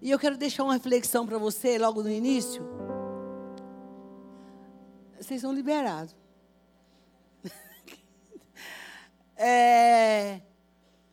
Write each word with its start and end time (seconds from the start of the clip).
E 0.00 0.10
eu 0.10 0.18
quero 0.18 0.36
deixar 0.36 0.62
uma 0.62 0.74
reflexão 0.74 1.26
para 1.26 1.38
você 1.38 1.76
logo 1.78 2.02
no 2.02 2.10
início. 2.10 2.64
Vocês 5.20 5.40
são 5.40 5.52
liberados. 5.52 6.14
É, 9.40 10.40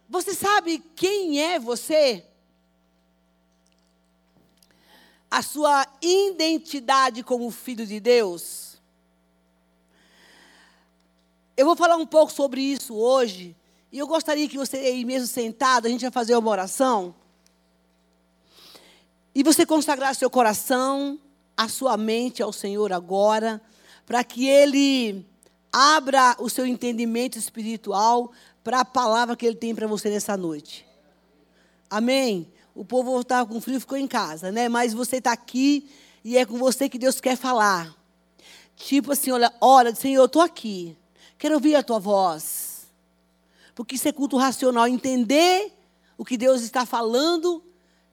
você 0.10 0.34
sabe 0.34 0.80
quem 0.96 1.40
é 1.40 1.60
você? 1.60 2.26
A 5.30 5.44
sua 5.44 5.86
identidade 6.02 7.22
como 7.22 7.52
filho 7.52 7.86
de 7.86 8.00
Deus? 8.00 8.82
Eu 11.56 11.68
vou 11.68 11.76
falar 11.76 11.98
um 11.98 12.06
pouco 12.08 12.32
sobre 12.32 12.62
isso 12.62 12.96
hoje. 12.96 13.56
E 13.92 14.00
eu 14.00 14.08
gostaria 14.08 14.50
que 14.50 14.58
você 14.58 14.78
aí 14.78 15.06
mesmo 15.06 15.28
sentado, 15.28 15.86
a 15.86 15.90
gente 15.90 16.02
vai 16.02 16.12
fazer 16.12 16.36
uma 16.36 16.50
oração. 16.50 17.14
E 19.36 19.44
você 19.44 19.66
consagrar 19.66 20.16
seu 20.16 20.30
coração, 20.30 21.20
a 21.58 21.68
sua 21.68 21.98
mente 21.98 22.42
ao 22.42 22.54
Senhor 22.54 22.94
agora, 22.94 23.62
para 24.06 24.24
que 24.24 24.48
Ele 24.48 25.26
abra 25.74 26.38
o 26.40 26.50
seu 26.50 26.66
entendimento 26.66 27.38
espiritual 27.38 28.32
para 28.64 28.80
a 28.80 28.86
palavra 28.86 29.36
que 29.36 29.46
Ele 29.46 29.58
tem 29.58 29.76
para 29.76 29.88
você 29.88 30.10
nessa 30.10 30.38
noite. 30.38 30.88
Amém? 31.90 32.50
O 32.74 32.86
povo 32.86 33.20
estava 33.20 33.46
com 33.46 33.60
frio 33.60 33.80
ficou 33.80 33.98
em 33.98 34.08
casa, 34.08 34.54
né? 34.54 34.70
Mas 34.70 34.94
você 34.94 35.18
está 35.18 35.34
aqui 35.34 35.90
e 36.24 36.38
é 36.38 36.46
com 36.46 36.58
você 36.58 36.88
que 36.88 36.98
Deus 36.98 37.20
quer 37.20 37.36
falar. 37.36 37.94
Tipo 38.78 39.12
assim, 39.12 39.32
olha, 39.32 39.54
olha, 39.60 39.94
Senhor, 39.94 40.22
eu 40.22 40.26
estou 40.28 40.42
aqui. 40.42 40.98
Quero 41.38 41.56
ouvir 41.56 41.76
a 41.76 41.84
tua 41.84 42.00
voz. 42.00 42.88
Porque 43.74 43.96
isso 43.96 44.08
é 44.08 44.14
culto 44.14 44.38
racional, 44.38 44.88
entender 44.88 45.74
o 46.18 46.24
que 46.24 46.38
Deus 46.38 46.62
está 46.62 46.86
falando 46.86 47.62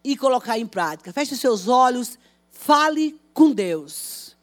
e 0.05 0.17
colocar 0.17 0.59
em 0.59 0.67
prática. 0.67 1.13
Feche 1.13 1.37
seus 1.37 1.69
olhos, 1.69 2.19
fale 2.51 3.19
com 3.33 3.51
Deus. 3.51 4.37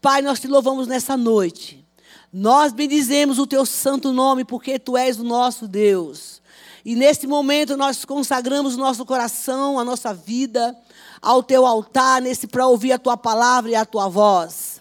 Pai, 0.00 0.22
nós 0.22 0.40
te 0.40 0.46
louvamos 0.46 0.86
nessa 0.86 1.16
noite. 1.16 1.84
Nós 2.32 2.72
bendizemos 2.72 3.38
o 3.38 3.46
teu 3.46 3.64
santo 3.64 4.12
nome, 4.12 4.44
porque 4.44 4.78
tu 4.78 4.96
és 4.96 5.18
o 5.18 5.24
nosso 5.24 5.66
Deus. 5.66 6.42
E 6.84 6.94
nesse 6.94 7.26
momento 7.26 7.76
nós 7.76 8.04
consagramos 8.04 8.74
o 8.74 8.78
nosso 8.78 9.04
coração, 9.04 9.78
a 9.78 9.84
nossa 9.84 10.14
vida 10.14 10.76
ao 11.20 11.42
teu 11.42 11.66
altar, 11.66 12.22
nesse 12.22 12.46
para 12.46 12.66
ouvir 12.66 12.92
a 12.92 12.98
tua 12.98 13.16
palavra 13.16 13.70
e 13.70 13.74
a 13.74 13.84
tua 13.84 14.08
voz. 14.08 14.80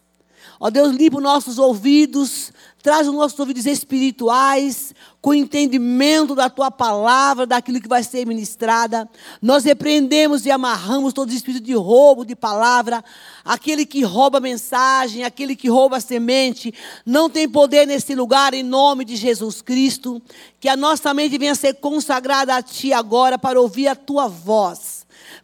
Ó 0.59 0.69
Deus, 0.69 0.95
limpa 0.95 1.17
os 1.17 1.23
nossos 1.23 1.57
ouvidos, 1.57 2.51
traz 2.87 3.05
os 3.05 3.13
nossos 3.13 3.37
ouvidos 3.37 3.65
espirituais, 3.65 4.95
com 5.19 5.33
entendimento 5.33 6.33
da 6.33 6.49
tua 6.49 6.71
palavra, 6.71 7.45
daquilo 7.45 7.81
que 7.81 7.87
vai 7.89 8.01
ser 8.01 8.25
ministrada. 8.25 9.09
Nós 9.41 9.65
repreendemos 9.65 10.45
e 10.45 10.51
amarramos 10.51 11.11
todo 11.11 11.33
espírito 11.33 11.65
de 11.65 11.73
roubo 11.73 12.23
de 12.23 12.33
palavra, 12.33 13.03
aquele 13.43 13.85
que 13.85 14.03
rouba 14.03 14.39
mensagem, 14.39 15.25
aquele 15.25 15.53
que 15.53 15.67
rouba 15.67 15.99
semente, 15.99 16.73
não 17.05 17.29
tem 17.29 17.49
poder 17.49 17.85
nesse 17.85 18.15
lugar 18.15 18.53
em 18.53 18.63
nome 18.63 19.03
de 19.03 19.17
Jesus 19.17 19.61
Cristo. 19.61 20.21
Que 20.57 20.69
a 20.69 20.77
nossa 20.77 21.13
mente 21.13 21.37
venha 21.37 21.55
ser 21.55 21.73
consagrada 21.73 22.55
a 22.55 22.63
ti 22.63 22.93
agora 22.93 23.37
para 23.37 23.59
ouvir 23.59 23.89
a 23.89 23.95
tua 23.95 24.29
voz. 24.29 24.96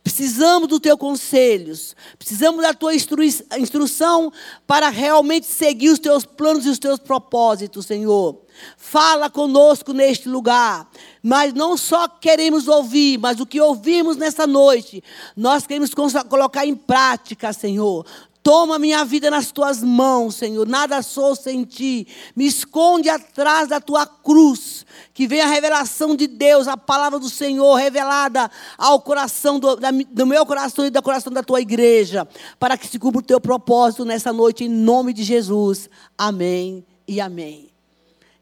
Precisamos 0.04 0.68
dos 0.68 0.80
teus 0.80 0.98
conselhos, 0.98 1.96
precisamos 2.18 2.62
da 2.62 2.74
tua 2.74 2.94
instru 2.94 3.24
instrução 3.24 4.32
para 4.68 4.90
realmente 4.90 5.46
seguir 5.46 5.90
os 5.90 6.00
teus 6.00 6.26
planos 6.26 6.66
e 6.66 6.70
os 6.70 6.80
teus 6.80 7.00
propósitos, 7.00 7.86
Senhor. 7.86 8.42
Fala 8.78 9.30
conosco 9.30 9.94
neste 9.94 10.28
lugar. 10.30 10.90
Mas 11.22 11.54
não 11.54 11.78
só 11.78 12.08
queremos 12.08 12.68
ouvir, 12.68 13.18
mas 13.18 13.40
o 13.40 13.46
que 13.46 13.62
ouvimos 13.62 14.18
nessa 14.18 14.46
noite, 14.46 15.04
nós 15.36 15.66
queremos 15.66 15.92
colocar 15.94 16.66
em 16.66 16.76
prática, 16.76 17.54
Senhor. 17.54 18.06
Toma 18.44 18.78
minha 18.78 19.06
vida 19.06 19.32
nas 19.32 19.54
tuas 19.54 19.82
mãos, 19.82 20.36
Senhor. 20.36 20.68
Nada 20.68 21.02
sou 21.02 21.34
sem 21.34 21.64
ti. 21.64 22.06
Me 22.36 22.46
esconde 22.46 23.08
atrás 23.08 23.70
da 23.70 23.80
tua 23.80 24.06
cruz. 24.06 24.86
Que 25.14 25.28
venha 25.28 25.46
a 25.46 25.48
revelação 25.48 26.16
de 26.16 26.26
Deus, 26.26 26.68
a 26.68 26.76
palavra 26.76 27.20
do 27.20 27.30
Senhor 27.30 27.76
revelada 27.76 28.50
ao 28.78 29.00
coração 29.00 29.60
do, 29.60 29.76
da, 29.76 29.92
do 29.92 30.26
meu 30.26 30.46
coração 30.46 30.86
e 30.86 30.90
do 30.90 31.04
coração 31.04 31.32
da 31.32 31.44
tua 31.44 31.62
igreja. 31.62 32.28
Para 32.60 32.78
que 32.78 32.88
se 32.88 32.98
cumpra 32.98 33.20
o 33.20 33.24
teu 33.24 33.40
propósito 33.40 34.06
nessa 34.06 34.34
noite, 34.34 34.64
em 34.64 34.70
nome 34.70 35.14
de 35.14 35.24
Jesus. 35.24 35.90
Amém 36.18 36.86
e 37.08 37.22
amém. 37.22 37.70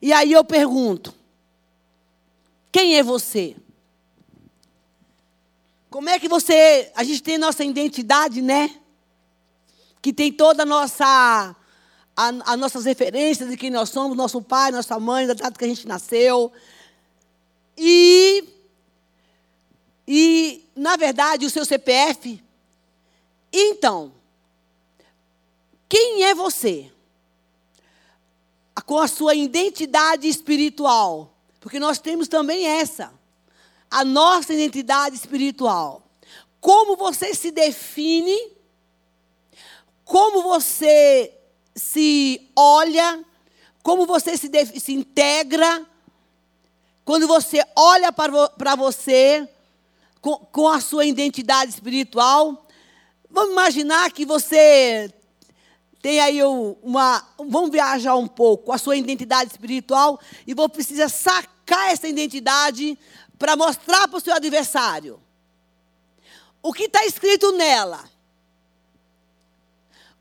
E 0.02 0.14
aí 0.14 0.32
eu 0.32 0.46
pergunto: 0.46 1.14
quem 2.72 2.98
é 2.98 3.04
você? 3.04 3.56
Como 5.90 6.08
é 6.08 6.18
que 6.18 6.30
você. 6.30 6.90
A 6.96 7.04
gente 7.04 7.22
tem 7.22 7.38
nossa 7.38 7.64
identidade, 7.66 8.42
né? 8.42 8.78
que 10.02 10.12
tem 10.12 10.32
toda 10.32 10.64
a 10.64 10.66
nossa 10.66 11.56
as 12.46 12.60
nossas 12.60 12.86
referências 12.86 13.50
de 13.50 13.58
quem 13.58 13.70
nós 13.70 13.90
somos, 13.90 14.18
nosso 14.18 14.42
pai, 14.42 14.72
nossa 14.72 15.00
mãe, 15.00 15.28
da 15.28 15.34
data 15.34 15.58
que 15.58 15.66
a 15.66 15.68
gente 15.68 15.88
nasceu. 15.88 16.52
E, 17.78 18.44
e, 20.08 20.66
na 20.76 20.96
verdade, 20.98 21.46
o 21.46 21.50
seu 21.50 21.66
CPF. 21.66 22.44
Então, 23.52 24.14
quem 25.88 26.24
é 26.24 26.36
você? 26.36 26.92
Com 28.86 29.00
a 29.00 29.08
sua 29.08 29.36
identidade 29.36 30.28
espiritual. 30.28 31.34
Porque 31.60 31.80
nós 31.80 32.00
temos 32.00 32.28
também 32.28 32.66
essa. 32.66 33.14
A 33.90 34.04
nossa 34.04 34.54
identidade 34.54 35.16
espiritual. 35.16 36.04
Como 36.60 36.96
você 36.96 37.34
se 37.34 37.52
define 37.52 38.38
como 40.12 40.44
você 40.44 41.32
se 41.82 42.50
olha, 42.56 43.26
como 43.82 44.06
você 44.06 44.38
se, 44.38 44.50
se 44.80 44.94
integra, 44.94 45.86
quando 47.04 47.28
você 47.28 47.62
olha 47.76 48.12
para 48.12 48.76
você 48.76 49.50
com, 50.22 50.38
com 50.38 50.68
a 50.70 50.80
sua 50.80 51.06
identidade 51.06 51.72
espiritual. 51.72 52.68
Vamos 53.30 53.52
imaginar 53.52 54.12
que 54.12 54.26
você 54.26 55.12
tem 56.02 56.20
aí 56.20 56.42
uma. 56.44 57.28
Vamos 57.38 57.72
viajar 57.72 58.16
um 58.16 58.28
pouco, 58.28 58.72
a 58.72 58.78
sua 58.78 58.96
identidade 58.96 59.50
espiritual, 59.50 60.20
e 60.46 60.54
você 60.54 60.70
precisa 60.70 61.10
sacar 61.10 61.92
essa 61.92 62.08
identidade 62.08 62.98
para 63.38 63.56
mostrar 63.56 64.08
para 64.08 64.18
o 64.18 64.22
seu 64.22 64.36
adversário. 64.36 65.20
O 66.62 66.72
que 66.72 66.84
está 66.84 67.04
escrito 67.06 67.52
nela? 67.54 68.08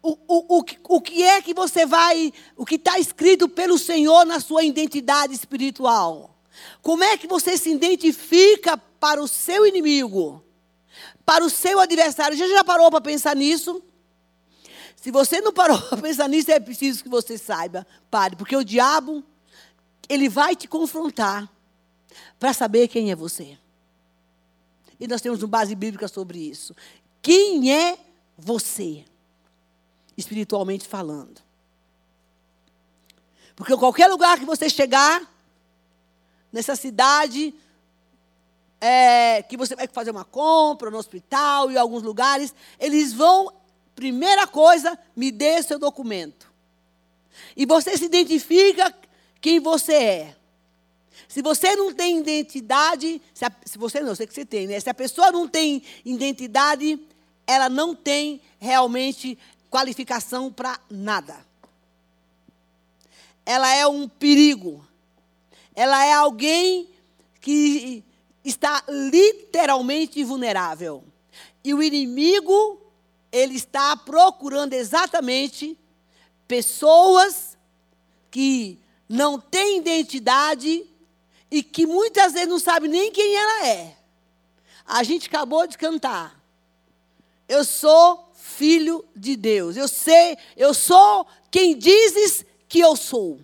O, 0.02 0.16
o, 0.26 0.58
o, 0.58 0.64
o 0.96 1.00
que 1.00 1.22
é 1.22 1.42
que 1.42 1.52
você 1.52 1.84
vai, 1.84 2.32
o 2.56 2.64
que 2.64 2.76
está 2.76 2.98
escrito 2.98 3.48
pelo 3.48 3.78
Senhor 3.78 4.24
na 4.24 4.40
sua 4.40 4.64
identidade 4.64 5.34
espiritual? 5.34 6.36
Como 6.82 7.04
é 7.04 7.16
que 7.16 7.26
você 7.26 7.56
se 7.56 7.70
identifica 7.70 8.76
para 8.76 9.22
o 9.22 9.28
seu 9.28 9.66
inimigo, 9.66 10.42
para 11.24 11.44
o 11.44 11.50
seu 11.50 11.78
adversário? 11.78 12.36
Já 12.36 12.48
já 12.48 12.64
parou 12.64 12.90
para 12.90 13.00
pensar 13.00 13.36
nisso? 13.36 13.82
Se 14.96 15.10
você 15.10 15.40
não 15.40 15.52
parou 15.52 15.80
para 15.88 16.00
pensar 16.00 16.28
nisso, 16.28 16.50
é 16.50 16.60
preciso 16.60 17.02
que 17.02 17.08
você 17.08 17.36
saiba, 17.36 17.86
pare, 18.10 18.36
porque 18.36 18.56
o 18.56 18.64
diabo, 18.64 19.22
ele 20.08 20.28
vai 20.28 20.56
te 20.56 20.66
confrontar 20.66 21.50
para 22.38 22.52
saber 22.52 22.88
quem 22.88 23.10
é 23.10 23.16
você. 23.16 23.58
E 24.98 25.06
nós 25.06 25.20
temos 25.20 25.42
uma 25.42 25.48
base 25.48 25.74
bíblica 25.74 26.08
sobre 26.08 26.38
isso. 26.38 26.74
Quem 27.22 27.74
é 27.74 27.98
você? 28.36 29.04
Espiritualmente 30.20 30.86
falando. 30.86 31.42
Porque 33.56 33.76
qualquer 33.76 34.06
lugar 34.06 34.38
que 34.38 34.44
você 34.44 34.70
chegar, 34.70 35.20
nessa 36.52 36.76
cidade, 36.76 37.54
é, 38.80 39.42
que 39.42 39.56
você 39.56 39.76
vai 39.76 39.86
fazer 39.86 40.10
uma 40.10 40.24
compra 40.24 40.90
no 40.90 40.96
hospital 40.96 41.70
e 41.70 41.76
alguns 41.76 42.02
lugares, 42.02 42.54
eles 42.78 43.12
vão, 43.12 43.52
primeira 43.94 44.46
coisa, 44.46 44.98
me 45.14 45.30
dê 45.30 45.62
seu 45.62 45.78
documento. 45.78 46.50
E 47.56 47.66
você 47.66 47.96
se 47.98 48.06
identifica 48.06 48.94
quem 49.40 49.60
você 49.60 49.94
é. 49.94 50.36
Se 51.28 51.42
você 51.42 51.76
não 51.76 51.92
tem 51.92 52.18
identidade, 52.18 53.20
se, 53.34 53.44
a, 53.44 53.52
se 53.64 53.78
você 53.78 54.00
não, 54.00 54.14
sei 54.14 54.26
que 54.26 54.34
você 54.34 54.44
tem, 54.44 54.66
né? 54.66 54.80
Se 54.80 54.90
a 54.90 54.94
pessoa 54.94 55.30
não 55.30 55.46
tem 55.46 55.82
identidade, 56.04 56.98
ela 57.46 57.68
não 57.68 57.94
tem 57.94 58.40
realmente 58.58 59.38
qualificação 59.70 60.52
para 60.52 60.78
nada. 60.90 61.46
Ela 63.46 63.74
é 63.74 63.86
um 63.86 64.08
perigo. 64.08 64.84
Ela 65.74 66.04
é 66.04 66.12
alguém 66.12 66.88
que 67.40 68.04
está 68.44 68.82
literalmente 68.88 70.22
vulnerável. 70.24 71.04
E 71.62 71.72
o 71.72 71.82
inimigo, 71.82 72.80
ele 73.30 73.54
está 73.54 73.96
procurando 73.96 74.72
exatamente 74.72 75.78
pessoas 76.48 77.56
que 78.30 78.78
não 79.08 79.40
têm 79.40 79.78
identidade 79.78 80.86
e 81.50 81.62
que 81.62 81.86
muitas 81.86 82.32
vezes 82.32 82.48
não 82.48 82.58
sabem 82.58 82.90
nem 82.90 83.12
quem 83.12 83.34
ela 83.36 83.66
é. 83.66 83.96
A 84.86 85.02
gente 85.02 85.28
acabou 85.28 85.66
de 85.66 85.78
cantar. 85.78 86.40
eu 87.48 87.64
sou 87.64 88.29
filho 88.56 89.04
de 89.14 89.36
Deus. 89.36 89.76
Eu 89.76 89.88
sei, 89.88 90.36
eu 90.56 90.74
sou 90.74 91.26
quem 91.50 91.76
dizes 91.76 92.44
que 92.68 92.80
eu 92.80 92.96
sou. 92.96 93.40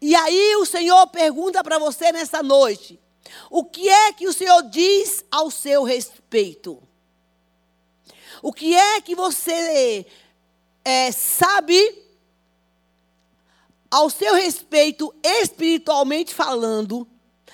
E 0.00 0.14
aí 0.14 0.56
o 0.56 0.66
Senhor 0.66 1.06
pergunta 1.08 1.62
para 1.62 1.78
você 1.78 2.10
nessa 2.12 2.42
noite: 2.42 2.98
o 3.50 3.64
que 3.64 3.88
é 3.88 4.12
que 4.12 4.26
o 4.26 4.32
Senhor 4.32 4.62
diz 4.62 5.24
ao 5.30 5.50
seu 5.50 5.82
respeito? 5.82 6.82
O 8.42 8.52
que 8.52 8.74
é 8.74 9.00
que 9.00 9.14
você 9.14 10.04
é, 10.84 11.12
sabe 11.12 12.02
ao 13.88 14.10
seu 14.10 14.34
respeito, 14.34 15.14
espiritualmente 15.22 16.34
falando, 16.34 17.06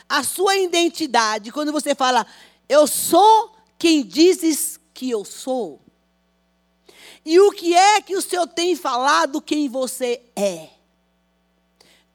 a 0.09 0.23
sua 0.23 0.57
identidade, 0.57 1.53
quando 1.53 1.73
você 1.73 1.95
fala, 1.95 2.27
eu 2.69 2.87
sou 2.87 3.55
quem 3.79 4.03
dizes 4.03 4.78
que 4.99 5.09
eu 5.09 5.25
sou? 5.25 5.81
E 7.25 7.39
o 7.39 7.53
que 7.53 7.73
é 7.73 8.03
que 8.03 8.17
o 8.17 8.21
Senhor 8.21 8.49
tem 8.49 8.75
falado 8.75 9.41
quem 9.41 9.69
você 9.69 10.21
é? 10.35 10.71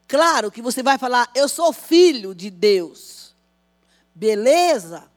Claro 0.06 0.52
que 0.52 0.60
você 0.60 0.82
vai 0.82 0.98
falar, 0.98 1.30
eu 1.34 1.48
sou 1.48 1.72
filho 1.72 2.34
de 2.34 2.50
Deus. 2.50 3.34
Beleza? 4.14 5.10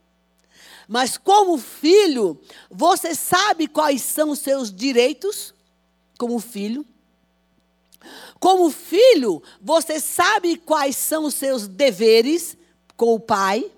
Mas 0.88 1.18
como 1.18 1.58
filho, 1.58 2.40
você 2.72 3.14
sabe 3.14 3.68
quais 3.68 4.02
são 4.02 4.30
os 4.30 4.40
seus 4.40 4.74
direitos 4.74 5.54
como 6.18 6.40
filho? 6.40 6.86
Como 8.40 8.72
filho, 8.72 9.44
você 9.62 10.00
sabe 10.00 10.56
quais 10.56 10.96
são 10.96 11.26
os 11.26 11.34
seus 11.34 11.68
deveres 11.68 12.56
com 12.96 13.14
o 13.14 13.20
pai? 13.20 13.70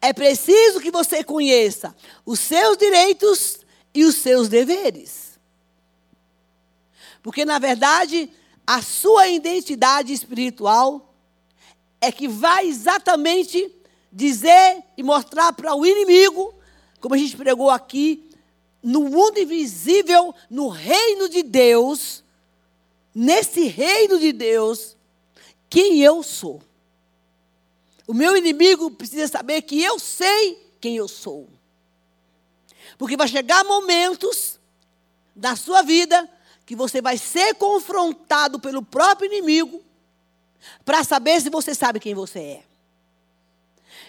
É 0.00 0.12
preciso 0.12 0.80
que 0.80 0.90
você 0.90 1.22
conheça 1.22 1.94
os 2.24 2.40
seus 2.40 2.76
direitos 2.76 3.58
e 3.94 4.04
os 4.04 4.16
seus 4.16 4.48
deveres. 4.48 5.38
Porque, 7.22 7.44
na 7.44 7.58
verdade, 7.58 8.30
a 8.66 8.82
sua 8.82 9.28
identidade 9.28 10.12
espiritual 10.12 11.14
é 12.00 12.10
que 12.10 12.26
vai 12.26 12.66
exatamente 12.66 13.72
dizer 14.10 14.82
e 14.96 15.02
mostrar 15.02 15.52
para 15.52 15.74
o 15.74 15.86
inimigo, 15.86 16.54
como 17.00 17.14
a 17.14 17.18
gente 17.18 17.36
pregou 17.36 17.70
aqui, 17.70 18.28
no 18.82 19.02
mundo 19.02 19.38
invisível, 19.38 20.34
no 20.50 20.68
reino 20.68 21.28
de 21.28 21.42
Deus, 21.42 22.24
nesse 23.14 23.66
reino 23.68 24.18
de 24.18 24.32
Deus, 24.32 24.96
quem 25.70 26.02
eu 26.02 26.22
sou. 26.22 26.60
O 28.06 28.14
meu 28.14 28.36
inimigo 28.36 28.90
precisa 28.90 29.28
saber 29.28 29.62
que 29.62 29.82
eu 29.82 29.98
sei 29.98 30.74
quem 30.80 30.96
eu 30.96 31.08
sou. 31.08 31.48
Porque 32.98 33.16
vai 33.16 33.28
chegar 33.28 33.64
momentos 33.64 34.58
da 35.34 35.56
sua 35.56 35.82
vida 35.82 36.28
que 36.66 36.76
você 36.76 37.00
vai 37.00 37.16
ser 37.16 37.54
confrontado 37.54 38.58
pelo 38.60 38.82
próprio 38.82 39.26
inimigo 39.26 39.82
para 40.84 41.02
saber 41.04 41.40
se 41.40 41.50
você 41.50 41.74
sabe 41.74 42.00
quem 42.00 42.14
você 42.14 42.38
é. 42.38 42.64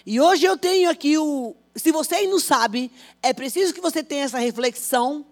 E 0.06 0.20
hoje 0.20 0.44
eu 0.44 0.56
tenho 0.56 0.90
aqui 0.90 1.16
o. 1.18 1.56
Se 1.74 1.90
você 1.90 2.26
não 2.26 2.38
sabe, 2.38 2.90
é 3.22 3.32
preciso 3.32 3.72
que 3.74 3.80
você 3.80 4.02
tenha 4.02 4.24
essa 4.24 4.38
reflexão 4.38 5.26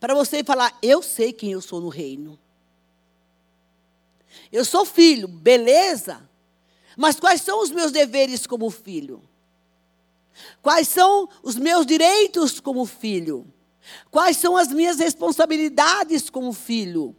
para 0.00 0.14
você 0.14 0.42
falar: 0.42 0.76
eu 0.82 1.02
sei 1.02 1.32
quem 1.32 1.52
eu 1.52 1.60
sou 1.60 1.80
no 1.80 1.88
reino. 1.88 2.38
Eu 4.50 4.64
sou 4.64 4.84
filho, 4.84 5.28
beleza. 5.28 6.27
Mas 6.98 7.20
quais 7.20 7.42
são 7.42 7.62
os 7.62 7.70
meus 7.70 7.92
deveres 7.92 8.44
como 8.44 8.68
filho? 8.70 9.22
Quais 10.60 10.88
são 10.88 11.28
os 11.44 11.54
meus 11.54 11.86
direitos 11.86 12.58
como 12.58 12.84
filho? 12.84 13.46
Quais 14.10 14.36
são 14.36 14.56
as 14.56 14.72
minhas 14.72 14.98
responsabilidades 14.98 16.28
como 16.28 16.52
filho? 16.52 17.14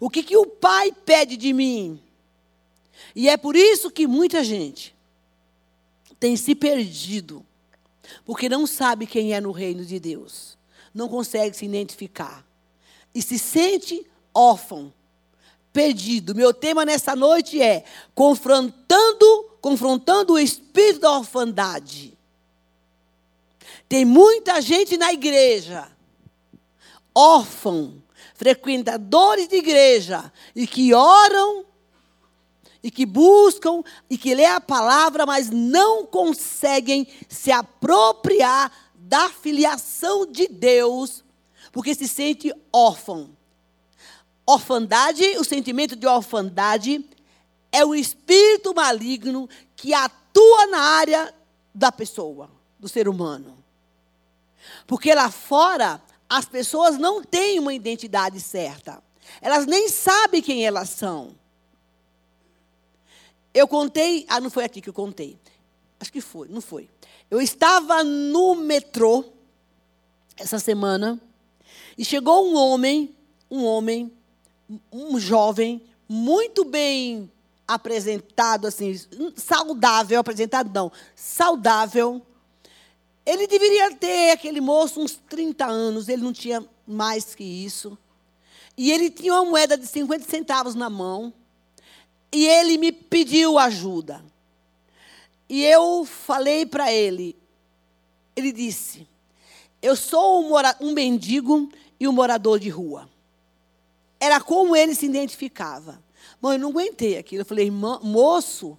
O 0.00 0.10
que, 0.10 0.24
que 0.24 0.36
o 0.36 0.44
pai 0.44 0.90
pede 0.90 1.36
de 1.36 1.52
mim? 1.52 2.02
E 3.14 3.28
é 3.28 3.36
por 3.36 3.54
isso 3.54 3.88
que 3.88 4.04
muita 4.08 4.42
gente 4.42 4.96
tem 6.18 6.36
se 6.36 6.56
perdido, 6.56 7.46
porque 8.24 8.48
não 8.48 8.66
sabe 8.66 9.06
quem 9.06 9.32
é 9.32 9.40
no 9.40 9.52
reino 9.52 9.84
de 9.84 10.00
Deus, 10.00 10.58
não 10.92 11.08
consegue 11.08 11.56
se 11.56 11.66
identificar 11.66 12.44
e 13.14 13.22
se 13.22 13.38
sente 13.38 14.04
órfão, 14.34 14.92
perdido. 15.72 16.34
Meu 16.34 16.52
tema 16.52 16.84
nessa 16.84 17.14
noite 17.14 17.60
é 17.60 17.84
confrontando, 18.14 19.50
confrontando 19.60 20.34
o 20.34 20.38
espírito 20.38 21.00
da 21.00 21.18
orfandade. 21.18 22.16
Tem 23.88 24.04
muita 24.04 24.60
gente 24.60 24.96
na 24.96 25.12
igreja, 25.12 25.90
órfão, 27.14 28.00
frequentadores 28.34 29.48
de 29.48 29.56
igreja, 29.56 30.32
e 30.54 30.66
que 30.66 30.94
oram, 30.94 31.64
e 32.82 32.90
que 32.90 33.04
buscam, 33.04 33.82
e 34.08 34.16
que 34.16 34.34
lê 34.34 34.46
a 34.46 34.60
palavra, 34.60 35.26
mas 35.26 35.50
não 35.50 36.06
conseguem 36.06 37.06
se 37.28 37.50
apropriar 37.50 38.72
da 38.94 39.28
filiação 39.28 40.24
de 40.24 40.46
Deus, 40.46 41.24
porque 41.72 41.94
se 41.94 42.06
sente 42.06 42.54
órfão. 42.72 43.36
Orfandade, 44.52 45.22
o 45.38 45.44
sentimento 45.44 45.94
de 45.94 46.08
orfandade 46.08 47.08
é 47.70 47.84
o 47.84 47.94
espírito 47.94 48.74
maligno 48.74 49.48
que 49.76 49.94
atua 49.94 50.66
na 50.66 50.80
área 50.80 51.32
da 51.72 51.92
pessoa, 51.92 52.50
do 52.76 52.88
ser 52.88 53.08
humano. 53.08 53.56
Porque 54.88 55.14
lá 55.14 55.30
fora, 55.30 56.02
as 56.28 56.46
pessoas 56.46 56.98
não 56.98 57.22
têm 57.22 57.60
uma 57.60 57.72
identidade 57.72 58.40
certa. 58.40 59.00
Elas 59.40 59.66
nem 59.66 59.88
sabem 59.88 60.42
quem 60.42 60.66
elas 60.66 60.88
são. 60.88 61.30
Eu 63.54 63.68
contei, 63.68 64.26
ah, 64.28 64.40
não 64.40 64.50
foi 64.50 64.64
aqui 64.64 64.80
que 64.80 64.88
eu 64.88 64.94
contei. 64.94 65.38
Acho 66.00 66.10
que 66.10 66.20
foi, 66.20 66.48
não 66.48 66.60
foi. 66.60 66.90
Eu 67.30 67.40
estava 67.40 68.02
no 68.02 68.56
metrô 68.56 69.26
essa 70.36 70.58
semana 70.58 71.20
e 71.96 72.04
chegou 72.04 72.50
um 72.50 72.56
homem, 72.56 73.14
um 73.48 73.64
homem 73.64 74.12
um 74.92 75.18
jovem 75.18 75.82
muito 76.08 76.64
bem 76.64 77.30
apresentado, 77.66 78.66
assim, 78.66 78.98
saudável, 79.36 80.18
apresentado 80.20 80.70
não, 80.74 80.90
saudável. 81.14 82.20
Ele 83.24 83.46
deveria 83.46 83.94
ter, 83.94 84.32
aquele 84.32 84.60
moço, 84.60 85.00
uns 85.00 85.20
30 85.28 85.66
anos, 85.66 86.08
ele 86.08 86.22
não 86.22 86.32
tinha 86.32 86.66
mais 86.86 87.34
que 87.34 87.44
isso. 87.44 87.96
E 88.76 88.90
ele 88.90 89.10
tinha 89.10 89.34
uma 89.34 89.44
moeda 89.44 89.76
de 89.76 89.86
50 89.86 90.28
centavos 90.28 90.74
na 90.74 90.90
mão. 90.90 91.32
E 92.32 92.46
ele 92.46 92.78
me 92.78 92.90
pediu 92.92 93.58
ajuda. 93.58 94.24
E 95.48 95.64
eu 95.64 96.04
falei 96.04 96.64
para 96.64 96.92
ele, 96.92 97.36
ele 98.36 98.52
disse: 98.52 99.06
Eu 99.82 99.96
sou 99.96 100.44
um, 100.44 100.52
um 100.80 100.92
mendigo 100.92 101.68
e 101.98 102.06
um 102.06 102.12
morador 102.12 102.58
de 102.58 102.68
rua. 102.68 103.08
Era 104.20 104.40
como 104.40 104.76
ele 104.76 104.94
se 104.94 105.06
identificava. 105.06 106.02
Mãe, 106.40 106.56
eu 106.56 106.60
não 106.60 106.68
aguentei 106.68 107.16
aquilo. 107.16 107.40
Eu 107.40 107.46
falei, 107.46 107.70
moço, 107.70 108.78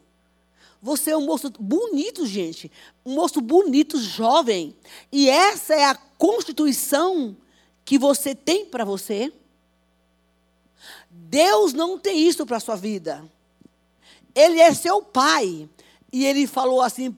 você 0.81 1.12
é 1.12 1.17
um 1.17 1.25
moço 1.25 1.51
bonito, 1.60 2.25
gente. 2.25 2.71
Um 3.05 3.15
moço 3.15 3.41
bonito, 3.41 4.00
jovem. 4.00 4.75
E 5.12 5.29
essa 5.29 5.74
é 5.74 5.86
a 5.86 5.95
constituição 5.95 7.36
que 7.83 7.98
você 7.98 8.33
tem 8.36 8.65
para 8.65 8.86
você? 8.86 9.33
Deus 11.10 11.74
não 11.74 11.98
tem 11.98 12.27
isso 12.27 12.45
para 12.45 12.57
a 12.57 12.62
sua 12.62 12.75
vida. 12.75 13.24
Ele 14.33 14.60
é 14.60 14.74
seu 14.74 15.01
pai. 15.01 15.67
E 16.12 16.25
ele 16.25 16.45
falou 16.45 16.81
assim, 16.81 17.17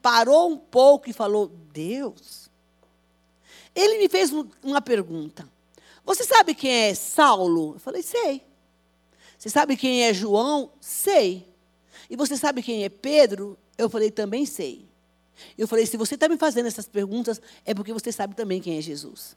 parou 0.00 0.50
um 0.50 0.56
pouco 0.56 1.10
e 1.10 1.12
falou: 1.12 1.50
Deus. 1.72 2.48
Ele 3.74 3.98
me 3.98 4.08
fez 4.08 4.30
uma 4.62 4.80
pergunta. 4.80 5.48
Você 6.06 6.22
sabe 6.22 6.54
quem 6.54 6.70
é 6.70 6.94
Saulo? 6.94 7.74
Eu 7.74 7.80
falei, 7.80 8.00
sei. 8.00 8.46
Você 9.36 9.50
sabe 9.50 9.76
quem 9.76 10.04
é 10.04 10.14
João? 10.14 10.70
Sei. 10.80 11.52
E 12.08 12.14
você 12.14 12.36
sabe 12.36 12.62
quem 12.62 12.84
é 12.84 12.88
Pedro? 12.88 13.58
Eu 13.76 13.90
falei, 13.90 14.12
também 14.12 14.46
sei. 14.46 14.88
Eu 15.58 15.66
falei, 15.66 15.84
se 15.84 15.96
você 15.96 16.14
está 16.14 16.28
me 16.28 16.38
fazendo 16.38 16.66
essas 16.66 16.86
perguntas, 16.86 17.42
é 17.64 17.74
porque 17.74 17.92
você 17.92 18.12
sabe 18.12 18.36
também 18.36 18.62
quem 18.62 18.78
é 18.78 18.80
Jesus. 18.80 19.36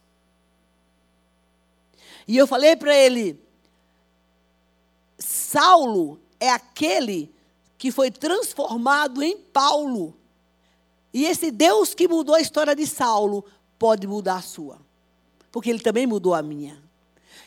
E 2.27 2.37
eu 2.37 2.45
falei 2.45 2.75
para 2.75 2.95
ele, 2.95 3.41
Saulo 5.17 6.19
é 6.39 6.51
aquele 6.51 7.33
que 7.79 7.91
foi 7.91 8.11
transformado 8.11 9.23
em 9.23 9.35
Paulo. 9.35 10.15
E 11.11 11.25
esse 11.25 11.49
Deus 11.49 11.95
que 11.95 12.07
mudou 12.07 12.35
a 12.35 12.41
história 12.41 12.75
de 12.75 12.85
Saulo 12.85 13.43
pode 13.79 14.05
mudar 14.05 14.35
a 14.35 14.41
sua 14.43 14.87
porque 15.51 15.69
ele 15.69 15.79
também 15.79 16.05
mudou 16.05 16.33
a 16.33 16.41
minha. 16.41 16.81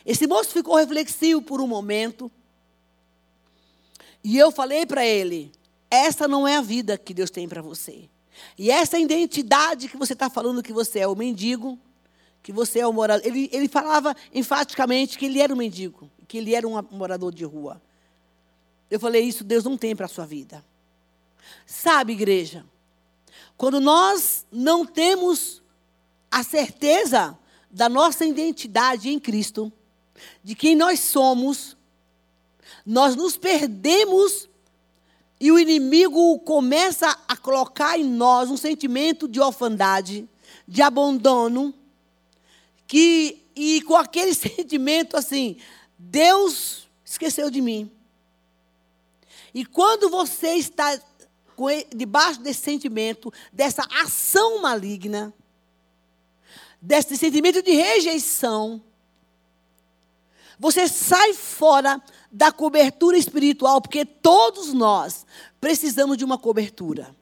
Esse 0.05 0.27
moço 0.27 0.51
ficou 0.51 0.75
reflexivo 0.75 1.41
por 1.41 1.61
um 1.61 1.67
momento. 1.67 2.31
E 4.23 4.37
eu 4.37 4.51
falei 4.51 4.85
para 4.85 5.05
ele: 5.05 5.51
essa 5.89 6.27
não 6.27 6.47
é 6.47 6.57
a 6.57 6.61
vida 6.61 6.97
que 6.97 7.13
Deus 7.13 7.29
tem 7.29 7.47
para 7.47 7.61
você. 7.61 8.09
E 8.57 8.71
essa 8.71 8.99
identidade 8.99 9.87
que 9.87 9.97
você 9.97 10.13
está 10.13 10.29
falando 10.29 10.63
que 10.63 10.73
você 10.73 10.99
é 10.99 11.07
o 11.07 11.15
mendigo, 11.15 11.79
que 12.41 12.51
você 12.51 12.79
é 12.79 12.87
o 12.87 12.91
morador. 12.91 13.25
Ele, 13.25 13.49
ele 13.53 13.67
falava 13.67 14.15
enfaticamente 14.33 15.17
que 15.17 15.25
ele 15.25 15.39
era 15.39 15.53
um 15.53 15.57
mendigo, 15.57 16.09
que 16.27 16.37
ele 16.37 16.53
era 16.53 16.67
um 16.67 16.81
morador 16.91 17.33
de 17.33 17.45
rua. 17.45 17.81
Eu 18.91 18.99
falei, 18.99 19.23
isso 19.23 19.43
Deus 19.43 19.63
não 19.63 19.77
tem 19.77 19.95
para 19.95 20.05
a 20.05 20.09
sua 20.09 20.25
vida. 20.25 20.63
Sabe, 21.65 22.13
igreja, 22.13 22.65
quando 23.57 23.79
nós 23.79 24.45
não 24.51 24.85
temos 24.85 25.61
a 26.29 26.43
certeza 26.43 27.37
da 27.73 27.89
nossa 27.89 28.23
identidade 28.23 29.09
em 29.09 29.19
Cristo, 29.19 29.73
de 30.43 30.53
quem 30.53 30.75
nós 30.75 30.99
somos, 30.99 31.75
nós 32.85 33.15
nos 33.15 33.35
perdemos 33.35 34.47
e 35.39 35.51
o 35.51 35.57
inimigo 35.57 36.37
começa 36.39 37.17
a 37.27 37.35
colocar 37.35 37.97
em 37.97 38.03
nós 38.03 38.51
um 38.51 38.57
sentimento 38.57 39.27
de 39.27 39.39
orfandade, 39.39 40.29
de 40.67 40.83
abandono, 40.83 41.73
que 42.85 43.41
e 43.55 43.81
com 43.81 43.95
aquele 43.95 44.33
sentimento 44.35 45.17
assim, 45.17 45.57
Deus 45.97 46.87
esqueceu 47.03 47.49
de 47.49 47.59
mim. 47.59 47.91
E 49.51 49.65
quando 49.65 50.09
você 50.11 50.55
está 50.55 50.99
debaixo 51.95 52.39
desse 52.39 52.61
sentimento, 52.61 53.33
dessa 53.51 53.83
ação 54.01 54.61
maligna, 54.61 55.33
desse 56.83 57.15
sentimento 57.15 57.63
de 57.63 57.71
rejeição, 57.71 58.83
você 60.59 60.85
sai 60.85 61.33
fora 61.33 62.03
da 62.29 62.51
cobertura 62.51 63.17
espiritual, 63.17 63.81
porque 63.81 64.03
todos 64.03 64.73
nós 64.73 65.25
precisamos 65.61 66.17
de 66.17 66.25
uma 66.25 66.37
cobertura. 66.37 67.15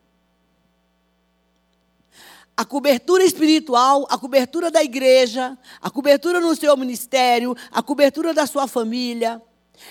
A 2.57 2.65
cobertura 2.65 3.23
espiritual, 3.23 4.07
a 4.09 4.17
cobertura 4.17 4.71
da 4.71 4.83
igreja, 4.83 5.55
a 5.79 5.91
cobertura 5.91 6.39
no 6.39 6.55
seu 6.55 6.75
ministério, 6.75 7.55
a 7.71 7.83
cobertura 7.83 8.33
da 8.33 8.47
sua 8.47 8.67
família. 8.67 9.41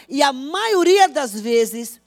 E 0.09 0.21
a 0.21 0.33
maioria 0.33 1.09
das 1.09 1.41
vezes, 1.41 2.00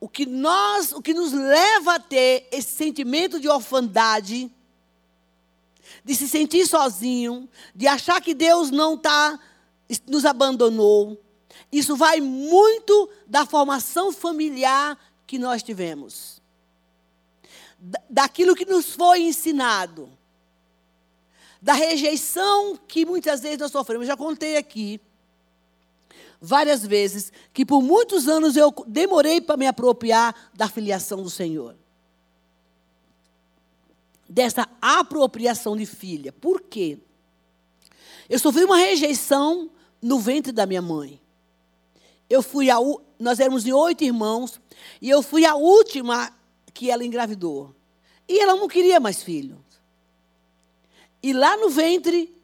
o 0.00 0.08
que 0.08 0.26
nós, 0.26 0.92
o 0.92 1.00
que 1.00 1.14
nos 1.14 1.32
leva 1.32 1.94
a 1.94 2.00
ter 2.00 2.48
esse 2.52 2.74
sentimento 2.74 3.40
de 3.40 3.48
orfandade, 3.48 4.50
de 6.04 6.14
se 6.14 6.28
sentir 6.28 6.66
sozinho, 6.66 7.48
de 7.74 7.86
achar 7.86 8.20
que 8.20 8.34
Deus 8.34 8.70
não 8.70 8.94
está 8.94 9.38
nos 10.06 10.24
abandonou. 10.24 11.20
Isso 11.72 11.96
vai 11.96 12.20
muito 12.20 13.08
da 13.26 13.46
formação 13.46 14.12
familiar 14.12 14.98
que 15.26 15.38
nós 15.38 15.62
tivemos. 15.62 16.42
Daquilo 18.08 18.54
que 18.54 18.66
nos 18.66 18.94
foi 18.94 19.22
ensinado. 19.22 20.10
Da 21.60 21.72
rejeição 21.72 22.78
que 22.86 23.06
muitas 23.06 23.40
vezes 23.40 23.58
nós 23.58 23.72
sofremos. 23.72 24.06
Eu 24.06 24.12
já 24.12 24.16
contei 24.16 24.56
aqui 24.56 25.00
várias 26.40 26.84
vezes 26.86 27.32
que 27.54 27.64
por 27.64 27.82
muitos 27.82 28.28
anos 28.28 28.54
eu 28.56 28.72
demorei 28.86 29.40
para 29.40 29.56
me 29.56 29.66
apropriar 29.66 30.50
da 30.52 30.68
filiação 30.68 31.22
do 31.22 31.30
Senhor. 31.30 31.74
Dessa 34.34 34.68
apropriação 34.82 35.76
de 35.76 35.86
filha. 35.86 36.32
Por 36.32 36.60
quê? 36.60 36.98
Eu 38.28 38.36
sofri 38.40 38.64
uma 38.64 38.76
rejeição 38.76 39.70
no 40.02 40.18
ventre 40.18 40.50
da 40.50 40.66
minha 40.66 40.82
mãe. 40.82 41.20
Eu 42.28 42.42
fui 42.42 42.68
a 42.68 42.78
nós 43.16 43.38
éramos 43.38 43.64
em 43.64 43.72
oito 43.72 44.02
irmãos 44.02 44.60
e 45.00 45.08
eu 45.08 45.22
fui 45.22 45.46
a 45.46 45.54
última 45.54 46.32
que 46.72 46.90
ela 46.90 47.04
engravidou. 47.04 47.72
E 48.28 48.40
ela 48.40 48.56
não 48.56 48.66
queria 48.66 48.98
mais 48.98 49.22
filhos. 49.22 49.60
E 51.22 51.32
lá 51.32 51.56
no 51.56 51.70
ventre 51.70 52.34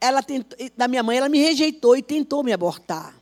ela 0.00 0.22
tentou, 0.22 0.56
da 0.76 0.86
minha 0.86 1.02
mãe, 1.02 1.18
ela 1.18 1.28
me 1.28 1.40
rejeitou 1.40 1.96
e 1.96 2.02
tentou 2.02 2.44
me 2.44 2.52
abortar. 2.52 3.20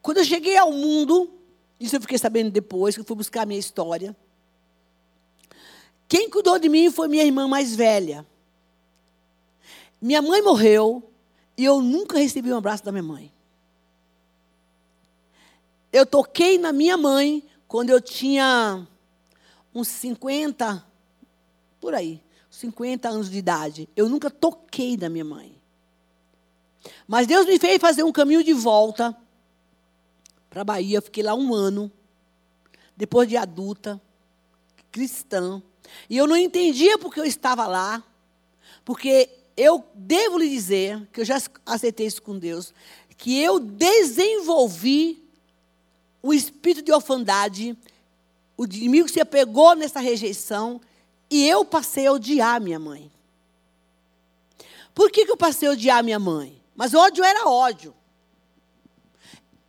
Quando 0.00 0.16
eu 0.16 0.24
cheguei 0.24 0.56
ao 0.56 0.72
mundo, 0.72 1.30
isso 1.78 1.96
eu 1.96 2.00
fiquei 2.00 2.16
sabendo 2.16 2.50
depois, 2.50 2.94
que 2.94 3.02
eu 3.02 3.04
fui 3.04 3.16
buscar 3.16 3.42
a 3.42 3.46
minha 3.46 3.60
história. 3.60 4.16
Quem 6.10 6.28
cuidou 6.28 6.58
de 6.58 6.68
mim 6.68 6.90
foi 6.90 7.06
minha 7.06 7.22
irmã 7.22 7.46
mais 7.46 7.76
velha. 7.76 8.26
Minha 10.02 10.20
mãe 10.20 10.42
morreu 10.42 11.08
e 11.56 11.64
eu 11.64 11.80
nunca 11.80 12.18
recebi 12.18 12.52
um 12.52 12.56
abraço 12.56 12.84
da 12.84 12.90
minha 12.90 13.04
mãe. 13.04 13.32
Eu 15.92 16.04
toquei 16.04 16.58
na 16.58 16.72
minha 16.72 16.96
mãe 16.96 17.48
quando 17.68 17.90
eu 17.90 18.00
tinha 18.00 18.84
uns 19.72 19.86
50, 19.86 20.84
por 21.80 21.94
aí, 21.94 22.20
50 22.50 23.08
anos 23.08 23.30
de 23.30 23.38
idade. 23.38 23.88
Eu 23.94 24.08
nunca 24.08 24.28
toquei 24.28 24.96
na 24.96 25.08
minha 25.08 25.24
mãe. 25.24 25.56
Mas 27.06 27.28
Deus 27.28 27.46
me 27.46 27.56
fez 27.56 27.80
fazer 27.80 28.02
um 28.02 28.10
caminho 28.10 28.42
de 28.42 28.52
volta 28.52 29.16
para 30.48 30.62
a 30.62 30.64
Bahia. 30.64 31.00
Fiquei 31.00 31.22
lá 31.22 31.36
um 31.36 31.54
ano, 31.54 31.88
depois 32.96 33.28
de 33.28 33.36
adulta, 33.36 34.02
cristã. 34.90 35.62
E 36.08 36.16
eu 36.16 36.26
não 36.26 36.36
entendia 36.36 36.98
porque 36.98 37.20
eu 37.20 37.24
estava 37.24 37.66
lá, 37.66 38.02
porque 38.84 39.28
eu 39.56 39.84
devo 39.94 40.38
lhe 40.38 40.48
dizer, 40.48 41.06
que 41.12 41.20
eu 41.20 41.24
já 41.24 41.40
aceitei 41.66 42.06
isso 42.06 42.22
com 42.22 42.38
Deus, 42.38 42.72
que 43.16 43.38
eu 43.40 43.60
desenvolvi 43.60 45.22
o 46.22 46.32
espírito 46.32 46.82
de 46.82 46.92
orfandade, 46.92 47.76
o 48.56 48.64
inimigo 48.64 49.08
se 49.08 49.20
apegou 49.20 49.74
nessa 49.74 50.00
rejeição, 50.00 50.80
e 51.30 51.46
eu 51.46 51.64
passei 51.64 52.06
a 52.06 52.12
odiar 52.12 52.60
minha 52.60 52.78
mãe. 52.78 53.10
Por 54.94 55.10
que, 55.10 55.24
que 55.24 55.30
eu 55.30 55.36
passei 55.36 55.68
a 55.68 55.72
odiar 55.72 56.02
minha 56.02 56.18
mãe? 56.18 56.60
Mas 56.74 56.94
ódio 56.94 57.22
era 57.22 57.48
ódio. 57.48 57.94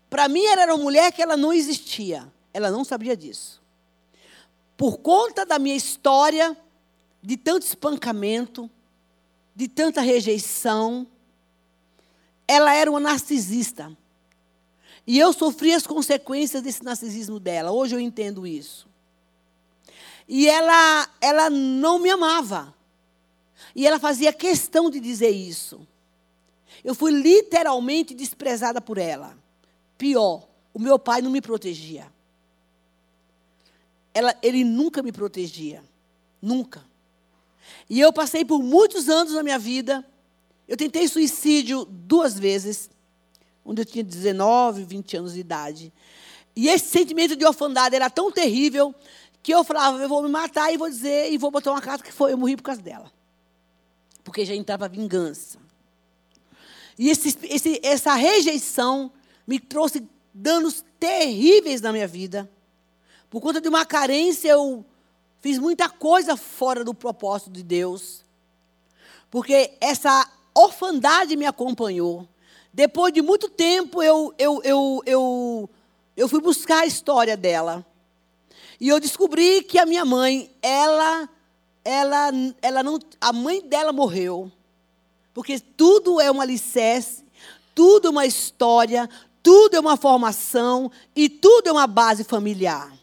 Para 0.09 0.27
mim, 0.27 0.43
ela 0.45 0.63
era 0.63 0.75
uma 0.75 0.83
mulher 0.83 1.11
que 1.11 1.21
ela 1.21 1.37
não 1.37 1.53
existia. 1.53 2.27
Ela 2.53 2.69
não 2.69 2.83
sabia 2.83 3.15
disso. 3.15 3.60
Por 4.81 4.97
conta 4.97 5.45
da 5.45 5.59
minha 5.59 5.75
história, 5.75 6.57
de 7.21 7.37
tanto 7.37 7.67
espancamento, 7.67 8.67
de 9.55 9.67
tanta 9.67 10.01
rejeição. 10.01 11.05
Ela 12.47 12.73
era 12.73 12.89
uma 12.89 12.99
narcisista. 12.99 13.95
E 15.05 15.19
eu 15.19 15.33
sofri 15.33 15.71
as 15.71 15.85
consequências 15.85 16.63
desse 16.63 16.83
narcisismo 16.83 17.39
dela. 17.39 17.69
Hoje 17.69 17.93
eu 17.95 17.99
entendo 17.99 18.47
isso. 18.47 18.87
E 20.27 20.49
ela, 20.49 21.07
ela 21.21 21.47
não 21.51 21.99
me 21.99 22.09
amava. 22.09 22.73
E 23.75 23.85
ela 23.85 23.99
fazia 23.99 24.33
questão 24.33 24.89
de 24.89 24.99
dizer 24.99 25.29
isso. 25.29 25.87
Eu 26.83 26.95
fui 26.95 27.11
literalmente 27.11 28.15
desprezada 28.15 28.81
por 28.81 28.97
ela. 28.97 29.37
Pior, 29.95 30.47
o 30.73 30.79
meu 30.79 30.97
pai 30.97 31.21
não 31.21 31.29
me 31.29 31.39
protegia. 31.39 32.11
Ela, 34.13 34.35
ele 34.41 34.63
nunca 34.63 35.01
me 35.01 35.11
protegia. 35.11 35.83
Nunca. 36.41 36.83
E 37.89 37.99
eu 37.99 38.11
passei 38.11 38.43
por 38.43 38.61
muitos 38.61 39.09
anos 39.09 39.33
na 39.33 39.43
minha 39.43 39.59
vida. 39.59 40.05
Eu 40.67 40.77
tentei 40.77 41.07
suicídio 41.07 41.85
duas 41.85 42.37
vezes, 42.37 42.89
onde 43.65 43.81
eu 43.81 43.85
tinha 43.85 44.03
19, 44.03 44.83
20 44.83 45.17
anos 45.17 45.33
de 45.33 45.39
idade. 45.39 45.93
E 46.55 46.67
esse 46.67 46.85
sentimento 46.85 47.35
de 47.35 47.45
orfandade 47.45 47.95
era 47.95 48.09
tão 48.09 48.31
terrível 48.31 48.93
que 49.43 49.53
eu 49.53 49.63
falava, 49.63 50.01
eu 50.01 50.09
vou 50.09 50.21
me 50.21 50.29
matar 50.29 50.71
e 50.71 50.77
vou 50.77 50.89
dizer, 50.89 51.31
e 51.31 51.37
vou 51.37 51.49
botar 51.49 51.71
uma 51.71 51.81
carta 51.81 52.03
que 52.03 52.11
foi, 52.11 52.33
eu 52.33 52.37
morri 52.37 52.55
por 52.55 52.63
causa 52.63 52.81
dela. 52.81 53.11
Porque 54.23 54.45
já 54.45 54.53
entrava 54.53 54.87
vingança. 54.87 55.57
E 56.97 57.09
esse, 57.09 57.37
esse, 57.43 57.79
essa 57.83 58.13
rejeição 58.13 59.11
me 59.47 59.59
trouxe 59.59 60.07
danos 60.33 60.85
terríveis 60.99 61.81
na 61.81 61.91
minha 61.91 62.07
vida. 62.07 62.49
Por 63.31 63.41
conta 63.41 63.59
de 63.59 63.67
uma 63.67 63.83
carência, 63.83 64.49
eu 64.49 64.85
Fiz 65.41 65.57
muita 65.57 65.89
coisa 65.89 66.37
fora 66.37 66.83
do 66.83 66.93
propósito 66.93 67.49
de 67.49 67.63
Deus. 67.63 68.23
Porque 69.31 69.73
essa 69.81 70.29
orfandade 70.53 71.35
me 71.35 71.47
acompanhou. 71.47 72.27
Depois 72.71 73.11
de 73.11 73.23
muito 73.23 73.49
tempo, 73.49 74.03
eu, 74.03 74.33
eu, 74.37 74.61
eu, 74.63 75.01
eu, 75.03 75.69
eu 76.15 76.29
fui 76.29 76.39
buscar 76.39 76.81
a 76.81 76.85
história 76.85 77.35
dela. 77.35 77.83
E 78.79 78.87
eu 78.87 78.99
descobri 78.99 79.63
que 79.63 79.79
a 79.79 79.85
minha 79.85 80.05
mãe, 80.05 80.51
ela, 80.61 81.27
ela, 81.83 82.31
ela 82.61 82.83
não, 82.83 82.99
a 83.19 83.33
mãe 83.33 83.61
dela 83.67 83.91
morreu. 83.91 84.51
Porque 85.33 85.59
tudo 85.59 86.21
é 86.21 86.31
um 86.31 86.39
alicerce, 86.39 87.23
tudo 87.73 88.09
é 88.09 88.11
uma 88.11 88.27
história, 88.27 89.09
tudo 89.41 89.75
é 89.75 89.79
uma 89.79 89.97
formação 89.97 90.91
e 91.15 91.27
tudo 91.27 91.67
é 91.67 91.71
uma 91.71 91.87
base 91.87 92.23
familiar. 92.23 93.00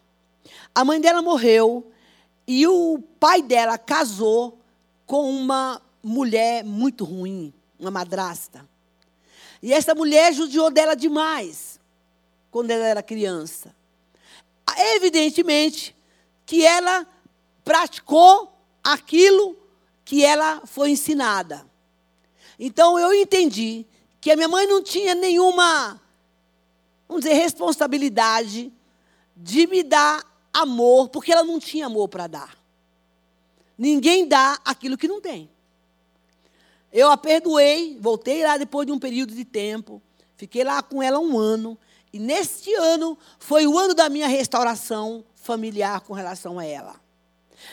A 0.79 0.85
mãe 0.85 1.01
dela 1.01 1.21
morreu 1.21 1.91
e 2.47 2.65
o 2.65 3.03
pai 3.19 3.43
dela 3.43 3.77
casou 3.77 4.61
com 5.05 5.29
uma 5.29 5.83
mulher 6.01 6.63
muito 6.63 7.05
ruim, 7.05 7.53
uma 7.77 7.91
madrasta. 7.91 8.65
E 9.61 9.73
essa 9.73 9.93
mulher 9.93 10.33
judiou 10.33 10.71
dela 10.71 10.95
demais 10.95 11.81
quando 12.49 12.71
ela 12.71 12.87
era 12.87 13.03
criança. 13.03 13.75
Evidentemente 14.95 15.97
que 16.47 16.65
ela 16.65 17.05
praticou 17.65 18.57
aquilo 18.81 19.59
que 20.05 20.25
ela 20.25 20.63
foi 20.65 20.91
ensinada. 20.91 21.67
Então 22.57 22.97
eu 22.97 23.13
entendi 23.13 23.85
que 24.21 24.31
a 24.31 24.37
minha 24.37 24.47
mãe 24.47 24.65
não 24.65 24.81
tinha 24.81 25.17
nenhuma, 25.17 26.01
vamos 27.09 27.25
dizer, 27.25 27.35
responsabilidade 27.35 28.73
de 29.37 29.67
me 29.67 29.83
dar 29.83 30.38
amor, 30.63 31.09
porque 31.09 31.33
ela 31.33 31.45
não 31.45 31.59
tinha 31.59 31.87
amor 31.87 32.09
para 32.09 32.27
dar. 32.27 32.59
Ninguém 33.77 34.27
dá 34.27 34.59
aquilo 34.65 34.97
que 34.97 35.09
não 35.09 35.21
tem. 35.21 35.49
Eu 36.93 37.11
a 37.11 37.17
perdoei, 37.17 37.99
voltei 38.01 38.43
lá 38.43 38.57
depois 38.57 38.87
de 38.87 38.93
um 38.93 38.99
período 38.99 39.35
de 39.35 39.45
tempo, 39.45 40.03
fiquei 40.37 40.65
lá 40.65 40.83
com 40.83 41.03
ela 41.03 41.19
um 41.19 41.39
ano, 41.39 41.79
e 42.13 42.19
neste 42.19 42.73
ano 42.75 43.19
foi 43.39 43.67
o 43.67 43.79
ano 43.79 43.95
da 43.95 44.09
minha 44.09 44.27
restauração 44.27 45.25
familiar 45.35 46.01
com 46.01 46.15
relação 46.15 46.59
a 46.59 46.65
ela. 46.65 46.97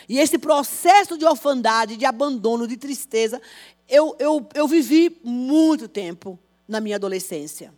E 0.09 0.19
esse 0.19 0.37
processo 0.37 1.17
de 1.17 1.25
orfandade, 1.25 1.95
de 1.95 2.05
abandono, 2.05 2.67
de 2.67 2.75
tristeza, 2.75 3.41
eu, 3.87 4.15
eu, 4.19 4.47
eu 4.53 4.67
vivi 4.67 5.19
muito 5.23 5.87
tempo 5.87 6.37
na 6.67 6.79
minha 6.79 6.95
adolescência. 6.95 7.73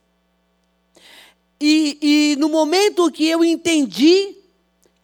E, 1.59 1.97
e 2.01 2.35
no 2.37 2.49
momento 2.49 3.11
que 3.11 3.27
eu 3.27 3.43
entendi 3.43 4.35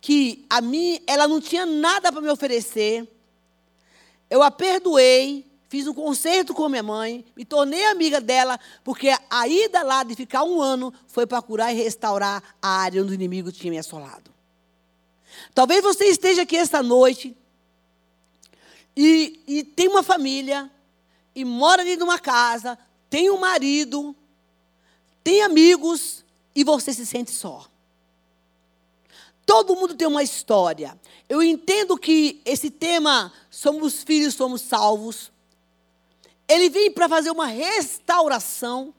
que 0.04 0.46
a 0.50 0.60
mim 0.60 1.00
ela 1.08 1.30
não 1.30 1.40
tinha 1.40 1.66
nada 1.66 2.12
para 2.12 2.20
me 2.20 2.28
oferecer, 2.28 3.08
eu 4.30 4.44
a 4.44 4.52
perdoei, 4.52 5.50
fiz 5.70 5.88
um 5.88 5.94
concerto 5.94 6.54
com 6.54 6.68
minha 6.68 6.84
mãe, 6.84 7.24
me 7.38 7.46
tornei 7.46 7.86
amiga 7.86 8.20
dela, 8.20 8.60
porque 8.84 9.16
a 9.30 9.48
ida 9.48 9.82
lá 9.82 10.04
de 10.04 10.14
ficar 10.14 10.44
um 10.44 10.62
ano 10.62 10.94
foi 11.08 11.26
para 11.26 11.42
curar 11.42 11.72
e 11.72 11.78
restaurar 11.78 12.44
a 12.62 12.68
área 12.68 13.02
onde 13.02 13.14
o 13.14 13.16
inimigo 13.16 13.50
tinha 13.50 13.72
me 13.72 13.78
assolado. 13.78 14.30
Talvez 15.56 15.82
você 15.82 16.04
esteja 16.10 16.42
aqui 16.42 16.58
esta 16.58 16.84
noite 16.84 17.34
e, 18.98 19.40
e 19.48 19.64
tem 19.64 19.88
uma 19.88 20.04
família, 20.04 20.70
e 21.34 21.46
mora 21.46 21.82
dentro 21.82 22.00
de 22.00 22.04
uma 22.04 22.20
casa, 22.20 22.78
tem 23.10 23.30
um 23.30 23.40
marido, 23.40 24.14
tem 25.24 25.44
amigos, 25.44 26.26
e 26.54 26.62
você 26.62 26.94
se 26.94 27.06
sente 27.06 27.32
só. 27.32 27.72
Todo 29.46 29.76
mundo 29.76 29.96
tem 29.96 30.08
uma 30.08 30.24
história. 30.24 31.00
Eu 31.28 31.44
entendo 31.44 31.98
que 31.98 32.42
esse 32.46 32.70
tema, 32.70 33.32
somos 33.50 34.04
filhos, 34.04 34.36
somos 34.36 34.62
salvos, 34.62 35.32
ele 36.48 36.70
vem 36.70 36.92
para 36.92 37.10
fazer 37.10 37.32
uma 37.32 37.48
restauração 37.48 38.94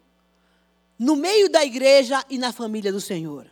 no 0.99 1.17
meio 1.17 1.49
da 1.49 1.65
igreja 1.65 2.25
e 2.29 2.39
na 2.39 2.53
família 2.53 2.93
do 2.93 3.01
Senhor. 3.01 3.47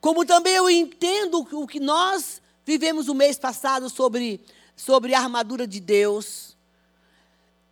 Como 0.00 0.24
também 0.24 0.54
eu 0.54 0.68
entendo 0.68 1.46
o 1.52 1.66
que 1.66 1.80
nós 1.80 2.40
vivemos 2.64 3.08
o 3.08 3.14
mês 3.14 3.38
passado 3.38 3.90
sobre, 3.90 4.40
sobre 4.76 5.14
a 5.14 5.20
armadura 5.20 5.66
de 5.66 5.80
Deus. 5.80 6.56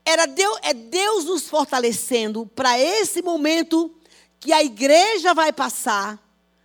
Era 0.05 0.27
Deus, 0.27 0.59
é 0.63 0.75
Deus 0.75 1.25
nos 1.25 1.49
fortalecendo 1.49 2.47
para 2.55 2.79
esse 2.79 3.23
momento 3.23 3.95
que 4.41 4.53
a 4.53 4.63
igreja 4.63 5.33
vai 5.33 5.53
passar 5.53 6.19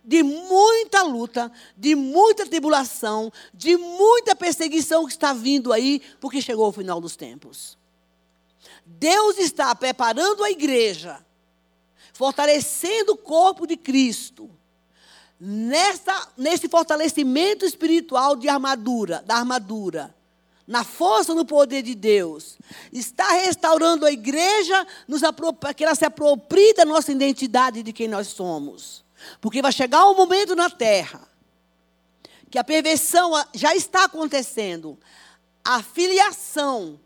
de 0.08 0.22
muita 0.22 1.02
luta, 1.02 1.52
de 1.76 1.94
muita 1.94 2.46
tribulação, 2.46 3.30
de 3.52 3.76
muita 3.76 4.34
perseguição 4.34 5.04
que 5.04 5.12
está 5.12 5.34
vindo 5.34 5.70
aí, 5.70 6.00
porque 6.18 6.40
chegou 6.40 6.66
o 6.66 6.72
final 6.72 6.98
dos 6.98 7.14
tempos. 7.14 7.76
Deus 8.86 9.36
está 9.36 9.74
preparando 9.74 10.42
a 10.42 10.50
igreja, 10.50 11.22
fortalecendo 12.14 13.12
o 13.12 13.16
corpo 13.18 13.66
de 13.66 13.76
Cristo, 13.76 14.50
nessa, 15.38 16.28
nesse 16.38 16.70
fortalecimento 16.70 17.66
espiritual 17.66 18.34
de 18.34 18.48
armadura, 18.48 19.22
da 19.26 19.34
armadura, 19.34 20.14
na 20.66 20.84
força 20.84 21.34
no 21.34 21.44
poder 21.44 21.82
de 21.82 21.94
Deus, 21.94 22.56
está 22.90 23.30
restaurando 23.32 24.06
a 24.06 24.10
igreja 24.10 24.86
para 25.60 25.74
que 25.74 25.84
ela 25.84 25.94
se 25.94 26.06
aproprie 26.06 26.72
da 26.72 26.86
nossa 26.86 27.12
identidade 27.12 27.82
de 27.82 27.92
quem 27.92 28.08
nós 28.08 28.28
somos. 28.28 29.06
Porque 29.40 29.62
vai 29.62 29.72
chegar 29.72 30.08
um 30.08 30.14
momento 30.14 30.54
na 30.54 30.70
terra 30.70 31.28
que 32.50 32.58
a 32.58 32.64
perversão 32.64 33.32
já 33.54 33.74
está 33.74 34.04
acontecendo. 34.04 34.98
A 35.64 35.82
filiação 35.82 36.98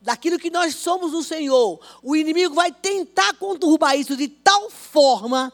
daquilo 0.00 0.38
que 0.38 0.50
nós 0.50 0.76
somos 0.76 1.12
no 1.12 1.22
Senhor, 1.22 1.80
o 2.02 2.14
inimigo 2.14 2.54
vai 2.54 2.70
tentar 2.70 3.34
conturbar 3.34 3.98
isso 3.98 4.16
de 4.16 4.28
tal 4.28 4.70
forma 4.70 5.52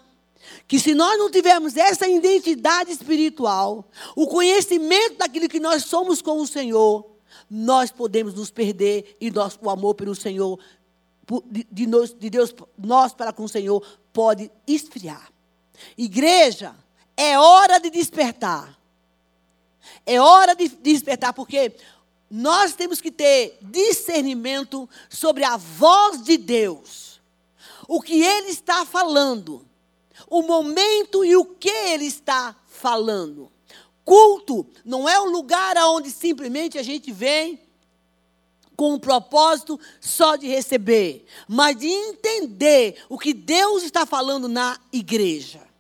que 0.69 0.79
se 0.79 0.95
nós 0.95 1.19
não 1.19 1.31
tivermos 1.31 1.77
essa 1.77 2.07
identidade 2.07 2.91
espiritual, 2.91 3.89
o 4.15 4.27
conhecimento 4.27 5.17
daquilo 5.17 5.49
que 5.49 5.61
nós 5.61 5.85
somos 5.85 6.21
com 6.21 6.41
o 6.41 6.47
Senhor, 6.47 7.07
nós 7.49 7.91
podemos 7.91 8.35
nos 8.35 8.51
perder 8.51 9.17
e 9.21 9.31
nosso, 9.31 9.59
o 9.63 9.71
amor 9.71 9.95
pelo 9.95 10.15
Senhor, 10.15 10.59
de, 11.51 11.67
de, 11.71 11.87
de 12.19 12.31
Deus, 12.31 12.55
nós 12.77 13.15
para 13.15 13.33
com 13.33 13.45
o 13.45 13.49
Senhor, 13.49 13.83
pode 14.13 14.51
esfriar. 14.67 15.32
Igreja, 15.97 16.75
é 17.17 17.39
hora 17.39 17.79
de 17.79 17.91
despertar. 17.91 18.79
É 20.05 20.21
hora 20.21 20.55
de 20.55 20.69
despertar, 20.69 21.33
porque 21.33 21.73
nós 22.31 22.73
temos 22.73 23.01
que 23.01 23.11
ter 23.11 23.59
discernimento 23.61 24.89
sobre 25.11 25.45
a 25.45 25.57
voz 25.57 26.23
de 26.23 26.37
Deus. 26.37 27.21
O 27.87 28.01
que 28.01 28.23
Ele 28.23 28.49
está 28.49 28.87
falando. 28.87 29.67
O 30.29 30.43
momento 30.43 31.25
e 31.25 31.37
o 31.37 31.45
que 31.45 31.69
Ele 31.69 32.07
está 32.07 32.57
falando. 32.67 33.53
Culto 34.05 34.67
não 34.85 35.09
é 35.09 35.21
um 35.21 35.31
lugar 35.31 35.77
onde 35.89 36.11
simplesmente 36.11 36.79
a 36.79 36.83
gente 36.83 37.13
vem 37.13 37.61
com 38.75 38.95
o 38.95 39.01
propósito 39.01 39.79
só 40.01 40.35
de 40.35 40.49
receber, 40.49 41.25
mas 41.47 41.77
de 41.77 41.87
entender 41.87 43.05
o 43.09 43.19
que 43.19 43.33
Deus 43.33 43.83
está 43.83 44.05
falando 44.05 44.49
na 44.49 44.81
igreja. 44.93 45.72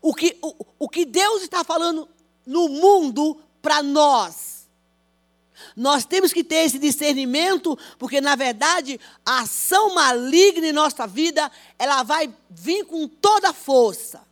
O 0.00 0.14
que, 0.14 0.36
o, 0.42 0.54
o 0.80 0.88
que 0.88 1.04
Deus 1.04 1.42
está 1.42 1.62
falando 1.64 2.08
no 2.46 2.68
mundo 2.68 3.40
para 3.60 3.82
nós. 3.82 4.68
Nós 5.76 6.04
temos 6.04 6.32
que 6.32 6.42
ter 6.42 6.64
esse 6.64 6.78
discernimento, 6.78 7.78
porque 7.98 8.20
na 8.20 8.34
verdade 8.34 9.00
a 9.24 9.40
ação 9.40 9.94
maligna 9.94 10.66
em 10.66 10.72
nossa 10.72 11.06
vida, 11.06 11.50
ela 11.78 12.02
vai 12.02 12.32
vir 12.50 12.84
com 12.84 13.06
toda 13.06 13.50
a 13.50 13.54
força. 13.54 14.22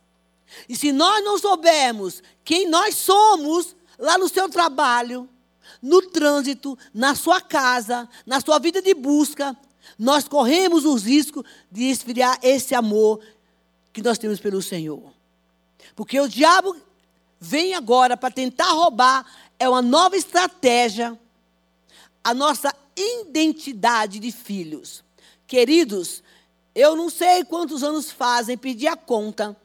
E 0.67 0.75
se 0.75 0.91
nós 0.91 1.23
não 1.23 1.37
soubermos 1.37 2.21
quem 2.43 2.67
nós 2.67 2.95
somos 2.95 3.75
lá 3.97 4.17
no 4.17 4.27
seu 4.27 4.49
trabalho, 4.49 5.29
no 5.81 6.01
trânsito, 6.01 6.77
na 6.93 7.15
sua 7.15 7.39
casa, 7.39 8.09
na 8.25 8.41
sua 8.41 8.59
vida 8.59 8.81
de 8.81 8.93
busca, 8.93 9.55
nós 9.97 10.27
corremos 10.27 10.85
os 10.85 11.03
riscos 11.03 11.43
de 11.71 11.83
esfriar 11.85 12.37
esse 12.43 12.75
amor 12.75 13.19
que 13.93 14.01
nós 14.01 14.17
temos 14.17 14.39
pelo 14.39 14.61
Senhor. 14.61 15.20
Porque 16.01 16.19
o 16.19 16.27
diabo 16.27 16.75
vem 17.39 17.75
agora 17.75 18.17
para 18.17 18.33
tentar 18.33 18.71
roubar, 18.71 19.23
é 19.59 19.69
uma 19.69 19.83
nova 19.83 20.17
estratégia, 20.17 21.15
a 22.23 22.33
nossa 22.33 22.75
identidade 22.97 24.17
de 24.17 24.31
filhos. 24.31 25.03
Queridos, 25.45 26.23
eu 26.73 26.95
não 26.95 27.07
sei 27.07 27.45
quantos 27.45 27.83
anos 27.83 28.09
fazem, 28.09 28.57
pedi 28.57 28.87
a 28.87 28.95
conta 28.95 29.55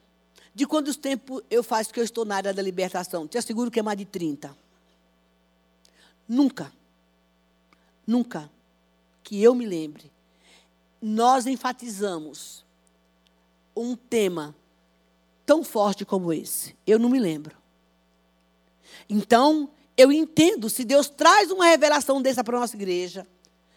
de 0.54 0.66
quantos 0.66 0.96
tempo 0.96 1.42
eu 1.50 1.64
faço 1.64 1.90
que 1.90 2.00
eu 2.00 2.04
estou 2.04 2.26
na 2.26 2.36
área 2.36 2.52
da 2.52 2.60
libertação. 2.60 3.26
Te 3.26 3.38
asseguro 3.38 3.70
que 3.70 3.80
é 3.80 3.82
mais 3.82 3.96
de 3.96 4.04
30. 4.04 4.54
Nunca, 6.28 6.70
nunca 8.06 8.50
que 9.22 9.42
eu 9.42 9.54
me 9.54 9.64
lembre, 9.64 10.12
nós 11.00 11.46
enfatizamos 11.46 12.62
um 13.74 13.96
tema 13.96 14.54
tão 15.46 15.62
forte 15.62 16.04
como 16.04 16.32
esse. 16.32 16.76
Eu 16.84 16.98
não 16.98 17.08
me 17.08 17.20
lembro. 17.20 17.56
Então, 19.08 19.70
eu 19.96 20.12
entendo, 20.12 20.68
se 20.68 20.84
Deus 20.84 21.08
traz 21.08 21.50
uma 21.50 21.66
revelação 21.66 22.20
dessa 22.20 22.44
para 22.44 22.56
a 22.56 22.60
nossa 22.60 22.76
igreja, 22.76 23.26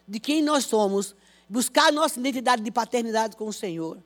de 0.08 0.20
quem 0.20 0.42
nós 0.42 0.66
somos, 0.66 1.16
buscar 1.48 1.88
a 1.88 1.92
nossa 1.92 2.20
identidade 2.20 2.64
de 2.64 2.72
paternidade 2.72 3.38
com 3.38 3.48
o 3.48 3.54
Senhor, 3.54 3.98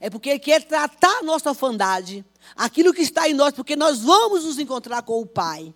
é 0.00 0.08
porque 0.08 0.30
Ele 0.30 0.38
quer 0.38 0.62
tratar 0.64 1.18
a 1.18 1.22
nossa 1.22 1.50
orfandade, 1.50 2.24
aquilo 2.56 2.94
que 2.94 3.02
está 3.02 3.28
em 3.28 3.34
nós, 3.34 3.52
porque 3.52 3.76
nós 3.76 4.00
vamos 4.00 4.44
nos 4.44 4.58
encontrar 4.58 5.02
com 5.02 5.20
o 5.20 5.26
Pai. 5.26 5.74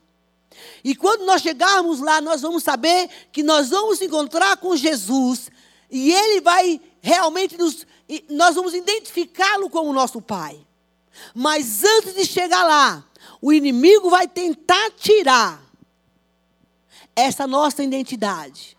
E 0.82 0.94
quando 0.94 1.26
nós 1.26 1.42
chegarmos 1.42 2.00
lá, 2.00 2.20
nós 2.20 2.40
vamos 2.40 2.62
saber 2.62 3.08
que 3.30 3.42
nós 3.42 3.68
vamos 3.70 4.00
encontrar 4.00 4.56
com 4.56 4.74
Jesus 4.74 5.50
e 5.90 6.12
Ele 6.12 6.40
vai 6.40 6.80
realmente 7.00 7.58
nos. 7.58 7.86
Nós 8.30 8.54
vamos 8.54 8.72
identificá-lo 8.72 9.68
como 9.68 9.92
nosso 9.92 10.22
Pai. 10.22 10.65
Mas 11.34 11.82
antes 11.84 12.14
de 12.14 12.24
chegar 12.24 12.64
lá, 12.64 13.04
o 13.40 13.52
inimigo 13.52 14.10
vai 14.10 14.26
tentar 14.26 14.90
tirar 14.92 15.62
essa 17.14 17.46
nossa 17.46 17.82
identidade. 17.82 18.76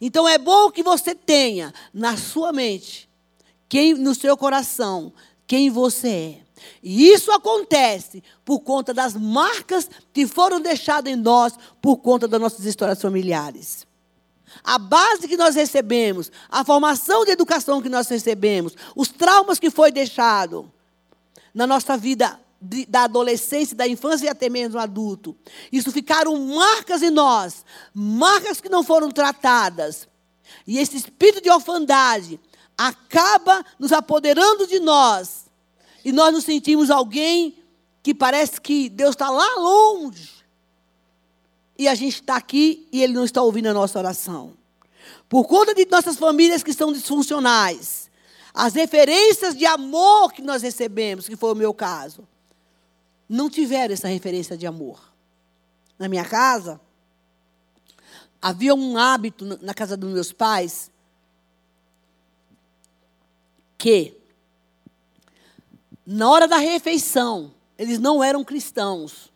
Então 0.00 0.26
é 0.28 0.38
bom 0.38 0.70
que 0.70 0.82
você 0.82 1.14
tenha 1.14 1.72
na 1.92 2.16
sua 2.16 2.52
mente, 2.52 3.08
quem 3.68 3.94
no 3.94 4.14
seu 4.14 4.36
coração, 4.36 5.12
quem 5.46 5.70
você 5.70 6.08
é. 6.08 6.46
E 6.82 7.08
isso 7.08 7.30
acontece 7.32 8.22
por 8.44 8.60
conta 8.60 8.92
das 8.92 9.14
marcas 9.14 9.88
que 10.12 10.26
foram 10.26 10.60
deixadas 10.60 11.12
em 11.12 11.16
nós 11.16 11.54
por 11.80 11.98
conta 11.98 12.26
das 12.26 12.40
nossas 12.40 12.64
histórias 12.64 13.00
familiares. 13.00 13.86
A 14.64 14.78
base 14.78 15.28
que 15.28 15.36
nós 15.36 15.54
recebemos, 15.54 16.30
a 16.48 16.64
formação 16.64 17.24
de 17.24 17.32
educação 17.32 17.82
que 17.82 17.88
nós 17.88 18.08
recebemos, 18.08 18.74
os 18.94 19.08
traumas 19.08 19.58
que 19.58 19.70
foi 19.70 19.92
deixado 19.92 20.70
na 21.56 21.66
nossa 21.66 21.96
vida 21.96 22.38
de, 22.60 22.84
da 22.84 23.04
adolescência, 23.04 23.74
da 23.74 23.88
infância 23.88 24.26
e 24.26 24.28
até 24.28 24.50
mesmo 24.50 24.78
adulto. 24.78 25.34
Isso 25.72 25.90
ficaram 25.90 26.38
marcas 26.38 27.02
em 27.02 27.08
nós, 27.08 27.64
marcas 27.94 28.60
que 28.60 28.68
não 28.68 28.84
foram 28.84 29.10
tratadas. 29.10 30.06
E 30.66 30.78
esse 30.78 30.98
espírito 30.98 31.42
de 31.42 31.50
orfandade 31.50 32.38
acaba 32.76 33.64
nos 33.78 33.90
apoderando 33.90 34.66
de 34.66 34.78
nós. 34.78 35.46
E 36.04 36.12
nós 36.12 36.30
nos 36.30 36.44
sentimos 36.44 36.90
alguém 36.90 37.56
que 38.02 38.14
parece 38.14 38.60
que 38.60 38.90
Deus 38.90 39.14
está 39.14 39.30
lá 39.30 39.54
longe. 39.56 40.30
E 41.78 41.88
a 41.88 41.94
gente 41.94 42.16
está 42.16 42.36
aqui 42.36 42.86
e 42.92 43.02
Ele 43.02 43.14
não 43.14 43.24
está 43.24 43.40
ouvindo 43.40 43.68
a 43.68 43.74
nossa 43.74 43.98
oração. 43.98 44.52
Por 45.26 45.44
conta 45.44 45.74
de 45.74 45.86
nossas 45.86 46.18
famílias 46.18 46.62
que 46.62 46.74
são 46.74 46.92
disfuncionais, 46.92 48.05
as 48.58 48.72
referências 48.72 49.54
de 49.54 49.66
amor 49.66 50.32
que 50.32 50.40
nós 50.40 50.62
recebemos, 50.62 51.28
que 51.28 51.36
foi 51.36 51.52
o 51.52 51.54
meu 51.54 51.74
caso, 51.74 52.26
não 53.28 53.50
tiveram 53.50 53.92
essa 53.92 54.08
referência 54.08 54.56
de 54.56 54.66
amor. 54.66 55.12
Na 55.98 56.08
minha 56.08 56.24
casa, 56.24 56.80
havia 58.40 58.74
um 58.74 58.96
hábito 58.96 59.44
na 59.60 59.74
casa 59.74 59.94
dos 59.94 60.10
meus 60.10 60.32
pais 60.32 60.90
que, 63.76 64.16
na 66.06 66.30
hora 66.30 66.48
da 66.48 66.56
refeição, 66.56 67.52
eles 67.76 67.98
não 67.98 68.24
eram 68.24 68.42
cristãos, 68.42 69.30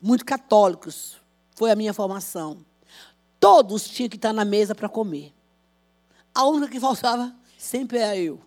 muito 0.00 0.24
católicos, 0.24 1.18
foi 1.54 1.70
a 1.70 1.76
minha 1.76 1.94
formação. 1.94 2.66
Todos 3.38 3.88
tinham 3.88 4.08
que 4.08 4.16
estar 4.16 4.32
na 4.32 4.44
mesa 4.44 4.74
para 4.74 4.88
comer. 4.88 5.32
A 6.34 6.44
única 6.44 6.72
que 6.72 6.80
faltava 6.80 7.32
sempre 7.62 7.98
era 7.98 8.16
eu. 8.16 8.40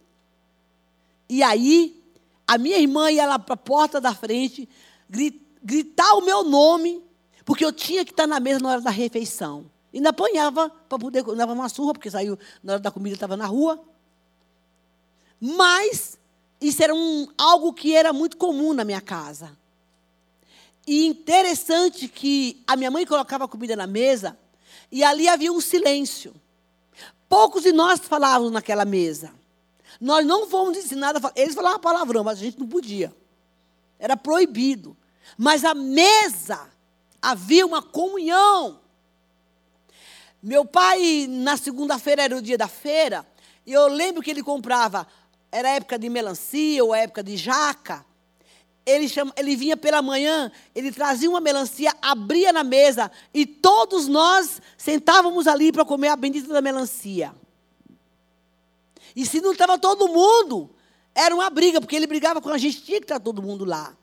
E 1.30 1.42
aí, 1.42 2.04
a 2.46 2.58
minha 2.58 2.78
irmã 2.78 3.10
ia 3.10 3.26
lá 3.26 3.40
para 3.40 3.54
a 3.54 3.58
porta 3.58 4.02
da 4.02 4.14
frente, 4.14 4.68
gritar 5.64 6.16
o 6.16 6.22
meu 6.22 6.44
nome, 6.44 7.02
porque 7.46 7.64
eu 7.64 7.72
tinha 7.72 8.04
que 8.04 8.12
estar 8.12 8.28
na 8.28 8.42
mesa 8.42 8.60
na 8.60 8.72
hora 8.72 8.82
da 8.82 8.90
refeição. 8.90 9.72
Ainda 9.94 10.10
apanhava 10.10 10.70
para 10.70 11.00
poder, 11.00 11.24
dava 11.24 11.54
uma 11.54 11.70
surra, 11.70 11.94
porque 11.94 12.12
saiu 12.12 12.38
na 12.62 12.74
hora 12.74 12.82
da 12.82 12.92
comida, 12.92 13.16
estava 13.16 13.38
na 13.38 13.46
rua. 13.46 13.82
Mas 15.40 16.20
isso 16.60 16.84
era 16.84 16.94
um, 16.94 17.26
algo 17.38 17.72
que 17.72 17.96
era 17.96 18.12
muito 18.12 18.36
comum 18.36 18.74
na 18.74 18.84
minha 18.84 19.02
casa. 19.02 19.58
E 20.86 21.06
interessante 21.06 22.10
que 22.10 22.62
a 22.68 22.76
minha 22.76 22.92
mãe 22.92 23.06
colocava 23.06 23.46
a 23.46 23.48
comida 23.48 23.78
na 23.78 23.88
mesa 23.88 24.38
e 24.92 25.06
ali 25.06 25.30
havia 25.30 25.54
um 25.54 25.62
silêncio. 25.62 26.36
Poucos 27.28 27.64
de 27.64 27.72
nós 27.72 28.00
falávamos 28.00 28.52
naquela 28.52 28.86
mesa. 28.86 29.34
Nós 30.00 30.26
não 30.26 30.48
fomos 30.48 30.78
ensinados 30.78 31.18
a 31.18 31.22
falar. 31.22 31.34
Eles 31.36 31.56
falavam 31.56 31.80
palavrão, 31.80 32.24
mas 32.24 32.40
a 32.40 32.42
gente 32.42 32.60
não 32.60 32.68
podia. 32.68 33.16
Era 33.98 34.16
proibido. 34.16 34.96
Mas 35.38 35.64
a 35.64 35.74
mesa 35.74 36.70
havia 37.22 37.66
uma 37.66 37.82
comunhão. 37.82 38.80
Meu 40.42 40.64
pai, 40.64 41.26
na 41.28 41.58
segunda-feira 41.58 42.24
era 42.24 42.38
o 42.38 42.42
dia 42.42 42.58
da 42.58 42.68
feira, 42.68 43.26
e 43.66 43.74
eu 43.74 43.88
lembro 43.88 44.22
que 44.22 44.30
ele 44.30 44.44
comprava 44.44 45.08
era 45.56 45.70
época 45.70 45.98
de 45.98 46.10
melancia 46.10 46.84
ou 46.84 46.94
época 46.94 47.24
de 47.24 47.38
jaca. 47.38 48.06
Ele, 48.86 49.10
chama, 49.10 49.34
ele 49.36 49.56
vinha 49.56 49.76
pela 49.76 50.02
manhã, 50.02 50.52
ele 50.76 50.92
trazia 50.92 51.28
uma 51.28 51.42
melancia, 51.42 51.92
abria 52.02 52.54
na 52.54 52.64
mesa 52.64 53.12
e 53.34 53.46
todos 53.46 54.08
nós 54.08 54.62
sentávamos 54.78 55.48
ali 55.48 55.72
para 55.72 55.84
comer 55.84 56.10
a 56.10 56.16
bendita 56.16 56.54
da 56.54 56.62
melancia. 56.62 57.34
E 59.16 59.26
se 59.26 59.42
não 59.42 59.54
estava 59.54 59.80
todo 59.80 60.08
mundo, 60.08 60.70
era 61.16 61.34
uma 61.34 61.50
briga, 61.50 61.80
porque 61.80 61.96
ele 61.96 62.06
brigava 62.06 62.42
com 62.42 62.50
a 62.50 62.58
gente, 62.58 62.84
tinha 62.84 63.00
que 63.00 63.06
estar 63.06 63.20
todo 63.20 63.42
mundo 63.42 63.64
lá. 63.64 63.96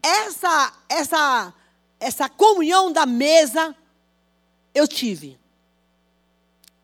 Essa, 0.00 0.72
essa, 0.88 1.52
essa 1.98 2.28
comunhão 2.28 2.92
da 2.92 3.04
mesa, 3.04 3.74
eu 4.72 4.86
tive. 4.86 5.38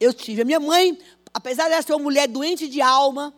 Eu 0.01 0.13
tive. 0.13 0.43
A 0.43 0.45
minha 0.45 0.61
mãe, 0.61 0.99
apesar 1.33 1.69
de 1.69 1.75
ela 1.75 1.83
ser 1.83 1.93
uma 1.95 2.03
mulher 2.03 2.27
doente 2.27 2.69
de 2.69 2.83
alma, 2.83 3.33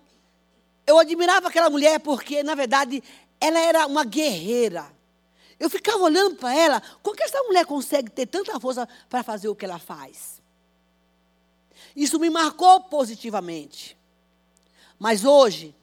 eu 0.86 0.98
admirava 0.98 1.48
aquela 1.48 1.68
mulher 1.68 2.00
porque, 2.00 2.42
na 2.42 2.54
verdade, 2.54 3.02
ela 3.40 3.58
era 3.58 3.86
uma 3.86 4.04
guerreira. 4.04 4.86
Eu 5.58 5.68
ficava 5.68 6.02
olhando 6.02 6.36
para 6.36 6.54
ela, 6.54 6.82
como 7.02 7.16
que 7.16 7.22
essa 7.22 7.42
mulher 7.42 7.66
consegue 7.66 8.10
ter 8.10 8.26
tanta 8.26 8.58
força 8.60 8.88
para 9.08 9.22
fazer 9.22 9.48
o 9.48 9.56
que 9.56 9.64
ela 9.64 9.78
faz? 9.78 10.40
Isso 11.96 12.18
me 12.18 12.30
marcou 12.30 12.80
positivamente. 12.82 13.96
Mas 14.98 15.24
hoje, 15.24 15.74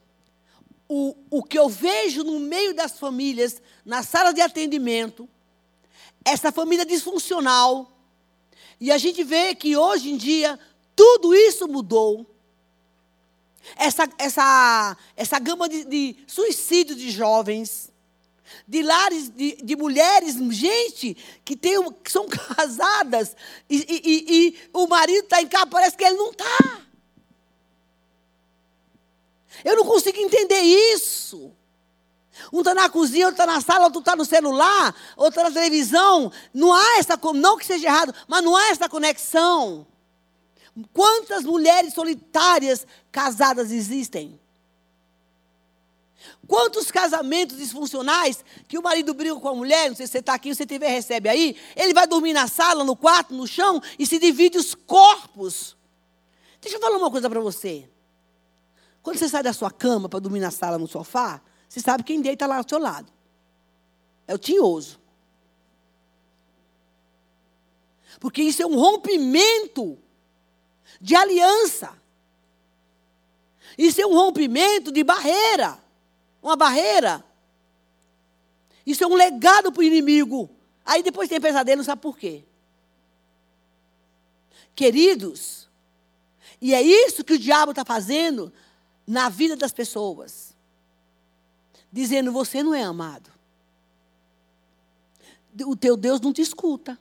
o, 0.88 1.14
o 1.30 1.42
que 1.42 1.58
eu 1.58 1.68
vejo 1.68 2.24
no 2.24 2.38
meio 2.40 2.74
das 2.74 2.98
famílias, 2.98 3.60
na 3.84 4.02
sala 4.02 4.32
de 4.32 4.40
atendimento, 4.40 5.28
essa 6.24 6.50
família 6.50 6.84
disfuncional, 6.84 7.92
e 8.80 8.90
a 8.90 8.98
gente 8.98 9.22
vê 9.22 9.54
que 9.54 9.76
hoje 9.76 10.10
em 10.10 10.16
dia 10.16 10.58
tudo 10.94 11.34
isso 11.34 11.68
mudou 11.68 12.26
essa, 13.74 14.08
essa, 14.18 14.96
essa 15.16 15.38
gama 15.38 15.68
de, 15.68 15.84
de 15.84 16.16
suicídio 16.26 16.94
de 16.94 17.10
jovens, 17.10 17.90
de 18.66 18.82
lares, 18.82 19.28
de, 19.30 19.56
de 19.56 19.76
mulheres, 19.76 20.36
gente 20.54 21.16
que, 21.44 21.56
tem, 21.56 21.92
que 21.92 22.12
são 22.12 22.26
casadas 22.56 23.36
e, 23.68 23.76
e, 23.76 24.46
e 24.48 24.58
o 24.72 24.86
marido 24.86 25.24
está 25.24 25.42
em 25.42 25.48
casa, 25.48 25.66
parece 25.66 25.96
que 25.96 26.04
ele 26.04 26.16
não 26.16 26.30
está. 26.30 26.82
Eu 29.64 29.76
não 29.76 29.84
consigo 29.84 30.18
entender 30.18 30.60
isso. 30.60 31.52
Um 32.52 32.58
está 32.58 32.74
na 32.74 32.88
cozinha, 32.88 33.26
outro 33.26 33.42
está 33.42 33.52
na 33.52 33.60
sala, 33.60 33.84
outro 33.84 34.00
está 34.00 34.14
no 34.14 34.24
celular, 34.24 34.94
outro 35.16 35.40
está 35.40 35.44
na 35.44 35.50
televisão. 35.50 36.30
Não 36.52 36.72
há 36.72 36.98
essa, 36.98 37.18
não 37.34 37.56
que 37.56 37.66
seja 37.66 37.86
errado, 37.86 38.14
mas 38.28 38.44
não 38.44 38.54
há 38.54 38.68
essa 38.68 38.88
conexão. 38.88 39.86
Quantas 40.92 41.44
mulheres 41.44 41.94
solitárias 41.94 42.86
casadas 43.10 43.70
existem? 43.70 44.38
Quantos 46.46 46.90
casamentos 46.90 47.56
disfuncionais 47.56 48.44
que 48.68 48.78
o 48.78 48.82
marido 48.82 49.14
briga 49.14 49.36
com 49.36 49.48
a 49.48 49.54
mulher, 49.54 49.88
não 49.88 49.96
sei 49.96 50.06
se 50.06 50.12
você 50.12 50.18
está 50.18 50.34
aqui, 50.34 50.50
se 50.50 50.58
você 50.58 50.66
tiver, 50.66 50.88
recebe 50.88 51.28
aí, 51.28 51.56
ele 51.74 51.94
vai 51.94 52.06
dormir 52.06 52.32
na 52.32 52.46
sala, 52.46 52.84
no 52.84 52.94
quarto, 52.94 53.34
no 53.34 53.46
chão 53.46 53.80
e 53.98 54.06
se 54.06 54.18
divide 54.18 54.58
os 54.58 54.74
corpos. 54.74 55.76
Deixa 56.60 56.76
eu 56.76 56.80
falar 56.80 56.98
uma 56.98 57.10
coisa 57.10 57.28
para 57.28 57.40
você. 57.40 57.88
Quando 59.02 59.18
você 59.18 59.28
sai 59.28 59.42
da 59.42 59.52
sua 59.52 59.70
cama 59.70 60.08
para 60.08 60.18
dormir 60.18 60.40
na 60.40 60.50
sala, 60.50 60.78
no 60.78 60.86
sofá, 60.86 61.40
você 61.68 61.80
sabe 61.80 62.04
quem 62.04 62.20
deita 62.20 62.46
lá 62.46 62.58
ao 62.58 62.68
seu 62.68 62.78
lado. 62.78 63.12
É 64.26 64.34
o 64.34 64.38
tinhoso. 64.38 65.00
Porque 68.20 68.42
isso 68.42 68.62
é 68.62 68.66
um 68.66 68.76
rompimento 68.76 69.98
de 71.00 71.14
aliança. 71.14 71.96
Isso 73.76 74.00
é 74.00 74.06
um 74.06 74.14
rompimento 74.14 74.90
de 74.90 75.04
barreira. 75.04 75.78
Uma 76.42 76.56
barreira. 76.56 77.24
Isso 78.86 79.02
é 79.02 79.06
um 79.06 79.14
legado 79.14 79.72
para 79.72 79.80
o 79.80 79.84
inimigo. 79.84 80.48
Aí 80.84 81.02
depois 81.02 81.28
tem 81.28 81.40
pesadelo, 81.40 81.82
sabe 81.82 82.00
por 82.00 82.16
quê? 82.16 82.44
Queridos, 84.74 85.68
e 86.60 86.74
é 86.74 86.80
isso 86.80 87.24
que 87.24 87.32
o 87.32 87.38
diabo 87.38 87.72
está 87.72 87.84
fazendo 87.84 88.52
na 89.06 89.28
vida 89.28 89.56
das 89.56 89.72
pessoas. 89.72 90.54
Dizendo, 91.90 92.30
você 92.30 92.62
não 92.62 92.74
é 92.74 92.82
amado. 92.82 93.30
O 95.64 95.74
teu 95.74 95.96
Deus 95.96 96.20
não 96.20 96.32
te 96.32 96.42
escuta. 96.42 96.98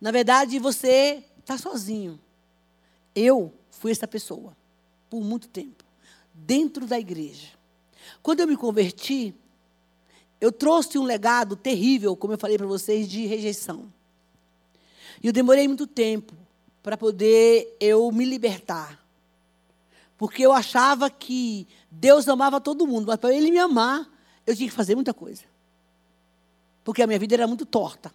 Na 0.00 0.10
verdade, 0.10 0.58
você 0.58 1.24
está 1.44 1.58
sozinho. 1.58 2.18
Eu 3.14 3.52
fui 3.70 3.92
essa 3.92 4.08
pessoa 4.08 4.56
por 5.08 5.22
muito 5.22 5.46
tempo, 5.48 5.84
dentro 6.32 6.86
da 6.86 6.98
igreja. 6.98 7.48
Quando 8.22 8.40
eu 8.40 8.48
me 8.48 8.56
converti, 8.56 9.34
eu 10.40 10.50
trouxe 10.50 10.98
um 10.98 11.04
legado 11.04 11.54
terrível, 11.54 12.16
como 12.16 12.32
eu 12.32 12.38
falei 12.38 12.58
para 12.58 12.66
vocês, 12.66 13.08
de 13.08 13.26
rejeição. 13.26 13.92
E 15.22 15.26
eu 15.26 15.32
demorei 15.32 15.68
muito 15.68 15.86
tempo 15.86 16.34
para 16.82 16.96
poder 16.96 17.76
eu 17.78 18.10
me 18.10 18.24
libertar. 18.24 19.02
Porque 20.18 20.44
eu 20.44 20.52
achava 20.52 21.08
que 21.08 21.66
Deus 21.90 22.28
amava 22.28 22.60
todo 22.60 22.86
mundo, 22.86 23.06
mas 23.06 23.16
para 23.16 23.34
Ele 23.34 23.50
me 23.50 23.58
amar, 23.58 24.10
eu 24.46 24.56
tinha 24.56 24.68
que 24.68 24.74
fazer 24.74 24.94
muita 24.94 25.14
coisa. 25.14 25.44
Porque 26.82 27.02
a 27.02 27.06
minha 27.06 27.18
vida 27.18 27.34
era 27.34 27.46
muito 27.46 27.64
torta. 27.64 28.12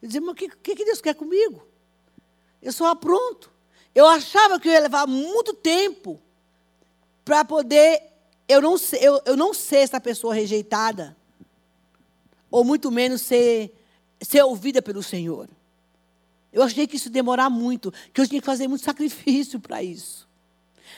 Eu 0.00 0.08
dizia, 0.08 0.20
mas 0.20 0.32
o 0.32 0.34
que, 0.34 0.48
que 0.48 0.84
Deus 0.84 1.00
quer 1.00 1.14
comigo? 1.14 1.69
Eu 2.62 2.72
só 2.72 2.86
apronto. 2.86 3.50
Eu 3.94 4.06
achava 4.06 4.60
que 4.60 4.68
eu 4.68 4.72
ia 4.72 4.80
levar 4.80 5.06
muito 5.06 5.54
tempo 5.54 6.20
para 7.24 7.44
poder 7.44 8.10
eu 8.50 8.60
não, 8.60 8.76
sei, 8.76 8.98
eu, 9.00 9.22
eu 9.26 9.36
não 9.36 9.54
sei 9.54 9.82
essa 9.82 10.00
pessoa 10.00 10.34
rejeitada, 10.34 11.16
ou 12.50 12.64
muito 12.64 12.90
menos 12.90 13.22
ser, 13.22 13.72
ser 14.20 14.42
ouvida 14.42 14.82
pelo 14.82 15.04
Senhor. 15.04 15.48
Eu 16.52 16.64
achei 16.64 16.84
que 16.88 16.96
isso 16.96 17.06
ia 17.06 17.12
demorar 17.12 17.48
muito, 17.48 17.94
que 18.12 18.20
eu 18.20 18.26
tinha 18.26 18.40
que 18.40 18.46
fazer 18.46 18.66
muito 18.66 18.82
sacrifício 18.84 19.60
para 19.60 19.84
isso. 19.84 20.28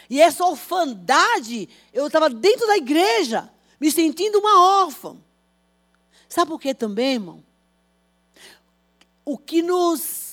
E 0.09 0.19
essa 0.19 0.47
orfandade, 0.47 1.69
eu 1.93 2.07
estava 2.07 2.31
dentro 2.31 2.67
da 2.67 2.79
igreja, 2.79 3.51
me 3.79 3.91
sentindo 3.91 4.39
uma 4.39 4.85
órfã. 4.85 5.19
Sabe 6.31 6.51
por 6.51 6.59
quê 6.59 6.73
também, 6.73 7.13
irmão? 7.13 7.45
O 9.27 9.37
que 9.37 9.61
nos 9.61 10.32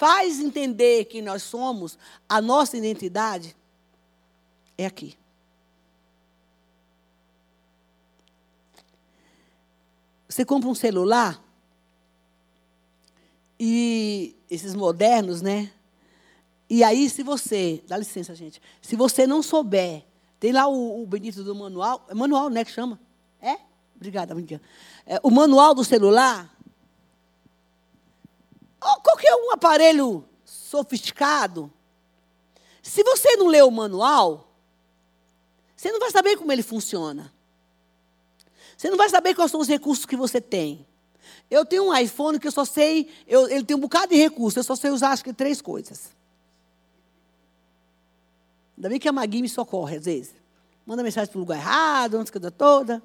faz 0.00 0.40
entender 0.40 1.04
quem 1.04 1.20
nós 1.20 1.42
somos, 1.42 1.98
a 2.26 2.40
nossa 2.40 2.74
identidade, 2.74 3.54
é 4.78 4.86
aqui. 4.86 5.14
Você 10.26 10.42
compra 10.42 10.70
um 10.70 10.74
celular 10.74 11.44
e 13.58 14.34
esses 14.48 14.74
modernos, 14.74 15.42
né? 15.42 15.70
E 16.66 16.82
aí, 16.82 17.10
se 17.10 17.22
você, 17.22 17.84
dá 17.86 17.98
licença, 17.98 18.34
gente, 18.34 18.58
se 18.80 18.96
você 18.96 19.26
não 19.26 19.42
souber, 19.42 20.06
tem 20.38 20.50
lá 20.50 20.66
o, 20.66 21.02
o 21.02 21.06
do 21.06 21.54
manual, 21.54 22.06
é 22.08 22.14
manual, 22.14 22.48
né, 22.48 22.64
que 22.64 22.70
chama? 22.70 22.98
É? 23.38 23.58
Obrigada, 23.94 24.34
Miguel. 24.34 24.62
É, 25.04 25.20
o 25.22 25.30
manual 25.30 25.74
do 25.74 25.84
celular, 25.84 26.50
ou 28.80 29.00
qualquer 29.00 29.34
um 29.34 29.52
aparelho 29.52 30.24
sofisticado, 30.44 31.72
se 32.82 33.02
você 33.02 33.36
não 33.36 33.46
lê 33.46 33.62
o 33.62 33.70
manual, 33.70 34.52
você 35.76 35.92
não 35.92 36.00
vai 36.00 36.10
saber 36.10 36.36
como 36.36 36.50
ele 36.50 36.62
funciona. 36.62 37.32
Você 38.76 38.88
não 38.88 38.96
vai 38.96 39.08
saber 39.08 39.34
quais 39.34 39.50
são 39.50 39.60
os 39.60 39.68
recursos 39.68 40.06
que 40.06 40.16
você 40.16 40.40
tem. 40.40 40.86
Eu 41.50 41.66
tenho 41.66 41.88
um 41.88 41.96
iPhone 41.96 42.38
que 42.38 42.46
eu 42.46 42.52
só 42.52 42.64
sei, 42.64 43.10
eu, 43.26 43.48
ele 43.48 43.64
tem 43.64 43.76
um 43.76 43.80
bocado 43.80 44.08
de 44.08 44.16
recursos, 44.16 44.56
eu 44.56 44.64
só 44.64 44.74
sei 44.74 44.90
usar 44.90 45.10
acho 45.10 45.24
que 45.24 45.32
três 45.32 45.60
coisas. 45.60 46.10
Ainda 48.76 48.88
bem 48.88 48.98
que 48.98 49.08
a 49.08 49.12
Magui 49.12 49.42
me 49.42 49.48
socorre, 49.48 49.96
às 49.96 50.06
vezes. 50.06 50.34
Manda 50.86 51.02
mensagem 51.02 51.30
para 51.30 51.36
o 51.36 51.40
lugar 51.40 51.58
errado, 51.58 52.16
antes 52.16 52.30
coisa 52.30 52.50
toda. 52.50 53.02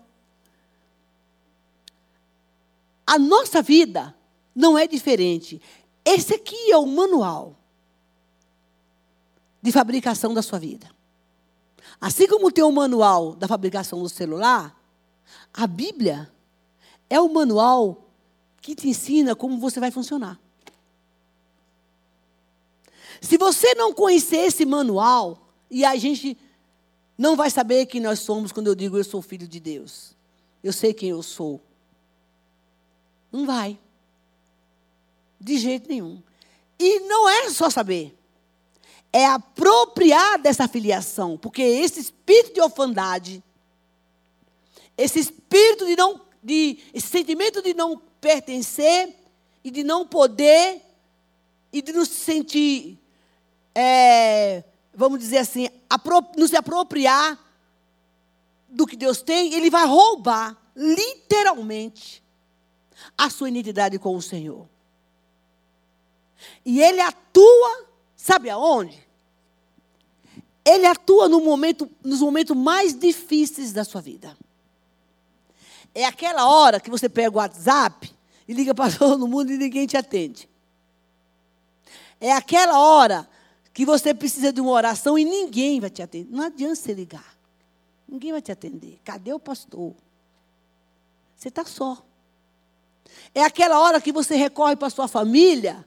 A 3.06 3.20
nossa 3.20 3.62
vida 3.62 4.16
não 4.56 4.78
é 4.78 4.88
diferente. 4.88 5.62
Esse 6.04 6.36
aqui 6.36 6.72
é 6.72 6.78
o 6.78 6.86
manual 6.86 7.58
de 9.62 9.72
fabricação 9.72 10.34
da 10.34 10.42
sua 10.42 10.60
vida. 10.60 10.90
Assim 12.00 12.28
como 12.28 12.52
tem 12.52 12.64
o 12.64 12.72
manual 12.72 13.36
da 13.36 13.48
fabricação 13.48 14.02
do 14.02 14.10
celular, 14.10 14.80
a 15.54 15.66
Bíblia 15.66 16.32
é 17.10 17.20
o 17.20 17.28
manual 17.28 18.10
que 18.62 18.76
te 18.76 18.88
ensina 18.88 19.36
como 19.36 19.60
você 19.60 19.80
vai 19.80 19.92
funcionar. 19.92 20.40
Se 23.22 23.38
você 23.38 23.74
não 23.74 23.94
conhecer 23.94 24.38
esse 24.38 24.66
manual, 24.66 25.46
e 25.70 25.84
a 25.84 25.96
gente 25.96 26.38
não 27.18 27.36
vai 27.36 27.50
saber 27.50 27.86
quem 27.86 28.02
nós 28.02 28.20
somos 28.20 28.52
quando 28.52 28.68
eu 28.68 28.76
digo 28.76 28.98
eu 28.98 29.04
sou 29.04 29.22
filho 29.22 29.48
de 29.48 29.60
Deus. 29.60 30.16
Eu 30.64 30.74
sei 30.74 30.94
quem 30.94 31.10
eu 31.10 31.24
sou. 31.24 31.62
Não 33.32 33.46
vai. 33.46 33.80
De 35.46 35.60
jeito 35.60 35.88
nenhum. 35.88 36.24
E 36.80 37.02
não 37.02 37.30
é 37.30 37.52
só 37.52 37.70
saber. 37.70 38.18
É 39.14 39.28
apropriar 39.28 40.40
dessa 40.40 40.68
filiação. 40.68 41.38
Porque 41.38 41.62
esse 41.62 42.00
espírito 42.00 42.56
de 42.56 42.62
orfandade, 42.62 43.44
esse 44.98 45.20
espírito 45.20 45.86
de 45.86 45.96
não. 45.96 46.26
De, 46.42 46.80
esse 46.94 47.08
sentimento 47.08 47.62
de 47.62 47.74
não 47.76 48.02
pertencer 48.20 49.16
e 49.64 49.70
de 49.70 49.84
não 49.84 50.06
poder 50.06 50.82
e 51.72 51.82
de 51.82 51.92
não 51.92 52.06
se 52.06 52.14
sentir 52.14 53.00
é, 53.76 54.64
vamos 54.94 55.20
dizer 55.20 55.40
assim, 55.40 55.70
nos 56.38 56.54
apropriar 56.54 57.38
do 58.70 58.88
que 58.88 58.96
Deus 58.96 59.22
tem, 59.22 59.54
ele 59.54 59.70
vai 59.70 59.86
roubar, 59.86 60.58
literalmente, 60.76 62.24
a 63.18 63.30
sua 63.30 63.50
identidade 63.50 64.00
com 64.00 64.16
o 64.16 64.22
Senhor. 64.22 64.68
E 66.66 66.82
ele 66.82 67.00
atua, 67.00 67.86
sabe 68.16 68.50
aonde? 68.50 69.06
Ele 70.66 70.88
atua 70.88 71.30
no 71.30 71.40
momento, 71.42 71.90
nos 72.04 72.22
momentos 72.22 72.58
mais 72.58 72.98
difíceis 72.98 73.72
da 73.72 73.84
sua 73.84 74.02
vida. 74.02 74.36
É 75.94 76.06
aquela 76.06 76.48
hora 76.50 76.80
que 76.80 76.90
você 76.90 77.08
pega 77.08 77.30
o 77.30 77.40
WhatsApp 77.40 78.12
e 78.48 78.54
liga 78.54 78.74
para 78.74 78.92
todo 78.98 79.28
mundo 79.28 79.52
e 79.52 79.58
ninguém 79.58 79.86
te 79.86 79.96
atende. 79.96 80.50
É 82.20 82.32
aquela 82.32 82.80
hora 82.80 83.30
que 83.72 83.86
você 83.86 84.14
precisa 84.14 84.52
de 84.52 84.60
uma 84.60 84.72
oração 84.72 85.20
e 85.20 85.24
ninguém 85.24 85.80
vai 85.80 85.90
te 85.90 86.02
atender. 86.02 86.34
Não 86.34 86.44
adianta 86.44 86.76
você 86.76 86.94
ligar. 86.94 87.36
Ninguém 88.08 88.32
vai 88.32 88.42
te 88.42 88.52
atender. 88.52 89.00
Cadê 89.04 89.34
o 89.34 89.40
pastor? 89.40 89.94
Você 91.36 91.50
está 91.50 91.66
só. 91.66 92.04
É 93.34 93.44
aquela 93.44 93.80
hora 93.80 94.02
que 94.02 94.12
você 94.12 94.36
recorre 94.36 94.76
para 94.76 94.90
sua 94.90 95.08
família, 95.08 95.86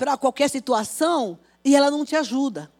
para 0.00 0.16
qualquer 0.16 0.48
situação, 0.48 1.38
e 1.62 1.76
ela 1.76 1.90
não 1.90 2.06
te 2.06 2.16
ajuda. 2.16 2.72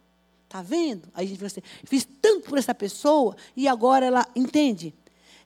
Está 0.45 0.63
vendo? 0.63 1.07
Aí 1.13 1.23
a 1.23 1.29
gente 1.29 1.37
fala 1.37 1.47
assim, 1.47 1.61
fiz 1.85 2.07
tanto 2.19 2.49
por 2.49 2.57
essa 2.57 2.73
pessoa, 2.73 3.37
e 3.55 3.67
agora 3.67 4.07
ela 4.07 4.27
entende. 4.35 4.91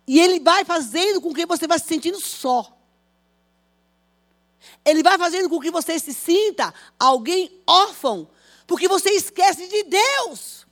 E 0.07 0.17
ele 0.17 0.39
vai 0.39 0.63
fazendo 0.63 1.19
com 1.19 1.33
que 1.33 1.45
você 1.45 1.67
vá 1.67 1.77
se 1.77 1.85
sentindo 1.85 2.17
só. 2.17 2.71
Ele 4.85 5.03
vai 5.03 5.17
fazendo 5.17 5.49
com 5.49 5.59
que 5.59 5.69
você 5.69 5.99
se 5.99 6.13
sinta 6.13 6.73
alguém 6.97 7.51
órfão, 7.67 8.29
porque 8.65 8.87
você 8.87 9.09
esquece 9.09 9.67
de 9.67 9.83
Deus. 9.83 10.65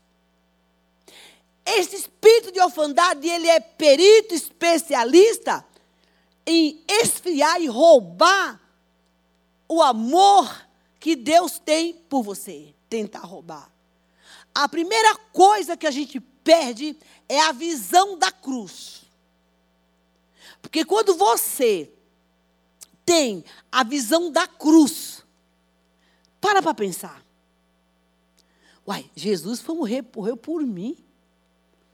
Esse 1.66 1.98
espírito 1.98 2.50
de 2.50 2.62
orfandade, 2.62 3.28
ele 3.28 3.50
é 3.50 3.60
perito 3.60 4.34
especialista 4.34 5.66
em 6.48 6.82
esfriar 6.88 7.62
e 7.62 7.68
roubar 7.68 8.58
o 9.68 9.84
amor 9.84 10.64
que 11.04 11.18
Deus 11.18 11.60
tem 11.60 11.96
por 12.08 12.24
você. 12.24 12.74
Tentar 12.90 13.20
roubar. 13.20 13.70
A 14.56 14.70
primeira 14.70 15.18
coisa 15.34 15.76
que 15.76 15.86
a 15.86 15.92
gente 15.92 16.18
perde 16.18 16.98
é 17.28 17.42
a 17.42 17.52
visão 17.52 18.18
da 18.18 18.32
cruz. 18.32 19.04
Porque 20.62 20.86
quando 20.86 21.14
você 21.16 21.92
tem 23.06 23.44
a 23.70 23.84
visão 23.84 24.32
da 24.32 24.48
cruz, 24.48 25.26
para 26.40 26.62
para 26.62 26.74
pensar. 26.74 27.22
Uai, 28.88 29.12
Jesus 29.14 29.60
foi 29.60 29.76
morrer, 29.76 30.06
morreu 30.16 30.38
por 30.38 30.62
mim. 30.62 30.96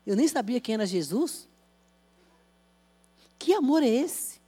Eu 0.05 0.15
nem 0.15 0.27
sabia 0.27 0.61
quem 0.61 0.75
era 0.75 0.85
Jesus. 0.85 1.49
Que 3.39 3.55
amor 3.55 3.81
é 3.81 3.89
esse? 3.89 4.39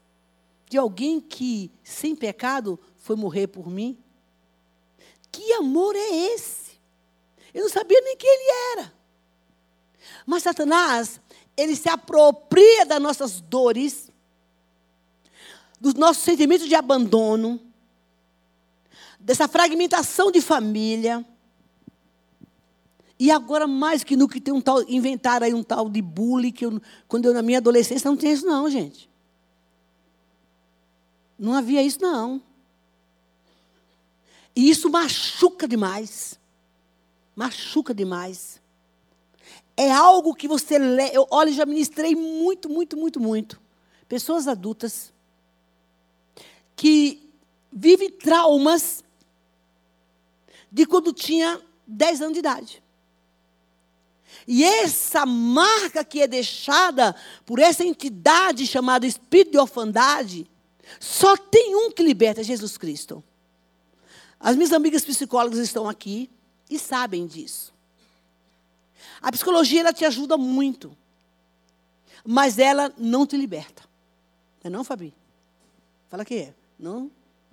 De 0.69 0.78
alguém 0.78 1.19
que, 1.19 1.71
sem 1.84 2.15
pecado, 2.15 2.80
foi 3.00 3.15
morrer 3.15 3.47
por 3.47 3.67
mim? 3.67 3.97
Que 5.32 5.54
amor 5.54 5.96
é 5.96 6.34
esse? 6.34 6.72
Eu 7.54 7.63
não 7.63 7.70
sabia 7.70 8.00
nem 8.02 8.17
quem 8.17 8.30
ele 8.30 8.80
era. 8.80 8.94
Mas 10.26 10.44
Satanás, 10.44 11.20
ele 11.56 11.76
se 11.76 11.89
apropria 11.89 12.86
das 12.86 13.02
nossas 13.02 13.41
dores, 13.41 14.12
dos 15.80 15.94
nossos 15.94 16.24
sentimentos 16.24 16.67
de 16.67 16.76
abandono, 16.76 17.60
dessa 19.20 19.48
fragmentação 19.48 20.32
de 20.32 20.41
família, 20.41 21.26
e 23.24 23.30
agora, 23.30 23.67
mais 23.67 24.04
que 24.04 24.17
nunca, 24.17 24.41
tem 24.41 24.52
um 24.52 24.60
tal, 24.60 24.82
inventaram 24.89 25.46
aí 25.46 25.54
um 25.54 25.62
tal 25.62 25.88
de 25.88 26.02
bullying, 26.02 26.52
que 26.52 26.65
eu, 26.65 26.82
quando 27.08 27.26
eu, 27.26 27.34
na 27.36 27.44
minha 27.44 27.60
adolescência, 27.60 28.10
não 28.10 28.17
tinha 28.17 28.34
isso 28.34 28.48
não, 28.48 28.67
gente. 28.67 29.08
Não 31.38 31.54
havia 31.54 31.84
isso 31.84 32.02
não. 32.02 32.41
E 34.56 34.70
isso 34.70 34.90
machuca 34.90 35.68
demais. 35.68 36.40
Machuca 37.36 37.94
demais. 37.94 38.62
É 39.76 39.92
algo 39.92 40.36
que 40.36 40.48
você... 40.48 40.78
Le... 40.78 41.10
Eu, 41.14 41.28
olha, 41.32 41.52
já 41.52 41.66
ministrei 41.66 42.16
muito, 42.16 42.70
muito, 42.70 42.98
muito, 42.98 43.20
muito. 43.20 43.62
Pessoas 44.08 44.48
adultas 44.48 45.14
que 46.76 47.30
vivem 47.72 48.12
traumas 48.12 49.04
de 50.72 50.86
quando 50.86 51.14
tinha 51.14 51.62
10 51.88 52.22
anos 52.22 52.34
de 52.34 52.40
idade. 52.40 52.84
E 54.48 54.64
essa 54.64 55.26
marca 55.26 56.04
que 56.04 56.22
é 56.22 56.28
deixada 56.28 57.16
por 57.46 57.60
essa 57.60 57.84
entidade 57.84 58.66
chamada 58.66 59.06
espírito 59.06 59.52
de 59.52 59.58
orfandade, 59.58 60.50
só 61.00 61.38
tem 61.38 61.76
um 61.76 61.92
que 61.92 62.04
liberta, 62.04 62.44
Jesus 62.44 62.78
Cristo. 62.78 63.24
As 64.42 64.56
minhas 64.56 64.74
amigas 64.74 65.06
psicólogas 65.06 65.60
estão 65.60 65.88
aqui 65.88 66.30
e 66.70 66.80
sabem 66.80 67.28
disso. 67.28 67.72
A 69.22 69.32
psicologia 69.32 69.82
ela 69.82 69.94
te 69.94 70.04
ajuda 70.04 70.36
muito. 70.38 70.98
mas 72.24 72.60
ela 72.60 72.94
não 72.98 73.26
te 73.26 73.36
liberta. 73.36 73.84
Não 74.64 74.70
é 74.70 74.70
não, 74.70 74.84
Fabi? 74.84 75.14
Fala 76.08 76.24
que 76.24 76.36
é. 76.36 76.54
Não, 76.78 77.10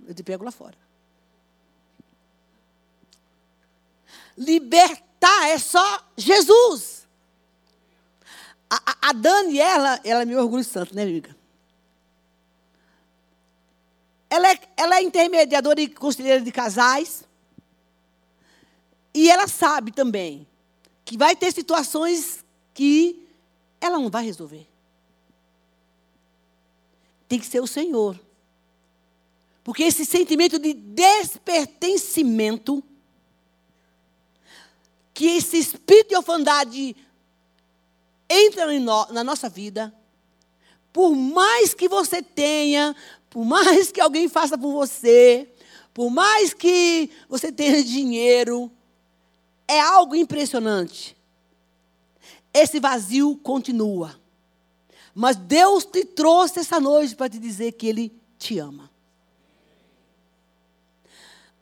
eu 0.07 0.15
te 0.15 0.23
pego 0.23 0.45
lá 0.45 0.51
fora. 0.51 0.77
Libertar 4.37 5.49
é 5.49 5.59
só 5.59 6.05
Jesus. 6.17 7.07
A, 8.69 9.09
a, 9.09 9.13
Dani, 9.13 9.59
ela, 9.59 10.01
ela 10.05 10.23
é 10.23 10.25
meu 10.27 10.39
orgulho 10.39 10.65
santo, 10.65 10.95
né, 10.95 11.03
amiga? 11.03 11.35
Ela 14.31 14.53
é, 14.53 14.61
ela 14.77 14.97
é 14.97 15.03
intermediadora 15.03 15.81
e 15.81 15.89
conselheira 15.89 16.41
de 16.41 16.53
casais. 16.53 17.25
E 19.15 19.31
ela 19.31 19.49
sabe 19.49 19.91
também 19.91 20.47
que 21.05 21.17
vai 21.17 21.35
ter 21.35 21.53
situações 21.53 22.45
que 22.75 23.27
ela 23.81 23.99
não 23.99 24.11
vai 24.11 24.25
resolver. 24.25 24.67
Tem 27.27 27.39
que 27.39 27.47
ser 27.47 27.61
o 27.61 27.67
Senhor. 27.67 28.19
Porque 29.65 29.83
esse 29.83 30.05
sentimento 30.05 30.59
de 30.59 30.73
despertencimento, 30.73 32.83
que 35.13 35.37
esse 35.37 35.59
espírito 35.59 36.09
de 36.09 36.17
orfandade 36.17 36.97
entra 38.29 38.67
na 39.11 39.25
nossa 39.25 39.49
vida, 39.49 39.93
por 40.93 41.15
mais 41.15 41.75
que 41.75 41.89
você 41.89 42.23
tenha, 42.23 42.95
por 43.31 43.45
mais 43.45 43.93
que 43.93 44.01
alguém 44.01 44.29
faça 44.29 44.57
por 44.57 44.73
você, 44.73 45.49
por 45.93 46.11
mais 46.11 46.55
que 46.55 47.11
você 47.29 47.53
tenha 47.53 47.83
dinheiro, 47.83 48.71
é 49.67 49.81
algo 49.81 50.15
impressionante. 50.15 51.17
Esse 52.53 52.81
vazio 52.81 53.37
continua. 53.37 54.19
Mas 55.15 55.37
Deus 55.37 55.85
te 55.85 56.05
trouxe 56.05 56.61
essa 56.61 56.81
noite 56.81 57.15
para 57.15 57.29
te 57.29 57.39
dizer 57.39 57.73
que 57.73 57.87
Ele 57.87 58.13
te 58.39 58.59
ama. 58.59 58.89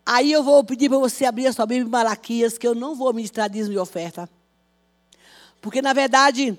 Aí 0.05 0.31
eu 0.31 0.43
vou 0.43 0.63
pedir 0.63 0.89
para 0.89 0.99
você 0.99 1.25
abrir 1.25 1.49
a 1.49 1.53
sua 1.53 1.67
Bíblia 1.67 1.87
em 1.87 1.91
Malaquias, 1.91 2.57
que 2.57 2.67
eu 2.67 2.75
não 2.75 2.95
vou 2.95 3.13
ministrar 3.13 3.51
dízimo 3.51 3.73
de 3.73 3.79
oferta. 3.79 4.31
Porque, 5.61 5.83
na 5.83 5.93
verdade, 5.93 6.57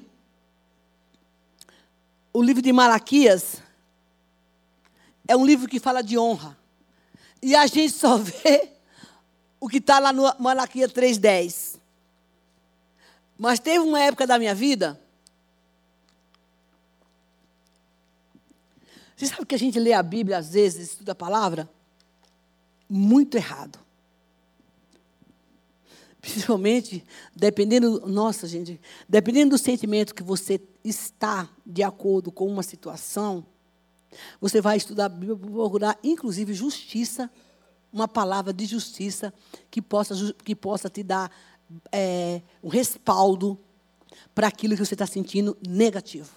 o 2.33 2.43
livro 2.43 2.61
de 2.61 2.73
Malaquias 2.73 3.61
é 5.27 5.35
um 5.35 5.45
livro 5.45 5.67
que 5.67 5.79
fala 5.79 6.01
de 6.01 6.17
honra. 6.17 6.57
E 7.41 7.55
a 7.55 7.65
gente 7.67 7.93
só 7.93 8.17
vê 8.19 8.69
o 9.59 9.67
que 9.67 9.77
está 9.77 9.99
lá 9.99 10.13
no 10.13 10.23
Malaquias 10.39 10.91
3,10. 10.91 11.79
Mas 13.37 13.59
teve 13.59 13.79
uma 13.79 14.01
época 14.01 14.25
da 14.25 14.39
minha 14.39 14.55
vida. 14.55 14.99
Você 19.15 19.27
sabe 19.27 19.45
que 19.45 19.55
a 19.55 19.59
gente 19.59 19.79
lê 19.79 19.93
a 19.93 20.03
Bíblia, 20.03 20.37
às 20.37 20.49
vezes, 20.49 20.91
estuda 20.91 21.11
a 21.11 21.15
palavra? 21.15 21.69
Muito 22.87 23.35
errado. 23.35 23.79
Principalmente, 26.21 27.03
dependendo, 27.35 28.07
nossa 28.07 28.47
gente, 28.47 28.79
dependendo 29.09 29.51
do 29.51 29.57
sentimento 29.57 30.13
que 30.13 30.23
você 30.23 30.61
está 30.83 31.49
de 31.65 31.83
acordo 31.83 32.31
com 32.31 32.47
uma 32.47 32.63
situação, 32.63 33.45
você 34.39 34.61
vai 34.61 34.77
estudar 34.77 35.05
a 35.05 35.09
Bíblia 35.09 35.35
para 35.35 35.49
procurar, 35.49 35.99
inclusive, 36.03 36.53
justiça, 36.53 37.29
uma 37.91 38.07
palavra 38.07 38.53
de 38.53 38.65
justiça 38.65 39.33
que 39.71 39.81
possa, 39.81 40.33
que 40.43 40.55
possa 40.55 40.89
te 40.89 41.03
dar 41.03 41.31
é, 41.91 42.41
um 42.63 42.69
respaldo 42.69 43.57
para 44.33 44.47
aquilo 44.47 44.75
que 44.75 44.85
você 44.85 44.93
está 44.93 45.05
sentindo 45.05 45.57
negativo. 45.67 46.31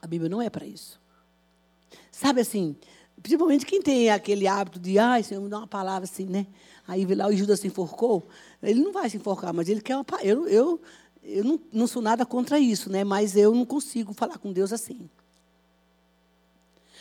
A 0.00 0.06
Bíblia 0.06 0.28
não 0.28 0.40
é 0.40 0.48
para 0.48 0.66
isso. 0.66 1.00
Sabe 2.10 2.40
assim, 2.40 2.76
principalmente 3.22 3.66
quem 3.66 3.82
tem 3.82 4.10
aquele 4.10 4.46
hábito 4.46 4.78
de, 4.78 4.98
ai, 4.98 5.22
Senhor, 5.22 5.42
me 5.42 5.48
dá 5.48 5.58
uma 5.58 5.66
palavra 5.66 6.04
assim, 6.04 6.26
né? 6.26 6.46
Aí 6.86 7.04
lá 7.14 7.26
o 7.26 7.36
Judas 7.36 7.60
se 7.60 7.66
enforcou. 7.66 8.26
Ele 8.62 8.80
não 8.80 8.92
vai 8.92 9.10
se 9.10 9.16
enforcar, 9.16 9.52
mas 9.52 9.68
ele 9.68 9.80
quer 9.80 9.96
uma 9.96 10.04
Eu, 10.22 10.48
eu, 10.48 10.80
eu 11.22 11.44
não, 11.44 11.60
não 11.72 11.86
sou 11.86 12.00
nada 12.00 12.24
contra 12.24 12.58
isso, 12.58 12.90
né? 12.90 13.02
Mas 13.04 13.36
eu 13.36 13.54
não 13.54 13.64
consigo 13.64 14.14
falar 14.14 14.38
com 14.38 14.52
Deus 14.52 14.72
assim. 14.72 15.10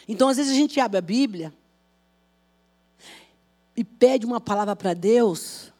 Então, 0.08 0.30
às 0.30 0.38
vezes, 0.38 0.52
a 0.52 0.56
gente 0.56 0.80
abre 0.80 0.98
a 0.98 1.02
Bíblia 1.02 1.54
e 3.76 3.84
pede 3.84 4.26
uma 4.26 4.40
palavra 4.40 4.76
para 4.76 4.94
Deus, 4.94 5.74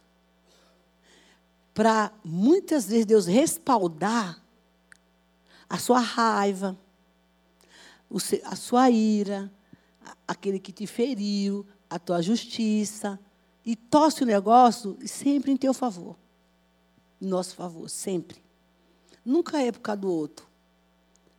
para 1.74 2.12
muitas 2.24 2.88
vezes 2.88 3.06
Deus 3.06 3.26
respaldar 3.26 4.42
a 5.70 5.78
sua 5.78 6.00
raiva, 6.00 6.78
a 8.44 8.56
sua 8.56 8.90
ira, 8.90 9.52
aquele 10.28 10.60
que 10.60 10.72
te 10.72 10.88
feriu, 10.88 11.66
a 11.90 12.00
tua 12.00 12.22
justiça, 12.22 13.20
e 13.66 13.76
torce 13.76 14.24
o 14.24 14.26
negócio 14.26 14.98
sempre 15.06 15.52
em 15.52 15.58
teu 15.58 15.74
favor. 15.74 16.16
Em 17.22 17.28
nosso 17.28 17.56
favor, 17.56 17.90
sempre. 17.90 18.44
Nunca 19.24 19.62
é 19.62 19.72
por 19.72 19.80
causa 19.80 20.02
do 20.02 20.12
outro. 20.12 20.46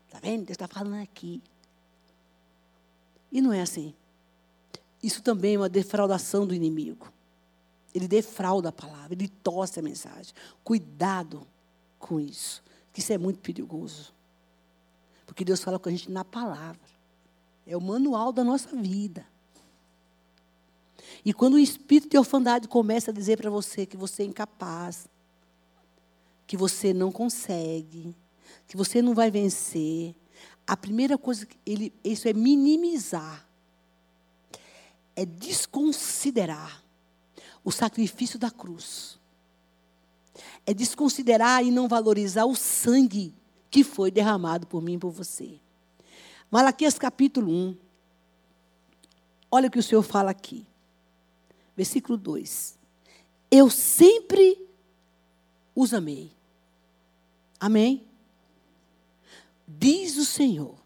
Está 0.06 0.18
vendo? 0.18 0.46
Deus 0.46 0.50
está 0.50 0.66
falando 0.66 1.00
aqui. 1.00 1.42
E 3.36 3.40
não 3.42 3.52
é 3.52 3.60
assim. 3.60 3.92
Isso 5.02 5.20
também 5.20 5.56
é 5.56 5.58
uma 5.58 5.68
defraudação 5.68 6.46
do 6.46 6.54
inimigo. 6.54 7.12
Ele 7.94 8.08
defrauda 8.08 8.70
a 8.70 8.72
palavra, 8.72 9.12
ele 9.12 9.28
torce 9.28 9.78
a 9.78 9.82
mensagem. 9.82 10.32
Cuidado 10.64 11.46
com 11.98 12.18
isso, 12.18 12.62
que 12.94 13.00
isso 13.00 13.12
é 13.12 13.18
muito 13.18 13.38
perigoso. 13.40 14.14
Porque 15.26 15.44
Deus 15.44 15.62
fala 15.62 15.78
com 15.78 15.90
a 15.90 15.92
gente 15.92 16.10
na 16.10 16.24
palavra. 16.24 16.80
É 17.66 17.76
o 17.76 17.80
manual 17.80 18.32
da 18.32 18.42
nossa 18.42 18.74
vida. 18.74 19.26
E 21.22 21.34
quando 21.34 21.54
o 21.54 21.58
espírito 21.58 22.08
de 22.08 22.16
orfandade 22.16 22.66
começa 22.66 23.10
a 23.10 23.14
dizer 23.14 23.36
para 23.36 23.50
você 23.50 23.84
que 23.84 23.98
você 23.98 24.22
é 24.22 24.26
incapaz, 24.26 25.06
que 26.46 26.56
você 26.56 26.94
não 26.94 27.12
consegue, 27.12 28.16
que 28.66 28.78
você 28.78 29.02
não 29.02 29.14
vai 29.14 29.30
vencer, 29.30 30.14
a 30.66 30.76
primeira 30.76 31.16
coisa 31.16 31.46
que 31.46 31.56
ele, 31.64 31.92
isso 32.02 32.26
é 32.28 32.32
minimizar 32.32 33.46
é 35.14 35.24
desconsiderar 35.24 36.82
o 37.64 37.72
sacrifício 37.72 38.38
da 38.38 38.50
cruz. 38.50 39.18
É 40.66 40.74
desconsiderar 40.74 41.64
e 41.64 41.70
não 41.70 41.88
valorizar 41.88 42.44
o 42.44 42.54
sangue 42.54 43.34
que 43.70 43.82
foi 43.82 44.10
derramado 44.10 44.66
por 44.66 44.82
mim 44.82 44.94
e 44.94 44.98
por 44.98 45.10
você. 45.10 45.58
Malaquias 46.50 46.98
capítulo 46.98 47.50
1. 47.50 47.76
Olha 49.50 49.68
o 49.68 49.70
que 49.70 49.78
o 49.78 49.82
Senhor 49.82 50.02
fala 50.02 50.30
aqui. 50.30 50.66
Versículo 51.74 52.18
2. 52.18 52.78
Eu 53.50 53.70
sempre 53.70 54.66
os 55.74 55.94
amei. 55.94 56.30
Amém? 57.58 58.05
Diz 59.66 60.16
o 60.16 60.24
Senhor. 60.24 60.76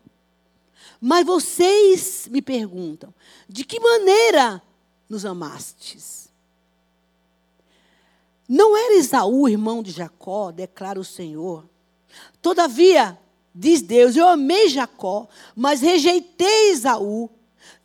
Mas 1.01 1.25
vocês 1.25 2.29
me 2.31 2.43
perguntam: 2.43 3.13
de 3.49 3.65
que 3.65 3.81
maneira 3.81 4.63
nos 5.09 5.25
amastes? 5.25 6.29
Não 8.49 8.77
era 8.77 8.95
Esaú, 8.95 9.49
irmão 9.49 9.83
de 9.83 9.93
Jacó, 9.93 10.51
declara 10.51 10.99
o 10.99 11.05
Senhor. 11.05 11.65
Todavia, 12.43 13.17
diz 13.55 13.81
Deus: 13.81 14.17
Eu 14.17 14.29
amei 14.29 14.69
Jacó, 14.69 15.29
mas 15.55 15.81
rejeitei 15.81 16.71
Esaú, 16.71 17.31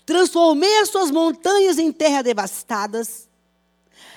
transformei 0.05 0.79
as 0.79 0.89
suas 0.89 1.11
montanhas 1.11 1.77
em 1.77 1.91
terra 1.91 2.21
devastadas, 2.21 3.29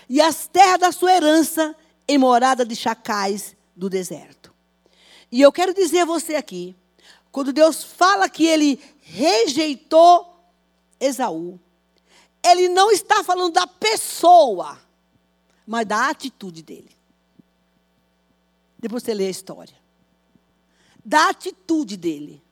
e 0.09 0.21
as 0.21 0.47
terras 0.47 0.81
da 0.81 0.91
sua 0.91 1.13
herança 1.13 1.77
em 2.09 2.17
morada 2.17 2.65
de 2.65 2.75
chacais 2.75 3.55
do 3.77 3.91
deserto. 3.91 4.38
E 5.31 5.41
eu 5.41 5.53
quero 5.53 5.75
dizer 5.75 6.01
a 6.01 6.05
você 6.05 6.35
aqui 6.35 6.75
quando 7.31 7.53
Deus 7.53 7.85
fala 7.85 8.29
que 8.29 8.47
ele 8.47 8.81
rejeitou 9.01 10.35
Esaú, 10.99 11.61
ele 12.43 12.69
não 12.69 12.91
está 12.91 13.23
falando 13.23 13.53
da 13.53 13.67
pessoa, 13.67 14.79
mas 15.67 15.87
da 15.87 16.09
atitude 16.09 16.63
dele. 16.63 16.97
Depois 18.79 19.03
você 19.03 19.13
lê 19.13 19.27
a 19.27 19.31
história. 19.31 19.77
Da 21.05 21.29
atitude 21.29 21.97
dele. 21.97 22.43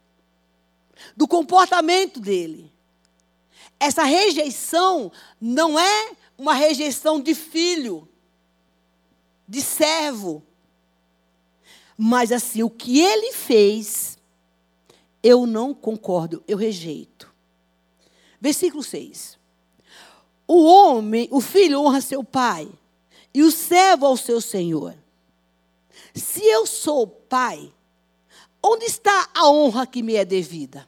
Do 1.17 1.27
comportamento 1.27 2.21
dele. 2.21 2.73
Essa 3.79 4.05
rejeição 4.05 5.13
não 5.41 5.79
é 5.79 6.17
uma 6.37 6.55
rejeição 6.55 7.21
de 7.21 7.35
filho, 7.35 8.09
de 9.49 9.63
servo. 9.63 10.43
Mas 11.97 12.31
assim, 12.33 12.63
o 12.63 12.71
que 12.71 13.01
ele 13.01 13.33
fez 13.33 14.19
eu 15.23 15.47
não 15.47 15.75
concordo, 15.75 16.43
eu 16.47 16.57
rejeito. 16.57 17.35
Versículo 18.41 18.83
6. 18.83 19.39
O 20.47 20.65
homem, 20.65 21.29
o 21.33 21.41
filho 21.41 21.81
honra 21.81 22.01
seu 22.01 22.23
pai, 22.23 22.69
e 23.35 23.43
o 23.43 23.51
servo 23.51 24.07
ao 24.07 24.17
seu 24.17 24.41
senhor. 24.41 24.95
Se 26.15 26.45
eu 26.45 26.65
sou 26.65 27.07
pai, 27.07 27.73
onde 28.63 28.85
está 28.85 29.29
a 29.35 29.51
honra 29.51 29.87
que 29.87 30.03
me 30.03 30.15
é 30.15 30.25
devida? 30.25 30.87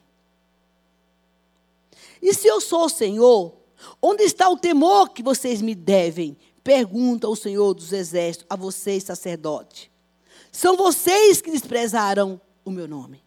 E 2.21 2.33
se 2.33 2.47
eu 2.47 2.59
sou 2.59 2.85
o 2.85 2.89
Senhor, 2.89 3.53
onde 4.01 4.23
está 4.23 4.49
o 4.49 4.57
temor 4.57 5.09
que 5.09 5.23
vocês 5.23 5.61
me 5.61 5.73
devem? 5.73 6.37
Pergunta 6.63 7.27
o 7.29 7.35
Senhor 7.35 7.73
dos 7.73 7.93
Exércitos 7.93 8.45
a 8.49 8.55
vocês, 8.55 9.03
sacerdote. 9.03 9.88
São 10.51 10.75
vocês 10.75 11.41
que 11.41 11.51
desprezaram 11.51 12.39
o 12.65 12.71
meu 12.71 12.87
nome. 12.87 13.23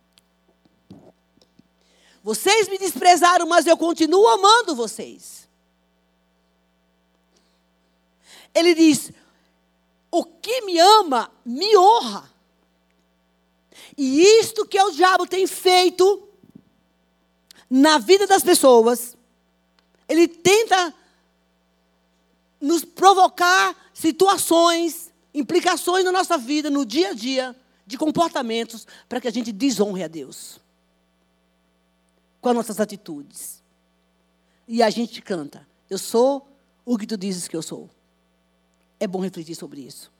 Vocês 2.22 2.68
me 2.68 2.78
desprezaram, 2.78 3.46
mas 3.46 3.66
eu 3.66 3.76
continuo 3.76 4.28
amando 4.28 4.76
vocês. 4.76 5.48
Ele 8.54 8.74
diz: 8.74 9.10
o 10.10 10.24
que 10.24 10.60
me 10.62 10.78
ama, 10.78 11.30
me 11.44 11.76
honra. 11.76 12.30
E 13.96 14.22
isto 14.40 14.66
que 14.66 14.80
o 14.80 14.90
diabo 14.90 15.26
tem 15.26 15.46
feito 15.46 16.28
na 17.68 17.98
vida 17.98 18.26
das 18.26 18.42
pessoas, 18.42 19.16
ele 20.08 20.28
tenta 20.28 20.94
nos 22.60 22.84
provocar 22.84 23.74
situações, 23.92 25.11
implicações 25.34 26.04
na 26.04 26.12
nossa 26.12 26.36
vida, 26.36 26.70
no 26.70 26.84
dia 26.84 27.10
a 27.10 27.12
dia, 27.14 27.56
de 27.86 27.96
comportamentos, 27.98 28.86
para 29.08 29.20
que 29.20 29.28
a 29.28 29.32
gente 29.32 29.52
desonre 29.52 30.02
a 30.02 30.08
Deus 30.08 30.60
com 32.40 32.48
as 32.48 32.54
nossas 32.54 32.80
atitudes. 32.80 33.62
E 34.66 34.82
a 34.82 34.90
gente 34.90 35.22
canta: 35.22 35.66
Eu 35.88 35.98
sou 35.98 36.48
o 36.84 36.98
que 36.98 37.06
tu 37.06 37.16
dizes 37.16 37.48
que 37.48 37.56
eu 37.56 37.62
sou. 37.62 37.88
É 38.98 39.06
bom 39.06 39.20
refletir 39.20 39.54
sobre 39.54 39.80
isso. 39.80 40.12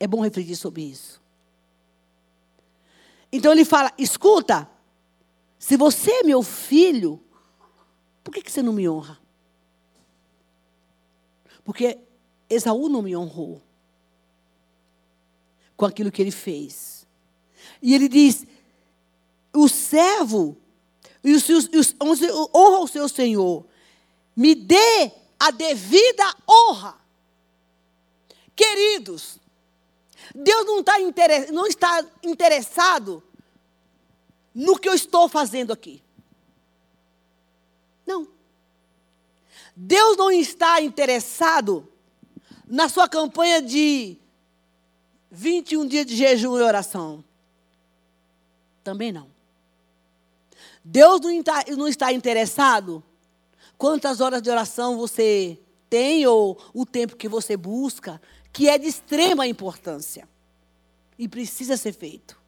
É 0.00 0.06
bom 0.06 0.22
refletir 0.22 0.56
sobre 0.56 0.82
isso. 0.82 1.20
Então 3.32 3.52
ele 3.52 3.64
fala: 3.64 3.92
escuta, 3.98 4.68
se 5.58 5.76
você 5.76 6.10
é 6.10 6.22
meu 6.22 6.42
filho, 6.42 7.22
por 8.22 8.32
que, 8.32 8.42
que 8.42 8.50
você 8.50 8.62
não 8.62 8.72
me 8.72 8.88
honra? 8.88 9.18
Porque 11.64 11.98
Esaú 12.48 12.88
não 12.88 13.02
me 13.02 13.16
honrou 13.16 13.62
com 15.76 15.84
aquilo 15.84 16.10
que 16.10 16.22
ele 16.22 16.30
fez. 16.30 17.06
E 17.82 17.94
ele 17.94 18.08
diz: 18.08 18.46
o 19.54 19.68
servo 19.68 20.56
e 21.22 21.32
os, 21.32 21.48
os, 21.48 21.94
honra 22.54 22.78
o 22.78 22.88
seu 22.88 23.08
senhor, 23.08 23.66
me 24.34 24.54
dê 24.54 25.12
a 25.38 25.50
devida 25.50 26.24
honra. 26.48 26.96
Queridos, 28.54 29.38
Deus 30.34 30.66
não, 30.66 30.82
tá 30.82 30.94
não 31.52 31.66
está 31.66 32.04
interessado 32.22 33.22
no 34.54 34.78
que 34.78 34.88
eu 34.88 34.94
estou 34.94 35.28
fazendo 35.28 35.72
aqui. 35.72 36.02
Não. 38.06 38.26
Deus 39.76 40.16
não 40.16 40.30
está 40.30 40.80
interessado 40.80 41.86
na 42.68 42.88
sua 42.88 43.08
campanha 43.08 43.62
de 43.62 44.16
21 45.30 45.86
dias 45.86 46.06
de 46.06 46.16
jejum 46.16 46.58
e 46.58 46.62
oração. 46.62 47.24
Também 48.84 49.10
não. 49.12 49.28
Deus 50.84 51.20
não 51.76 51.88
está, 51.88 52.12
interessado 52.12 53.02
quantas 53.76 54.20
horas 54.20 54.40
de 54.40 54.50
oração 54.50 54.96
você 54.96 55.58
tem 55.90 56.26
ou 56.26 56.58
o 56.72 56.86
tempo 56.86 57.16
que 57.16 57.28
você 57.28 57.56
busca, 57.56 58.20
que 58.52 58.68
é 58.68 58.78
de 58.78 58.86
extrema 58.86 59.46
importância 59.46 60.28
e 61.18 61.28
precisa 61.28 61.76
ser 61.76 61.92
feito. 61.92 62.38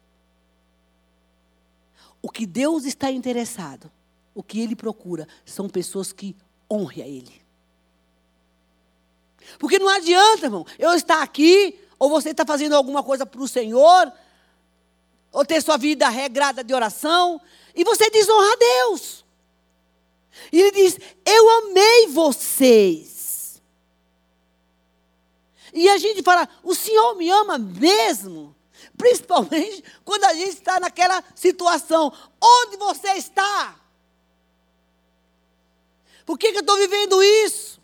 O 2.21 2.29
que 2.29 2.45
Deus 2.45 2.85
está 2.85 3.11
interessado, 3.11 3.91
o 4.33 4.41
que 4.41 4.59
Ele 4.59 4.75
procura, 4.75 5.27
são 5.45 5.67
pessoas 5.67 6.11
que 6.11 6.35
honrem 6.71 7.03
a 7.03 7.07
Ele. 7.07 7.41
Porque 9.59 9.79
não 9.79 9.89
adianta, 9.89 10.45
irmão, 10.45 10.65
eu 10.77 10.93
estar 10.93 11.21
aqui, 11.21 11.79
ou 11.97 12.09
você 12.09 12.31
está 12.31 12.45
fazendo 12.45 12.75
alguma 12.75 13.03
coisa 13.03 13.25
para 13.25 13.41
o 13.41 13.47
Senhor, 13.47 14.11
ou 15.31 15.45
ter 15.45 15.61
sua 15.61 15.77
vida 15.77 16.09
regrada 16.09 16.63
de 16.63 16.73
oração, 16.73 17.39
e 17.75 17.83
você 17.83 18.09
desonra 18.09 18.57
Deus. 18.57 19.23
E 20.51 20.61
ele 20.61 20.71
diz: 20.71 20.97
Eu 21.25 21.49
amei 21.59 22.07
vocês. 22.07 23.61
E 25.73 25.89
a 25.89 25.97
gente 25.97 26.21
fala: 26.21 26.47
O 26.63 26.75
Senhor 26.75 27.15
me 27.15 27.29
ama 27.29 27.57
mesmo? 27.57 28.55
Principalmente 28.97 29.83
quando 30.03 30.25
a 30.25 30.33
gente 30.33 30.53
está 30.53 30.79
naquela 30.79 31.23
situação. 31.35 32.13
Onde 32.41 32.77
você 32.77 33.13
está? 33.13 33.75
Por 36.25 36.37
que, 36.37 36.51
que 36.51 36.57
eu 36.57 36.61
estou 36.61 36.77
vivendo 36.77 37.21
isso? 37.23 37.80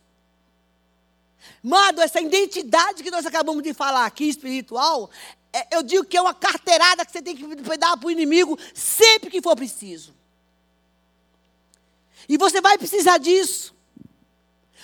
Mado, 1.67 2.01
essa 2.01 2.21
identidade 2.21 3.03
que 3.03 3.11
nós 3.11 3.25
acabamos 3.25 3.61
de 3.61 3.73
falar 3.73 4.05
aqui, 4.05 4.23
espiritual, 4.29 5.09
é, 5.51 5.75
eu 5.75 5.83
digo 5.83 6.05
que 6.05 6.15
é 6.15 6.21
uma 6.21 6.33
carteirada 6.33 7.05
que 7.05 7.11
você 7.11 7.21
tem 7.21 7.35
que 7.35 7.43
dar 7.77 7.97
para 7.97 8.07
o 8.07 8.11
inimigo 8.11 8.57
sempre 8.73 9.29
que 9.29 9.41
for 9.41 9.53
preciso. 9.53 10.15
E 12.29 12.37
você 12.37 12.61
vai 12.61 12.77
precisar 12.77 13.17
disso. 13.17 13.75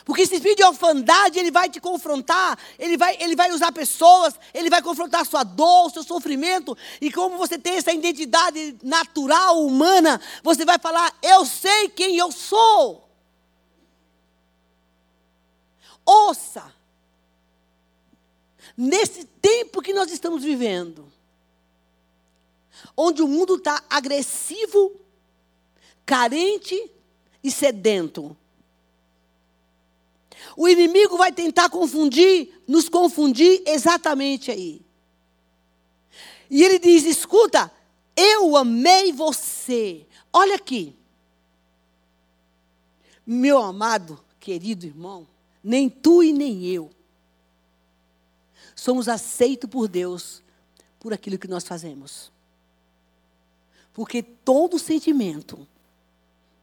Porque 0.03 0.23
esse 0.23 0.35
espírito 0.35 0.57
de 0.57 0.65
orfandade, 0.65 1.39
ele 1.39 1.51
vai 1.51 1.69
te 1.69 1.79
confrontar, 1.79 2.59
ele 2.77 2.97
vai, 2.97 3.15
ele 3.21 3.37
vai 3.37 3.49
usar 3.53 3.71
pessoas, 3.71 4.33
ele 4.53 4.69
vai 4.69 4.81
confrontar 4.81 5.21
a 5.21 5.25
sua 5.25 5.45
dor, 5.45 5.85
o 5.85 5.89
seu 5.89 6.03
sofrimento. 6.03 6.77
E 6.99 7.09
como 7.09 7.37
você 7.37 7.57
tem 7.57 7.77
essa 7.77 7.93
identidade 7.93 8.75
natural, 8.83 9.65
humana, 9.65 10.19
você 10.43 10.65
vai 10.65 10.77
falar: 10.77 11.15
Eu 11.21 11.45
sei 11.45 11.87
quem 11.87 12.17
eu 12.17 12.29
sou. 12.29 13.09
Ouça. 16.05 16.73
Nesse 18.75 19.25
tempo 19.25 19.81
que 19.81 19.93
nós 19.93 20.11
estamos 20.11 20.43
vivendo, 20.43 21.11
onde 22.95 23.21
o 23.21 23.27
mundo 23.27 23.55
está 23.55 23.83
agressivo, 23.89 24.99
carente 26.05 26.91
e 27.43 27.51
sedento. 27.51 28.35
O 30.55 30.67
inimigo 30.67 31.17
vai 31.17 31.31
tentar 31.31 31.69
confundir, 31.69 32.61
nos 32.67 32.89
confundir 32.89 33.63
exatamente 33.65 34.51
aí. 34.51 34.81
E 36.49 36.63
ele 36.63 36.79
diz: 36.79 37.05
escuta, 37.05 37.71
eu 38.15 38.55
amei 38.55 39.11
você. 39.11 40.05
Olha 40.31 40.55
aqui. 40.55 40.95
Meu 43.25 43.61
amado, 43.61 44.23
querido 44.39 44.85
irmão, 44.85 45.27
nem 45.63 45.89
tu 45.89 46.23
e 46.23 46.33
nem 46.33 46.65
eu 46.65 46.91
somos 48.75 49.07
aceitos 49.07 49.69
por 49.69 49.87
Deus 49.87 50.43
por 50.99 51.13
aquilo 51.13 51.37
que 51.37 51.47
nós 51.47 51.63
fazemos. 51.63 52.31
Porque 53.93 54.23
todo 54.23 54.79
sentimento 54.79 55.67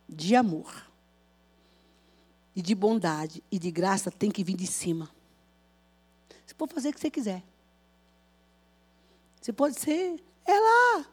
de 0.08 0.34
amor 0.34 0.86
e 2.54 2.60
de 2.60 2.74
bondade 2.74 3.42
e 3.50 3.58
de 3.58 3.70
graça 3.70 4.10
tem 4.10 4.30
que 4.30 4.42
vir 4.42 4.56
de 4.56 4.66
cima. 4.66 5.08
Você 6.44 6.54
pode 6.54 6.74
fazer 6.74 6.88
o 6.88 6.92
que 6.92 7.00
você 7.00 7.10
quiser. 7.10 7.42
Você 9.40 9.52
pode 9.52 9.78
ser, 9.78 10.22
é 10.44 10.58
lá. 10.58 11.06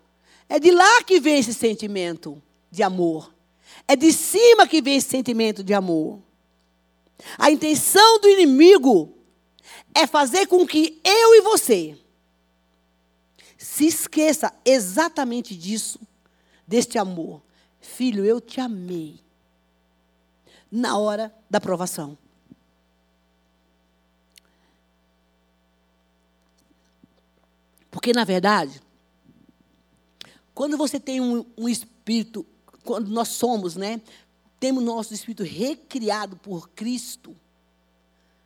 É 0.49 0.59
de 0.59 0.71
lá 0.71 1.03
que 1.03 1.19
vem 1.19 1.39
esse 1.39 1.53
sentimento 1.53 2.41
de 2.71 2.81
amor. 2.81 3.33
É 3.87 3.95
de 3.95 4.11
cima 4.11 4.67
que 4.67 4.81
vem 4.81 4.97
esse 4.97 5.09
sentimento 5.09 5.63
de 5.63 5.73
amor. 5.73 6.19
A 7.37 7.49
intenção 7.51 8.19
do 8.19 8.29
inimigo 8.29 9.17
é 9.93 10.05
fazer 10.05 10.47
com 10.47 10.65
que 10.65 11.01
eu 11.03 11.35
e 11.35 11.41
você 11.41 11.97
se 13.57 13.85
esqueça 13.87 14.53
exatamente 14.63 15.55
disso, 15.55 15.99
deste 16.67 16.97
amor. 16.97 17.41
Filho, 17.79 18.25
eu 18.25 18.39
te 18.39 18.59
amei 18.59 19.19
na 20.71 20.97
hora 20.97 21.33
da 21.49 21.59
provação. 21.59 22.17
Porque, 27.89 28.13
na 28.13 28.23
verdade, 28.23 28.81
quando 30.53 30.77
você 30.77 30.99
tem 30.99 31.19
um, 31.19 31.45
um, 31.57 31.67
espírito, 31.67 32.45
quando 32.83 33.09
nós 33.09 33.29
somos, 33.29 33.75
né? 33.75 34.01
Temos 34.59 34.83
nosso 34.83 35.13
espírito 35.13 35.43
recriado 35.43 36.35
por 36.37 36.69
Cristo. 36.69 37.35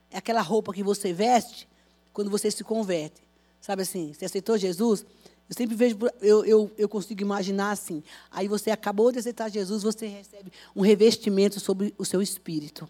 É 0.10 0.18
aquela 0.18 0.42
roupa 0.42 0.74
que 0.74 0.84
você 0.84 1.14
veste 1.14 1.68
quando 2.12 2.30
você 2.30 2.52
se 2.52 2.64
converte. 2.64 3.22
Sabe 3.62 3.84
assim, 3.84 4.14
você 4.14 4.26
aceitou 4.26 4.58
Jesus? 4.58 5.06
Eu 5.48 5.56
sempre 5.56 5.76
vejo, 5.76 5.98
eu, 6.22 6.46
eu, 6.46 6.72
eu 6.78 6.90
consigo 6.90 7.22
imaginar 7.22 7.72
assim. 7.72 8.04
Aí 8.32 8.48
você 8.48 8.72
acabou 8.72 9.12
de 9.12 9.20
aceitar 9.20 9.50
Jesus, 9.50 9.84
você 9.84 10.08
recebe 10.08 10.52
um 10.76 10.82
revestimento 10.82 11.60
sobre 11.60 11.94
o 11.98 12.06
seu 12.06 12.22
espírito. 12.22 12.88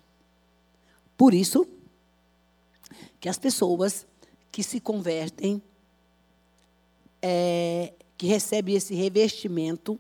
Por 1.17 1.34
isso, 1.34 1.67
que 3.19 3.30
as 3.30 3.38
pessoas 3.38 4.05
que 4.51 4.63
se 4.63 4.80
convertem, 4.80 5.61
é, 7.22 7.93
que 8.17 8.28
recebem 8.28 8.76
esse 8.76 8.93
revestimento, 8.93 9.99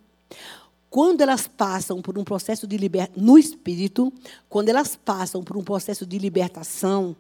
quando 0.91 1.21
elas 1.21 1.47
passam 1.47 2.01
por 2.01 2.17
um 2.17 2.23
processo 2.25 2.67
de 2.67 2.75
libertação, 2.75 3.23
no 3.23 3.37
espírito, 3.37 4.11
quando 4.49 4.67
elas 4.67 4.93
passam 4.93 5.41
por 5.41 5.55
um 5.55 5.63
processo 5.63 6.05
de 6.05 6.19
libertação 6.19 7.15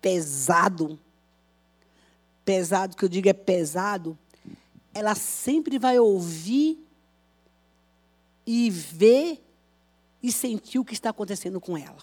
pesado, 0.00 0.98
pesado 2.44 2.96
que 2.96 3.04
eu 3.04 3.08
digo 3.08 3.28
é 3.28 3.32
pesado, 3.32 4.18
ela 4.92 5.14
sempre 5.14 5.78
vai 5.78 6.00
ouvir 6.00 6.84
e 8.44 8.68
ver 8.68 9.40
e 10.20 10.32
sentir 10.32 10.80
o 10.80 10.84
que 10.84 10.94
está 10.94 11.10
acontecendo 11.10 11.60
com 11.60 11.78
ela. 11.78 12.02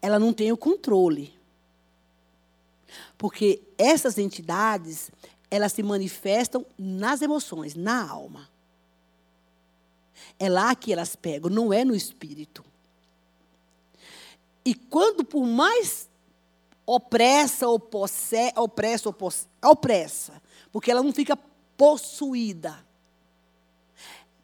Ela 0.00 0.18
não 0.18 0.32
tem 0.32 0.50
o 0.50 0.56
controle. 0.56 1.32
Porque 3.16 3.62
essas 3.78 4.18
entidades, 4.18 5.12
elas 5.48 5.72
se 5.72 5.84
manifestam 5.84 6.66
nas 6.76 7.22
emoções, 7.22 7.76
na 7.76 8.10
alma. 8.10 8.50
É 10.38 10.48
lá 10.48 10.74
que 10.74 10.92
elas 10.92 11.14
pegam, 11.16 11.50
não 11.50 11.72
é 11.72 11.84
no 11.84 11.94
espírito. 11.94 12.64
E 14.64 14.74
quando 14.74 15.24
por 15.24 15.44
mais 15.44 16.08
opressa 16.86 17.68
ou 17.68 17.78
posse, 17.78 18.52
opressa 18.56 19.08
ou 19.08 19.12
posse, 19.12 19.46
opressa, 19.62 20.40
porque 20.70 20.90
ela 20.90 21.02
não 21.02 21.12
fica 21.12 21.36
possuída. 21.76 22.84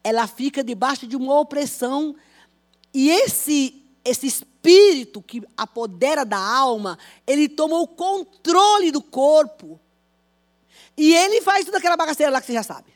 Ela 0.03 0.27
fica 0.27 0.63
debaixo 0.63 1.05
de 1.05 1.15
uma 1.15 1.39
opressão 1.39 2.15
e 2.93 3.09
esse 3.09 3.75
esse 4.03 4.27
espírito 4.27 5.21
que 5.21 5.43
apodera 5.55 6.25
da 6.25 6.37
alma, 6.37 6.97
ele 7.27 7.47
toma 7.47 7.77
o 7.79 7.87
controle 7.87 8.91
do 8.91 9.01
corpo. 9.01 9.79
E 10.97 11.13
ele 11.15 11.41
faz 11.41 11.65
toda 11.65 11.77
aquela 11.77 11.95
bagaceira 11.95 12.31
lá 12.31 12.41
que 12.41 12.47
você 12.47 12.53
já 12.53 12.63
sabe. 12.63 12.91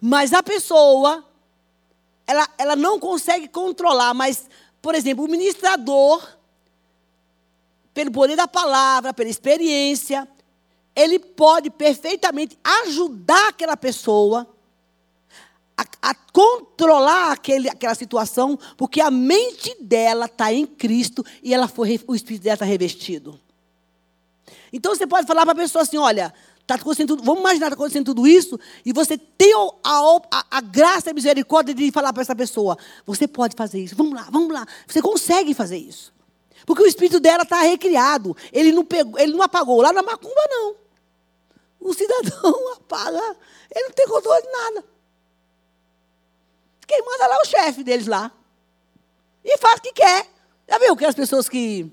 Mas 0.00 0.32
a 0.32 0.42
pessoa, 0.42 1.24
ela, 2.26 2.48
ela 2.58 2.76
não 2.76 2.98
consegue 2.98 3.48
controlar, 3.48 4.14
mas, 4.14 4.48
por 4.80 4.94
exemplo, 4.94 5.24
o 5.24 5.28
ministrador, 5.28 6.26
pelo 7.94 8.10
poder 8.10 8.36
da 8.36 8.48
palavra, 8.48 9.12
pela 9.12 9.30
experiência, 9.30 10.28
ele 10.94 11.18
pode 11.18 11.70
perfeitamente 11.70 12.58
ajudar 12.84 13.48
aquela 13.48 13.76
pessoa 13.76 14.48
a, 15.76 16.10
a 16.10 16.14
controlar 16.14 17.32
aquele, 17.32 17.68
aquela 17.68 17.94
situação, 17.94 18.58
porque 18.76 19.00
a 19.00 19.10
mente 19.10 19.74
dela 19.80 20.26
está 20.26 20.52
em 20.52 20.66
Cristo 20.66 21.24
e 21.42 21.52
ela 21.52 21.66
foi, 21.68 22.00
o 22.06 22.14
espírito 22.14 22.42
dela 22.42 22.54
está 22.54 22.64
revestido. 22.64 23.40
Então 24.72 24.94
você 24.94 25.06
pode 25.06 25.26
falar 25.26 25.42
para 25.42 25.52
a 25.52 25.56
pessoa 25.56 25.82
assim: 25.82 25.98
olha, 25.98 26.32
tá 26.66 26.74
acontecendo 26.76 27.08
tudo, 27.08 27.22
vamos 27.24 27.40
imaginar 27.40 27.66
está 27.66 27.74
acontecendo 27.74 28.06
tudo 28.06 28.26
isso, 28.26 28.58
e 28.84 28.92
você 28.92 29.18
tem 29.18 29.52
a, 29.54 29.88
a, 30.30 30.44
a 30.50 30.60
graça 30.60 31.08
e 31.08 31.10
a 31.10 31.14
misericórdia 31.14 31.74
de 31.74 31.90
falar 31.90 32.12
para 32.12 32.22
essa 32.22 32.36
pessoa: 32.36 32.76
você 33.04 33.26
pode 33.26 33.56
fazer 33.56 33.80
isso, 33.80 33.96
vamos 33.96 34.14
lá, 34.14 34.28
vamos 34.30 34.52
lá. 34.52 34.66
Você 34.86 35.02
consegue 35.02 35.54
fazer 35.54 35.78
isso. 35.78 36.12
Porque 36.64 36.82
o 36.82 36.86
espírito 36.86 37.18
dela 37.18 37.42
está 37.42 37.62
recriado. 37.62 38.36
Ele 38.52 38.70
não, 38.70 38.84
pegou, 38.84 39.18
ele 39.18 39.32
não 39.32 39.42
apagou 39.42 39.82
lá 39.82 39.92
na 39.92 40.02
macumba, 40.02 40.42
não. 40.48 40.76
O 41.80 41.92
cidadão 41.92 42.72
apaga, 42.78 43.36
ele 43.74 43.86
não 43.86 43.92
tem 43.92 44.06
controle 44.06 44.42
de 44.42 44.52
nada. 44.52 44.84
Quem 46.86 47.02
manda 47.04 47.26
lá 47.26 47.36
é 47.36 47.40
o 47.40 47.44
chefe 47.44 47.82
deles 47.82 48.06
lá. 48.06 48.30
E 49.44 49.58
faz 49.58 49.78
o 49.78 49.82
que 49.82 49.92
quer. 49.92 50.28
Já 50.68 50.78
viu 50.78 50.96
que 50.96 51.04
as 51.04 51.14
pessoas 51.14 51.48
que, 51.48 51.90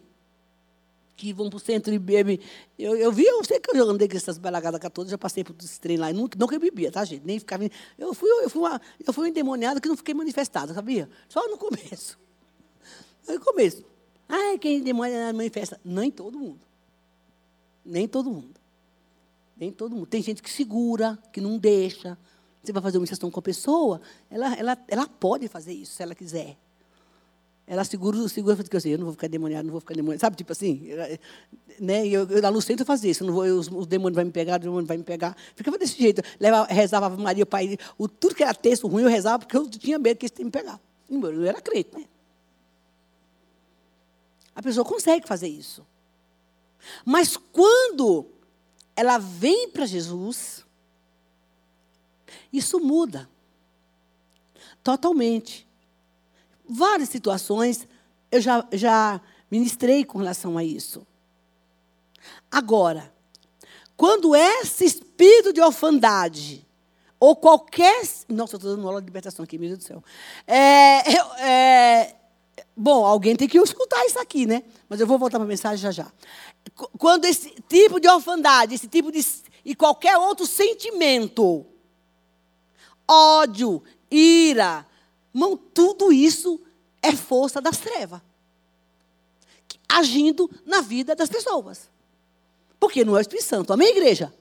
que 1.20 1.34
vão 1.34 1.50
para 1.50 1.58
o 1.58 1.60
centro 1.60 1.94
e 1.94 2.00
bebem. 2.00 2.40
Eu, 2.78 2.96
eu 2.96 3.12
vi, 3.12 3.26
eu 3.26 3.44
sei 3.44 3.60
que 3.60 3.76
eu 3.76 3.90
andei 3.90 4.08
com 4.08 4.16
essas 4.16 4.38
balagadas 4.38 4.80
todas, 4.94 5.12
já 5.12 5.18
passei 5.18 5.44
por 5.44 5.54
esse 5.60 5.80
trem 5.80 5.98
lá. 5.98 6.12
Nunca, 6.14 6.40
nunca 6.40 6.58
bebia, 6.58 6.90
tá, 6.90 7.04
gente? 7.04 7.26
Nem 7.26 7.38
ficava. 7.38 7.70
Eu 7.98 8.14
fui, 8.14 8.30
eu 8.30 8.50
fui, 8.50 8.62
uma, 8.62 8.82
eu 9.06 9.12
fui 9.12 9.26
um 9.26 9.28
endemoniado 9.28 9.82
que 9.82 9.90
não 9.90 9.98
fiquei 9.98 10.14
manifestado, 10.14 10.74
sabia? 10.74 11.10
Só 11.28 11.46
no 11.50 11.58
começo. 11.58 12.18
No 13.28 13.40
começo. 13.42 13.84
Ah, 14.30 14.58
quem 14.60 14.78
endemoniado 14.78 15.38
manifesta. 15.38 15.80
Nem 15.84 16.10
todo 16.10 16.40
mundo. 16.40 16.62
Nem 17.84 18.08
todo 18.08 18.32
mundo. 18.32 18.60
Nem 19.58 19.72
todo 19.72 19.96
mundo. 19.96 20.08
Tem 20.08 20.22
gente 20.22 20.42
que 20.42 20.50
segura, 20.50 21.20
que 21.34 21.42
não 21.42 21.58
deixa. 21.58 22.18
Você 22.64 22.72
vai 22.72 22.82
fazer 22.82 22.98
uma 22.98 23.02
iniciação 23.02 23.30
com 23.30 23.40
a 23.40 23.44
pessoa, 23.44 24.02
ela, 24.30 24.54
ela, 24.56 24.78
ela 24.88 25.08
pode 25.08 25.48
fazer 25.48 25.74
isso, 25.74 25.94
se 25.94 26.04
ela 26.04 26.16
quiser. 26.16 26.58
Ela 27.72 27.84
segura, 27.84 28.28
segura 28.28 28.56
fica 28.56 28.80
assim, 28.80 28.90
eu 28.90 28.98
não 28.98 29.06
vou 29.06 29.14
ficar 29.14 29.28
demoniado, 29.28 29.66
não 29.66 29.72
vou 29.72 29.80
ficar 29.80 29.94
demoniado. 29.94 30.20
Sabe, 30.20 30.36
tipo 30.36 30.52
assim, 30.52 30.90
né? 31.80 32.08
eu, 32.08 32.28
eu 32.28 32.52
no 32.52 32.62
centro 32.64 32.84
fazia 32.84 33.12
isso, 33.12 33.24
não 33.24 33.32
vou, 33.32 33.46
eu, 33.46 33.60
os 33.60 33.86
demônios 33.86 34.16
vão 34.16 34.26
me 34.26 34.32
pegar, 34.32 34.56
o 34.56 34.64
demônio 34.64 34.88
vai 34.88 34.98
me 34.98 35.04
pegar. 35.04 35.38
Ficava 35.56 35.78
desse 35.78 35.96
jeito. 35.96 36.24
Levava, 36.40 36.66
rezava 36.74 37.06
a 37.06 37.10
Maria, 37.12 37.44
o 37.44 37.46
Pai, 37.46 37.78
o, 37.96 38.08
tudo 38.08 38.34
que 38.34 38.42
era 38.42 38.56
texto 38.56 38.88
ruim 38.88 39.04
eu 39.04 39.08
rezava, 39.10 39.38
porque 39.38 39.56
eu 39.56 39.70
tinha 39.70 40.00
medo 40.00 40.18
que 40.18 40.26
eles 40.26 40.36
me 40.44 40.50
pegar. 40.50 40.82
Eu 41.12 41.46
era 41.46 41.62
crente, 41.62 41.96
né? 41.96 42.06
A 44.56 44.64
pessoa 44.64 44.84
consegue 44.84 45.28
fazer 45.28 45.48
isso. 45.48 45.86
Mas 47.06 47.38
quando 47.38 48.26
ela 48.96 49.20
vem 49.20 49.70
para 49.70 49.86
Jesus, 49.86 50.66
isso 52.52 52.80
muda. 52.80 53.30
Totalmente. 54.84 55.69
Várias 56.70 57.10
situações 57.10 57.88
eu 58.32 58.40
já, 58.40 58.66
já 58.72 59.20
ministrei 59.50 60.06
com 60.06 60.20
relação 60.20 60.58
a 60.58 60.64
isso. 60.64 61.06
Agora, 62.52 63.12
quando 63.98 64.36
esse 64.36 64.86
espírito 64.86 65.52
de 65.52 65.62
orfandade, 65.62 66.66
ou 67.20 67.36
qualquer. 67.36 68.02
Nossa, 68.30 68.56
eu 68.56 68.58
estou 68.58 68.76
dando 68.76 68.88
aula 68.88 69.02
de 69.02 69.06
libertação 69.06 69.44
aqui, 69.44 69.58
meu 69.58 69.70
Deus 69.70 69.80
do 69.80 69.84
céu. 69.84 70.04
É, 70.48 71.44
é, 71.44 72.16
bom, 72.76 73.06
alguém 73.06 73.36
tem 73.36 73.48
que 73.48 73.58
escutar 73.58 74.06
isso 74.06 74.20
aqui, 74.20 74.46
né? 74.46 74.64
Mas 74.88 75.02
eu 75.02 75.08
vou 75.08 75.20
voltar 75.20 75.38
para 75.38 75.46
a 75.46 75.48
mensagem 75.48 75.78
já 75.78 75.92
já. 75.92 76.12
Quando 76.98 77.26
esse 77.26 77.54
tipo 77.68 78.00
de 78.00 78.08
orfandade, 78.08 78.76
esse 78.76 78.88
tipo 78.88 79.12
de. 79.12 79.20
e 79.66 79.76
qualquer 79.76 80.18
outro 80.18 80.48
sentimento 80.48 81.66
ódio, 83.08 83.84
ira. 84.10 84.86
Irmão, 85.34 85.58
tudo 85.58 86.12
isso 86.12 86.60
é 87.02 87.12
força 87.12 87.62
das 87.62 87.78
trevas. 87.78 88.22
Agindo 89.88 90.50
na 90.66 90.82
vida 90.82 91.16
das 91.16 91.30
pessoas. 91.30 91.90
Porque 92.80 93.04
não 93.04 93.16
é 93.16 93.20
o 93.20 93.22
Espírito 93.22 93.46
Santo. 93.46 93.74
Amém, 93.74 93.90
igreja? 93.90 94.34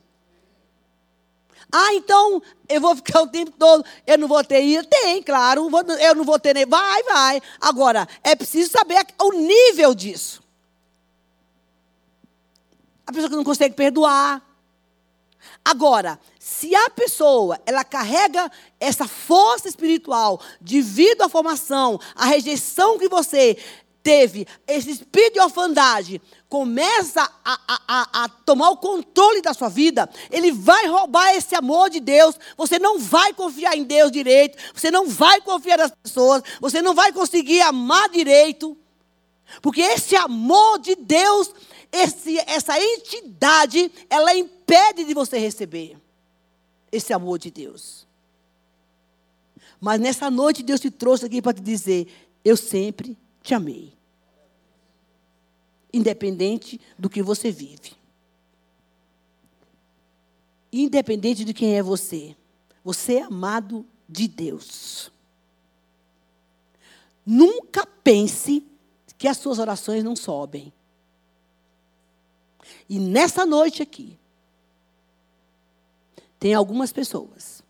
Ah, 1.71 1.93
então 1.95 2.43
eu 2.69 2.81
vou 2.81 2.97
ficar 2.97 3.21
o 3.21 3.27
tempo 3.27 3.51
todo, 3.51 3.85
eu 4.07 4.17
não 4.17 4.27
vou 4.27 4.43
ter 4.43 4.63
ira? 4.63 4.85
Tem, 4.85 5.23
claro, 5.23 5.69
eu 6.01 6.15
não 6.15 6.25
vou 6.25 6.39
ter 6.39 6.55
nem. 6.55 6.65
Vai, 6.65 7.03
vai. 7.03 7.43
Agora, 7.61 8.09
é 8.23 8.35
preciso 8.35 8.71
saber 8.71 9.05
o 9.21 9.33
nível 9.33 9.95
disso. 9.95 10.43
A 13.07 13.13
pessoa 13.13 13.29
que 13.29 13.37
não 13.37 13.45
consegue 13.45 13.75
perdoar, 13.75 14.43
Agora, 15.65 16.19
se 16.49 16.75
a 16.75 16.89
pessoa 16.89 17.61
ela 17.67 17.85
carrega 17.85 18.51
essa 18.81 19.07
força 19.07 19.69
espiritual 19.69 20.41
devido 20.59 21.21
à 21.21 21.29
formação, 21.29 22.01
à 22.15 22.25
rejeição 22.25 22.99
que 22.99 23.07
você 23.07 23.59
teve, 24.03 24.47
esse 24.67 24.91
espírito 24.91 25.35
de 25.35 25.41
orfandade 25.41 26.23
começa 26.49 27.31
a, 27.45 27.61
a, 27.87 28.25
a, 28.25 28.29
tomar 28.47 28.71
o 28.71 28.79
controle 28.79 29.43
da 29.43 29.53
sua 29.53 29.69
vida, 29.69 30.09
ele 30.31 30.51
vai 30.51 30.87
roubar 30.87 31.35
esse 31.37 31.55
amor 31.55 31.91
de 31.91 32.01
Deus. 32.01 32.35
Você 32.57 32.79
não 32.79 32.99
vai 32.99 33.35
confiar 33.35 33.77
em 33.77 33.85
Deus 33.85 34.11
direito, 34.11 34.57
você 34.75 34.91
não 34.91 35.07
vai 35.07 35.43
confiar 35.43 35.77
nas 35.77 35.93
pessoas, 36.03 36.43
você 36.63 36.81
não 36.81 36.95
vai 36.95 37.13
conseguir 37.13 37.61
amar 37.61 38.09
direito, 38.09 38.75
porque 39.61 39.83
esse 39.83 40.17
amor 40.17 40.79
de 40.79 40.97
Deus 40.97 41.53
esse, 41.93 42.39
essa 42.41 42.81
entidade, 42.81 43.93
ela 44.09 44.35
impede 44.35 45.05
de 45.05 45.13
você 45.13 45.39
receber 45.39 46.08
esse 46.91 47.13
amor 47.13 47.39
de 47.39 47.51
Deus. 47.51 48.07
Mas 49.81 50.01
nessa 50.01 50.31
noite 50.31 50.63
Deus 50.63 50.81
te 50.81 50.91
trouxe 50.91 51.27
aqui 51.27 51.41
para 51.41 51.55
te 51.55 51.61
dizer: 51.61 52.09
eu 52.45 52.57
sempre 52.57 53.17
te 53.43 53.55
amei. 53.55 53.93
Independente 55.93 56.81
do 56.99 57.09
que 57.09 57.23
você 57.23 57.51
vive. 57.51 57.93
Independente 60.73 61.45
de 61.45 61.55
quem 61.55 61.77
é 61.77 61.83
você. 61.83 62.37
Você 62.85 63.15
é 63.15 63.23
amado 63.23 63.87
de 64.09 64.29
Deus. 64.29 65.11
Nunca 67.25 67.87
pense 67.87 68.67
que 69.17 69.29
as 69.29 69.37
suas 69.37 69.59
orações 69.59 70.05
não 70.05 70.17
sobem. 70.17 70.73
E 72.89 72.99
nessa 72.99 73.45
noite 73.45 73.83
aqui, 73.83 74.19
tem 76.39 76.55
algumas 76.55 76.93
pessoas 76.93 77.63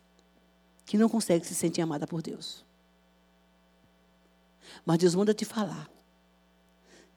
que 0.85 0.99
não 0.99 1.09
conseguem 1.09 1.47
se 1.47 1.55
sentir 1.55 1.81
amada 1.81 2.07
por 2.07 2.23
Deus. 2.23 2.64
Mas 4.85 4.99
Deus 4.99 5.14
manda 5.14 5.35
te 5.35 5.45
falar 5.45 5.91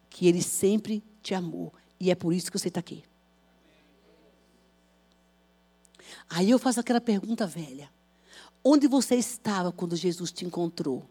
que 0.09 0.27
Ele 0.27 0.41
sempre 0.41 1.03
te 1.21 1.33
amou. 1.33 1.73
E 1.99 2.11
é 2.11 2.15
por 2.15 2.33
isso 2.33 2.51
que 2.51 2.59
você 2.59 2.67
está 2.67 2.79
aqui. 2.79 3.03
Aí 6.29 6.49
eu 6.49 6.59
faço 6.59 6.79
aquela 6.79 7.01
pergunta 7.01 7.45
velha: 7.45 7.89
onde 8.63 8.87
você 8.87 9.15
estava 9.15 9.71
quando 9.71 9.95
Jesus 9.95 10.31
te 10.31 10.45
encontrou? 10.45 11.05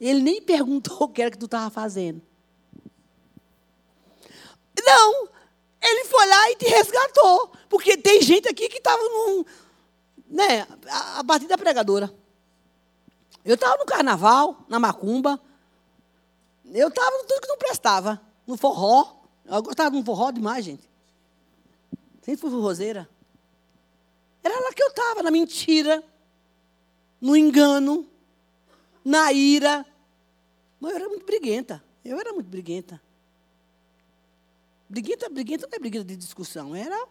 Ele 0.00 0.22
nem 0.22 0.42
perguntou 0.42 1.02
o 1.02 1.08
que 1.08 1.22
era 1.22 1.30
que 1.30 1.38
tu 1.38 1.46
estava 1.46 1.70
fazendo. 1.70 2.22
Não, 4.84 5.28
ele 5.86 6.04
foi 6.06 6.26
lá 6.26 6.50
e 6.50 6.56
te 6.56 6.66
resgatou. 6.66 7.52
Porque 7.68 7.96
tem 7.96 8.20
gente 8.20 8.48
aqui 8.48 8.68
que 8.68 8.78
estava 8.78 9.02
num. 9.02 9.44
Né, 10.28 10.66
a, 10.88 11.20
a 11.20 11.22
batida 11.22 11.56
pregadora. 11.56 12.12
Eu 13.44 13.54
estava 13.54 13.76
no 13.76 13.86
carnaval, 13.86 14.64
na 14.68 14.78
macumba. 14.78 15.40
Eu 16.64 16.88
estava 16.88 17.24
tudo 17.24 17.40
que 17.40 17.48
não 17.48 17.56
prestava. 17.56 18.20
No 18.46 18.56
forró. 18.56 19.22
Eu 19.44 19.62
gostava 19.62 19.90
de 19.90 19.96
um 19.96 20.04
forró 20.04 20.30
demais, 20.30 20.64
gente. 20.64 20.88
Sempre 22.22 22.40
fui 22.40 22.50
forrozeira. 22.50 23.08
Era 24.42 24.60
lá 24.60 24.72
que 24.72 24.82
eu 24.82 24.88
estava, 24.88 25.22
na 25.22 25.30
mentira, 25.30 26.02
no 27.20 27.36
engano, 27.36 28.08
na 29.04 29.32
ira. 29.32 29.86
Mas 30.80 30.90
eu 30.90 30.96
era 30.96 31.08
muito 31.08 31.24
briguenta. 31.24 31.82
Eu 32.04 32.18
era 32.18 32.32
muito 32.32 32.48
briguenta. 32.48 33.00
Briguenta, 34.88 35.28
briguenta 35.28 35.66
não 35.66 35.76
é 35.76 35.78
briguenta 35.78 36.04
de 36.04 36.16
discussão, 36.16 36.74
era. 36.74 37.08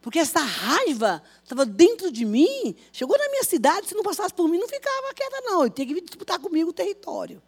Porque 0.00 0.20
essa 0.20 0.40
raiva 0.40 1.20
estava 1.42 1.66
dentro 1.66 2.12
de 2.12 2.24
mim, 2.24 2.76
chegou 2.92 3.18
na 3.18 3.28
minha 3.28 3.42
cidade, 3.42 3.88
se 3.88 3.94
não 3.94 4.04
passasse 4.04 4.32
por 4.32 4.46
mim, 4.48 4.58
não 4.58 4.68
ficava 4.68 5.12
quieta, 5.12 5.40
não. 5.40 5.62
Ele 5.62 5.70
tinha 5.70 5.86
que 5.86 5.94
vir 5.94 6.04
disputar 6.04 6.38
comigo 6.38 6.70
o 6.70 6.72
território. 6.72 7.42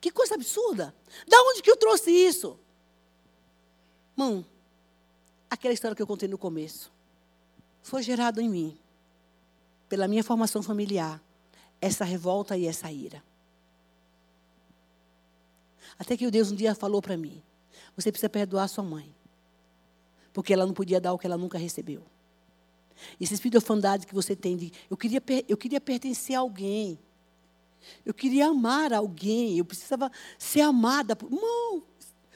Que 0.00 0.10
coisa 0.10 0.34
absurda. 0.34 0.92
Da 1.28 1.40
onde 1.42 1.62
que 1.62 1.70
eu 1.70 1.76
trouxe 1.76 2.10
isso? 2.10 2.58
Mão, 4.16 4.44
aquela 5.48 5.72
história 5.72 5.94
que 5.94 6.02
eu 6.02 6.06
contei 6.06 6.28
no 6.28 6.36
começo. 6.36 6.90
Foi 7.82 8.02
gerado 8.02 8.40
em 8.40 8.48
mim, 8.48 8.78
pela 9.88 10.08
minha 10.08 10.24
formação 10.24 10.62
familiar, 10.62 11.22
essa 11.80 12.04
revolta 12.04 12.56
e 12.56 12.66
essa 12.66 12.90
ira. 12.90 13.22
Até 16.00 16.16
que 16.16 16.26
o 16.26 16.30
Deus 16.30 16.50
um 16.50 16.56
dia 16.56 16.74
falou 16.74 17.02
para 17.02 17.14
mim: 17.14 17.42
você 17.94 18.10
precisa 18.10 18.30
perdoar 18.30 18.66
sua 18.68 18.82
mãe. 18.82 19.14
Porque 20.32 20.50
ela 20.50 20.64
não 20.64 20.72
podia 20.72 20.98
dar 20.98 21.12
o 21.12 21.18
que 21.18 21.26
ela 21.26 21.36
nunca 21.36 21.58
recebeu. 21.58 22.02
Esse 23.20 23.34
espírito 23.34 23.52
de 23.52 23.56
orfandade 23.58 24.06
que 24.06 24.14
você 24.14 24.34
tem 24.34 24.56
de. 24.56 24.72
Eu 24.88 24.96
queria, 24.96 25.22
eu 25.46 25.58
queria 25.58 25.80
pertencer 25.80 26.34
a 26.34 26.40
alguém. 26.40 26.98
Eu 28.04 28.14
queria 28.14 28.46
amar 28.46 28.94
alguém. 28.94 29.58
Eu 29.58 29.64
precisava 29.64 30.10
ser 30.38 30.62
amada. 30.62 31.14
Por... 31.14 31.30
Irmão, 31.30 31.82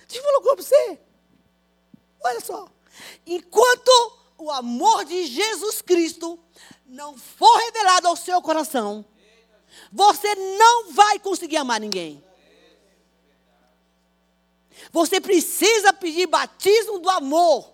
deixa 0.06 0.22
eu 0.22 0.42
com 0.42 0.56
você. 0.56 0.98
Olha 2.22 2.40
só. 2.40 2.68
Enquanto 3.26 4.18
o 4.36 4.50
amor 4.50 5.06
de 5.06 5.26
Jesus 5.26 5.80
Cristo 5.80 6.38
não 6.86 7.16
for 7.16 7.56
revelado 7.60 8.08
ao 8.08 8.16
seu 8.16 8.42
coração, 8.42 9.06
você 9.90 10.34
não 10.34 10.92
vai 10.92 11.18
conseguir 11.18 11.56
amar 11.56 11.80
ninguém. 11.80 12.22
Você 14.92 15.20
precisa 15.20 15.92
pedir 15.92 16.26
batismo 16.26 16.98
do 16.98 17.10
amor. 17.10 17.72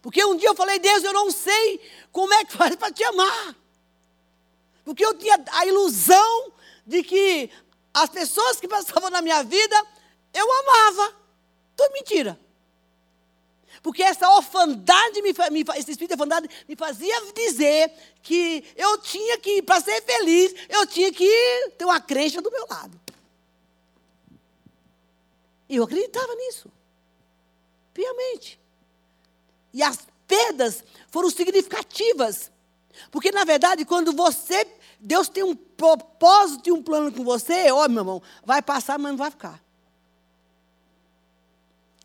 Porque 0.00 0.24
um 0.24 0.36
dia 0.36 0.48
eu 0.48 0.54
falei, 0.54 0.78
Deus, 0.78 1.02
eu 1.02 1.12
não 1.12 1.30
sei 1.30 1.80
como 2.12 2.32
é 2.34 2.44
que 2.44 2.52
faz 2.52 2.74
para 2.76 2.92
te 2.92 3.02
amar. 3.04 3.56
Porque 4.84 5.04
eu 5.04 5.14
tinha 5.14 5.42
a 5.52 5.66
ilusão 5.66 6.52
de 6.86 7.02
que 7.02 7.50
as 7.92 8.08
pessoas 8.08 8.60
que 8.60 8.68
passavam 8.68 9.10
na 9.10 9.20
minha 9.20 9.42
vida, 9.42 9.86
eu 10.32 10.46
amava. 10.60 11.14
Tudo 11.76 11.92
mentira. 11.92 12.38
Porque 13.82 14.02
essa 14.02 14.28
orfandade, 14.30 15.22
me, 15.22 15.32
me, 15.50 15.64
esse 15.76 15.90
espírito 15.90 16.08
de 16.08 16.14
orfandade 16.14 16.48
me 16.68 16.76
fazia 16.76 17.14
dizer 17.32 17.92
que 18.22 18.64
eu 18.76 18.98
tinha 18.98 19.38
que, 19.38 19.62
para 19.62 19.80
ser 19.80 20.02
feliz, 20.02 20.54
eu 20.68 20.86
tinha 20.86 21.12
que 21.12 21.72
ter 21.76 21.84
uma 21.84 22.00
crença 22.00 22.40
do 22.40 22.50
meu 22.50 22.66
lado. 22.68 23.00
Eu 25.68 25.84
acreditava 25.84 26.34
nisso. 26.34 26.70
Piamente. 27.92 28.58
E 29.72 29.82
as 29.82 30.06
perdas 30.26 30.82
foram 31.08 31.30
significativas. 31.30 32.50
Porque, 33.10 33.30
na 33.30 33.44
verdade, 33.44 33.84
quando 33.84 34.12
você. 34.12 34.66
Deus 35.00 35.28
tem 35.28 35.44
um 35.44 35.54
propósito 35.54 36.68
e 36.68 36.72
um 36.72 36.82
plano 36.82 37.12
com 37.12 37.22
você, 37.22 37.70
ó, 37.70 37.88
meu 37.88 38.00
irmão, 38.00 38.22
vai 38.44 38.60
passar, 38.60 38.98
mas 38.98 39.12
não 39.12 39.18
vai 39.18 39.30
ficar. 39.30 39.62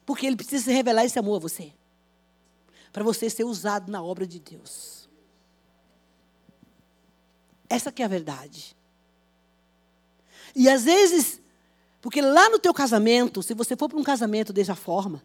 Porque 0.06 0.28
Ele 0.28 0.36
precisa 0.36 0.72
revelar 0.72 1.06
esse 1.06 1.18
amor 1.18 1.38
a 1.38 1.40
você. 1.40 1.74
Para 2.92 3.04
você 3.04 3.30
ser 3.30 3.46
usado 3.46 3.92
na 3.92 4.04
obra 4.04 4.28
de 4.28 4.40
Deus. 4.40 5.10
Essa 7.68 7.92
que 7.92 8.04
é 8.04 8.06
a 8.06 8.10
verdade. 8.10 8.76
E 10.56 10.70
às 10.70 10.84
vezes 10.84 11.42
porque 12.04 12.22
lá 12.22 12.50
no 12.50 12.60
teu 12.60 12.74
casamento, 12.74 13.42
se 13.42 13.54
você 13.54 13.78
for 13.78 13.88
para 13.88 13.98
um 13.98 14.04
casamento 14.04 14.52
dessa 14.52 14.76
forma, 14.76 15.24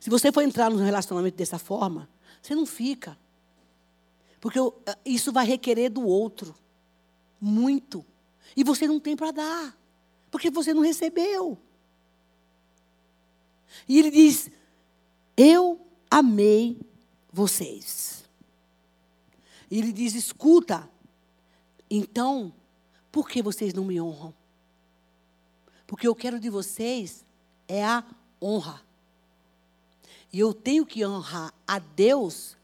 se 0.00 0.10
você 0.10 0.32
for 0.32 0.42
entrar 0.42 0.68
num 0.72 0.84
relacionamento 0.84 1.36
dessa 1.36 1.56
forma, 1.56 2.08
você 2.42 2.52
não 2.52 2.66
fica. 2.66 3.16
Porque 4.40 4.58
isso 5.04 5.30
vai 5.30 5.46
requerer 5.46 5.88
do 5.88 6.04
outro. 6.04 6.52
Muito. 7.40 8.04
E 8.56 8.64
você 8.64 8.88
não 8.88 8.98
tem 8.98 9.14
para 9.14 9.30
dar. 9.30 9.78
Porque 10.32 10.50
você 10.50 10.74
não 10.74 10.82
recebeu. 10.82 11.56
E 13.88 14.00
ele 14.00 14.10
diz: 14.10 14.50
Eu 15.36 15.80
amei 16.10 16.76
vocês. 17.32 18.24
E 19.70 19.78
ele 19.78 19.92
diz: 19.92 20.16
Escuta, 20.16 20.90
então, 21.88 22.52
por 23.12 23.28
que 23.28 23.40
vocês 23.40 23.72
não 23.72 23.84
me 23.84 24.00
honram? 24.00 24.34
Porque 25.86 26.06
eu 26.06 26.14
quero 26.14 26.40
de 26.40 26.50
vocês 26.50 27.24
é 27.68 27.84
a 27.84 28.04
honra. 28.40 28.82
E 30.32 30.40
eu 30.40 30.52
tenho 30.52 30.84
que 30.84 31.04
honrar 31.06 31.52
a 31.66 31.78
Deus 31.78 32.56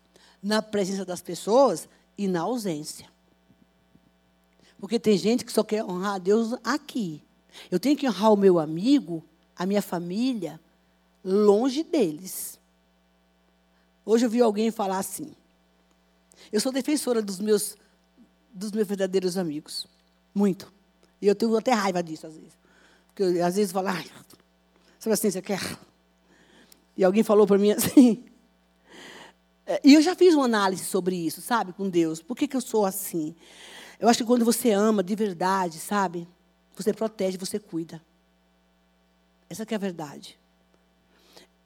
na 0.43 0.61
presença 0.61 1.05
das 1.05 1.23
pessoas 1.23 1.89
e 2.17 2.27
na 2.27 2.41
ausência. 2.41 3.09
Porque 4.79 4.99
tem 4.99 5.17
gente 5.17 5.45
que 5.45 5.53
só 5.53 5.63
quer 5.63 5.85
honrar 5.85 6.15
a 6.15 6.19
Deus 6.19 6.55
aqui. 6.65 7.23
Eu 7.71 7.79
tenho 7.79 7.97
que 7.97 8.09
honrar 8.09 8.33
o 8.33 8.37
meu 8.37 8.59
amigo, 8.59 9.23
a 9.55 9.67
minha 9.67 9.83
família, 9.83 10.59
longe 11.25 11.83
deles. 11.83 12.59
Hoje 14.05 14.25
eu 14.25 14.31
vi 14.31 14.41
alguém 14.41 14.71
falar 14.71 14.99
assim. 14.99 15.35
Eu 16.51 16.61
sou 16.61 16.73
defensora 16.73 17.21
dos 17.21 17.39
meus, 17.39 17.77
dos 18.53 18.73
meus 18.73 18.89
verdadeiros 18.89 19.37
amigos. 19.37 19.87
Muito. 20.35 20.73
E 21.21 21.27
eu 21.27 21.35
tenho 21.35 21.57
até 21.57 21.73
raiva 21.73 22.03
disso 22.03 22.27
às 22.27 22.35
vezes. 22.35 22.60
Porque 23.21 23.39
eu, 23.39 23.45
às 23.45 23.57
vezes 23.57 23.71
falo, 23.71 23.89
ai, 23.89 24.07
sabe 24.99 25.13
assim, 25.13 25.31
você 25.31 25.43
quer. 25.43 25.61
E 26.97 27.05
alguém 27.05 27.23
falou 27.23 27.47
para 27.47 27.59
mim 27.59 27.71
assim. 27.73 28.25
É, 29.67 29.79
e 29.85 29.93
eu 29.95 30.01
já 30.01 30.17
fiz 30.17 30.35
uma 30.35 30.47
análise 30.47 30.85
sobre 30.85 31.15
isso, 31.15 31.43
sabe, 31.43 31.75
com 31.75 31.89
Deus. 31.89 32.23
Por 32.23 32.35
que, 32.35 32.49
que 32.49 32.57
eu 32.57 32.63
sou 32.63 32.87
assim? 32.87 33.35
Eu 33.99 34.09
acho 34.09 34.21
que 34.21 34.25
quando 34.25 34.43
você 34.45 34.71
ama 34.71 35.03
de 35.03 35.15
verdade, 35.15 35.79
sabe? 35.79 36.27
Você 36.75 36.95
protege, 36.95 37.37
você 37.37 37.59
cuida. 37.59 38.01
Essa 39.51 39.67
que 39.67 39.75
é 39.75 39.77
a 39.77 39.81
verdade. 39.81 40.39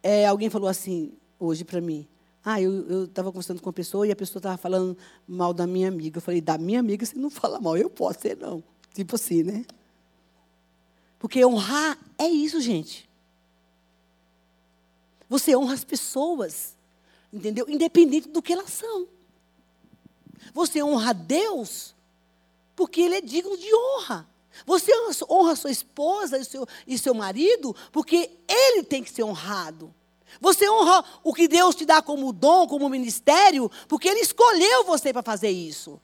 É, 0.02 0.26
alguém 0.26 0.50
falou 0.50 0.68
assim 0.68 1.12
hoje 1.38 1.64
para 1.64 1.80
mim. 1.80 2.06
Ah, 2.44 2.60
eu 2.60 3.04
estava 3.04 3.30
conversando 3.30 3.62
com 3.62 3.68
uma 3.68 3.72
pessoa 3.72 4.06
e 4.06 4.10
a 4.10 4.16
pessoa 4.16 4.40
estava 4.40 4.56
falando 4.56 4.98
mal 5.26 5.54
da 5.54 5.68
minha 5.68 5.86
amiga. 5.86 6.18
Eu 6.18 6.22
falei, 6.22 6.40
da 6.40 6.58
minha 6.58 6.80
amiga 6.80 7.06
você 7.06 7.16
não 7.16 7.30
fala 7.30 7.60
mal, 7.60 7.76
eu 7.76 7.88
posso 7.88 8.20
ser 8.20 8.36
não. 8.36 8.62
Tipo 8.92 9.14
assim, 9.14 9.44
né? 9.44 9.64
Porque 11.24 11.42
honrar 11.42 11.98
é 12.18 12.28
isso, 12.28 12.60
gente. 12.60 13.08
Você 15.26 15.56
honra 15.56 15.72
as 15.72 15.82
pessoas, 15.82 16.76
entendeu? 17.32 17.64
Independente 17.66 18.28
do 18.28 18.42
que 18.42 18.52
elas 18.52 18.68
são. 18.68 19.08
Você 20.52 20.82
honra 20.82 21.14
Deus 21.14 21.94
porque 22.76 23.00
Ele 23.00 23.14
é 23.14 23.20
digno 23.22 23.56
de 23.56 23.74
honra. 23.74 24.28
Você 24.66 24.92
honra 25.26 25.56
sua 25.56 25.70
esposa 25.70 26.36
e 26.36 26.44
seu, 26.44 26.68
e 26.86 26.98
seu 26.98 27.14
marido 27.14 27.74
porque 27.90 28.30
ele 28.46 28.82
tem 28.82 29.02
que 29.02 29.10
ser 29.10 29.22
honrado. 29.22 29.94
Você 30.42 30.68
honra 30.68 31.02
o 31.22 31.32
que 31.32 31.48
Deus 31.48 31.74
te 31.74 31.86
dá 31.86 32.02
como 32.02 32.34
dom, 32.34 32.68
como 32.68 32.86
ministério, 32.90 33.70
porque 33.88 34.10
Ele 34.10 34.20
escolheu 34.20 34.84
você 34.84 35.10
para 35.10 35.22
fazer 35.22 35.48
isso. 35.48 35.98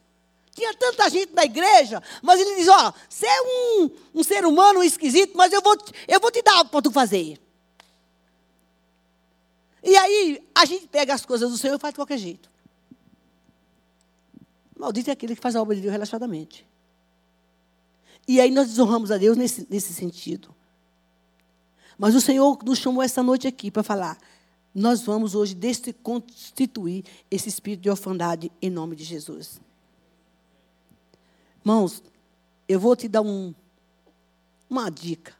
Tinha 0.54 0.74
tanta 0.74 1.08
gente 1.08 1.32
na 1.32 1.44
igreja, 1.44 2.02
mas 2.22 2.40
ele 2.40 2.56
diz: 2.56 2.68
Ó, 2.68 2.92
você 3.08 3.26
é 3.26 3.42
um, 3.42 3.90
um 4.14 4.22
ser 4.24 4.44
humano 4.44 4.82
esquisito, 4.82 5.36
mas 5.36 5.52
eu 5.52 5.62
vou, 5.62 5.76
eu 6.08 6.20
vou 6.20 6.30
te 6.30 6.42
dar 6.42 6.56
algo 6.58 6.70
para 6.70 6.82
tu 6.82 6.90
fazer. 6.90 7.40
E 9.82 9.96
aí, 9.96 10.42
a 10.54 10.64
gente 10.64 10.86
pega 10.88 11.14
as 11.14 11.24
coisas 11.24 11.50
do 11.50 11.56
Senhor 11.56 11.76
e 11.76 11.78
faz 11.78 11.94
de 11.94 11.98
qualquer 11.98 12.18
jeito. 12.18 12.50
Maldito 14.78 15.10
é 15.10 15.12
aquele 15.12 15.34
que 15.34 15.42
faz 15.42 15.54
a 15.56 15.62
obra 15.62 15.74
de 15.76 15.82
Deus 15.82 15.92
relaxadamente. 15.92 16.66
E 18.26 18.40
aí 18.40 18.50
nós 18.50 18.68
desonramos 18.68 19.10
a 19.10 19.18
Deus 19.18 19.36
nesse, 19.36 19.66
nesse 19.70 19.92
sentido. 19.92 20.54
Mas 21.98 22.14
o 22.14 22.20
Senhor 22.20 22.58
nos 22.64 22.78
chamou 22.78 23.02
essa 23.02 23.22
noite 23.22 23.46
aqui 23.46 23.70
para 23.70 23.82
falar: 23.82 24.18
nós 24.74 25.02
vamos 25.02 25.34
hoje 25.34 25.54
desconstituir 25.54 27.04
esse 27.30 27.48
espírito 27.48 27.82
de 27.82 27.90
orfandade 27.90 28.50
em 28.60 28.70
nome 28.70 28.96
de 28.96 29.04
Jesus. 29.04 29.60
Irmãos, 31.60 32.02
eu 32.66 32.80
vou 32.80 32.96
te 32.96 33.08
dar 33.08 33.22
um, 33.22 33.54
uma 34.68 34.90
dica. 34.90 35.34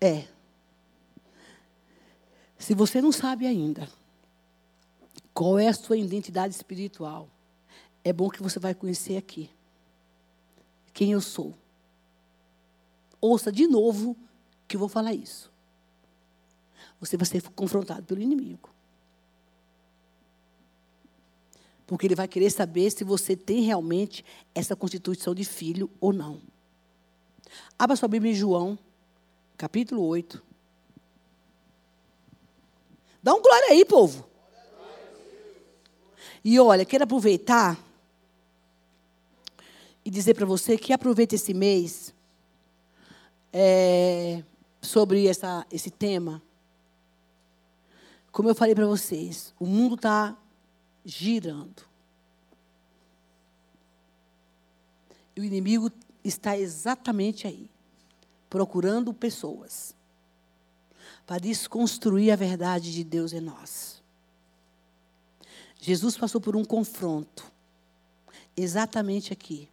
É. 0.00 0.28
Se 2.58 2.74
você 2.74 3.00
não 3.00 3.10
sabe 3.10 3.46
ainda 3.46 3.88
qual 5.32 5.58
é 5.58 5.68
a 5.68 5.74
sua 5.74 5.96
identidade 5.96 6.54
espiritual, 6.54 7.28
é 8.04 8.12
bom 8.12 8.28
que 8.28 8.42
você 8.42 8.58
vai 8.58 8.74
conhecer 8.74 9.16
aqui 9.16 9.50
quem 10.92 11.12
eu 11.12 11.20
sou. 11.20 11.54
Ouça 13.20 13.50
de 13.50 13.66
novo 13.66 14.16
que 14.68 14.76
eu 14.76 14.80
vou 14.80 14.88
falar 14.88 15.14
isso. 15.14 15.50
Você 17.00 17.16
vai 17.16 17.26
ser 17.26 17.42
confrontado 17.50 18.04
pelo 18.04 18.20
inimigo. 18.20 18.73
Porque 21.94 22.08
ele 22.08 22.16
vai 22.16 22.26
querer 22.26 22.50
saber 22.50 22.90
se 22.90 23.04
você 23.04 23.36
tem 23.36 23.60
realmente 23.60 24.24
essa 24.52 24.74
constituição 24.74 25.32
de 25.32 25.44
filho 25.44 25.88
ou 26.00 26.12
não. 26.12 26.42
Abra 27.78 27.94
sua 27.94 28.08
Bíblia 28.08 28.32
em 28.32 28.34
João, 28.34 28.76
capítulo 29.56 30.02
8. 30.02 30.42
Dá 33.22 33.32
um 33.32 33.40
glória 33.40 33.68
aí, 33.68 33.84
povo. 33.84 34.28
E 36.44 36.58
olha, 36.58 36.84
quero 36.84 37.04
aproveitar 37.04 37.78
e 40.04 40.10
dizer 40.10 40.34
para 40.34 40.46
você 40.46 40.76
que 40.76 40.92
aproveite 40.92 41.36
esse 41.36 41.54
mês 41.54 42.12
é, 43.52 44.42
sobre 44.82 45.28
essa, 45.28 45.64
esse 45.70 45.92
tema. 45.92 46.42
Como 48.32 48.48
eu 48.48 48.54
falei 48.56 48.74
para 48.74 48.84
vocês, 48.84 49.54
o 49.60 49.64
mundo 49.64 49.94
está 49.94 50.36
girando. 51.04 51.84
E 55.36 55.40
o 55.40 55.44
inimigo 55.44 55.90
está 56.22 56.56
exatamente 56.56 57.46
aí, 57.46 57.68
procurando 58.48 59.12
pessoas 59.12 59.94
para 61.26 61.38
desconstruir 61.38 62.30
a 62.30 62.36
verdade 62.36 62.92
de 62.92 63.02
Deus 63.02 63.32
em 63.32 63.40
nós. 63.40 64.02
Jesus 65.80 66.16
passou 66.16 66.40
por 66.40 66.56
um 66.56 66.64
confronto, 66.64 67.44
exatamente 68.56 69.32
aqui, 69.32 69.68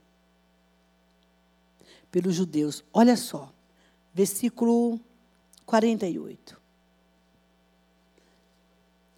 pelos 2.12 2.36
judeus. 2.36 2.84
Olha 2.92 3.16
só, 3.16 3.52
versículo 4.14 5.00
48. 5.66 6.61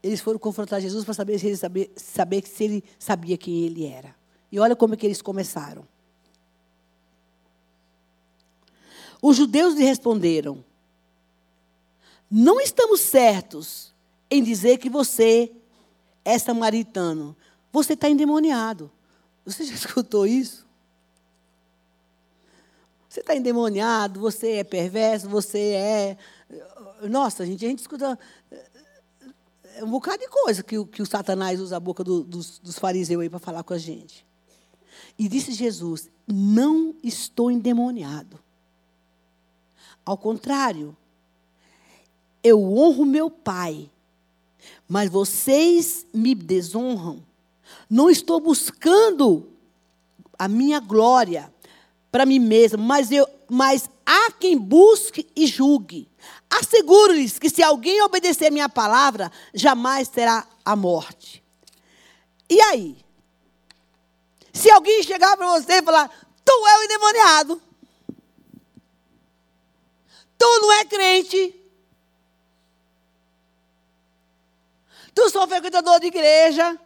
Eles 0.03 0.19
foram 0.19 0.37
confrontar 0.37 0.81
Jesus 0.81 1.05
para 1.05 1.13
saber 1.13 1.39
se 1.39 1.47
ele 1.47 1.55
sabia, 1.55 1.89
saber 1.95 2.45
se 2.45 2.63
ele 2.65 2.83
sabia 2.99 3.37
quem 3.37 3.63
ele 3.63 3.85
era. 3.85 4.13
E 4.51 4.59
olha 4.59 4.75
como 4.75 4.93
é 4.93 4.97
que 4.97 5.07
eles 5.07 5.21
começaram. 5.21 5.87
Os 9.21 9.37
judeus 9.37 9.75
lhe 9.75 9.85
responderam: 9.85 10.63
Não 12.29 12.59
estamos 12.59 12.99
certos 12.99 13.93
em 14.29 14.43
dizer 14.43 14.77
que 14.77 14.89
você 14.89 15.49
é 16.25 16.37
samaritano. 16.37 17.35
Você 17.71 17.93
está 17.93 18.09
endemoniado. 18.09 18.91
Você 19.45 19.63
já 19.63 19.73
escutou 19.75 20.27
isso? 20.27 20.67
Você 23.07 23.19
está 23.19 23.35
endemoniado, 23.35 24.19
você 24.19 24.53
é 24.53 24.63
perverso, 24.63 25.29
você 25.29 25.59
é. 25.59 26.17
Nossa, 27.07 27.45
gente, 27.45 27.63
a 27.63 27.69
gente 27.69 27.79
escuta 27.79 28.17
um 29.81 29.89
bocado 29.89 30.19
de 30.19 30.29
coisa 30.29 30.61
que, 30.61 30.83
que 30.85 31.01
o 31.01 31.05
Satanás 31.05 31.59
usa 31.59 31.77
a 31.77 31.79
boca 31.79 32.03
do, 32.03 32.23
dos, 32.23 32.59
dos 32.59 32.77
fariseus 32.77 33.21
aí 33.21 33.29
para 33.29 33.39
falar 33.39 33.63
com 33.63 33.73
a 33.73 33.77
gente. 33.77 34.25
E 35.17 35.27
disse 35.27 35.51
Jesus: 35.51 36.09
Não 36.27 36.93
estou 37.03 37.49
endemoniado. 37.49 38.39
Ao 40.05 40.17
contrário, 40.17 40.95
eu 42.43 42.61
honro 42.61 43.05
meu 43.05 43.29
Pai, 43.29 43.89
mas 44.87 45.09
vocês 45.09 46.05
me 46.13 46.35
desonram. 46.35 47.23
Não 47.89 48.09
estou 48.09 48.39
buscando 48.39 49.49
a 50.37 50.47
minha 50.47 50.79
glória, 50.79 51.51
para 52.11 52.25
mim 52.25 52.39
mesmo, 52.39 52.79
mas, 52.79 53.11
eu, 53.11 53.27
mas 53.49 53.89
há 54.05 54.31
quem 54.31 54.57
busque 54.57 55.25
e 55.35 55.47
julgue. 55.47 56.07
Asseguro-lhes 56.59 57.39
que 57.39 57.49
se 57.49 57.63
alguém 57.63 58.01
obedecer 58.01 58.51
minha 58.51 58.69
palavra, 58.69 59.31
jamais 59.53 60.07
terá 60.07 60.47
a 60.63 60.75
morte. 60.75 61.43
E 62.49 62.61
aí? 62.61 62.97
Se 64.51 64.69
alguém 64.71 65.01
chegar 65.03 65.35
para 65.35 65.47
você 65.47 65.73
e 65.73 65.81
falar, 65.81 66.09
tu 66.45 66.51
é 66.67 66.79
o 66.79 66.83
endemoniado, 66.83 67.61
tu 70.37 70.59
não 70.61 70.71
é 70.73 70.85
crente, 70.85 71.55
tu 75.15 75.29
sou 75.29 75.47
frequentador 75.47 75.99
de 75.99 76.07
igreja, 76.07 76.79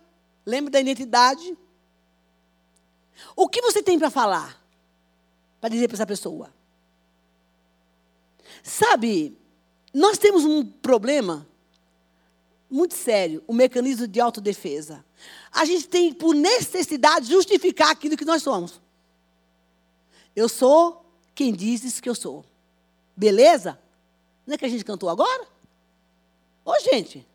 lembra 0.46 0.72
da 0.72 0.80
identidade? 0.80 1.58
O 3.36 3.50
que 3.50 3.62
você 3.62 3.84
tem 3.84 4.00
para 4.00 4.10
falar? 4.10 4.58
para 5.60 5.70
dizer 5.70 5.88
para 5.88 5.96
essa 5.96 6.06
pessoa. 6.06 6.54
Sabe, 8.64 9.38
nós 9.98 10.20
temos 10.20 10.46
um 10.46 10.64
problema 10.64 11.48
muito 12.70 12.94
sério, 12.94 13.44
o 13.48 13.54
mecanismo 13.54 14.08
de 14.08 14.20
autodefesa. 14.20 15.04
A 15.52 15.66
gente 15.66 15.88
tem, 15.88 16.14
por 16.14 16.36
necessidade, 16.36 17.28
justificar 17.28 17.90
aquilo 17.90 18.16
que 18.16 18.24
nós 18.24 18.44
somos. 18.44 18.80
Eu 20.36 20.48
sou 20.48 21.04
quem 21.34 21.52
dizes 21.52 22.00
que 22.00 22.08
eu 22.08 22.14
sou. 22.14 22.46
Beleza? 23.16 23.80
Não 24.46 24.54
é 24.54 24.58
que 24.60 24.66
a 24.66 24.70
gente 24.70 24.86
cantou 24.86 25.10
agora? 25.10 25.48
Ô, 26.64 26.80
gente. 26.80 27.26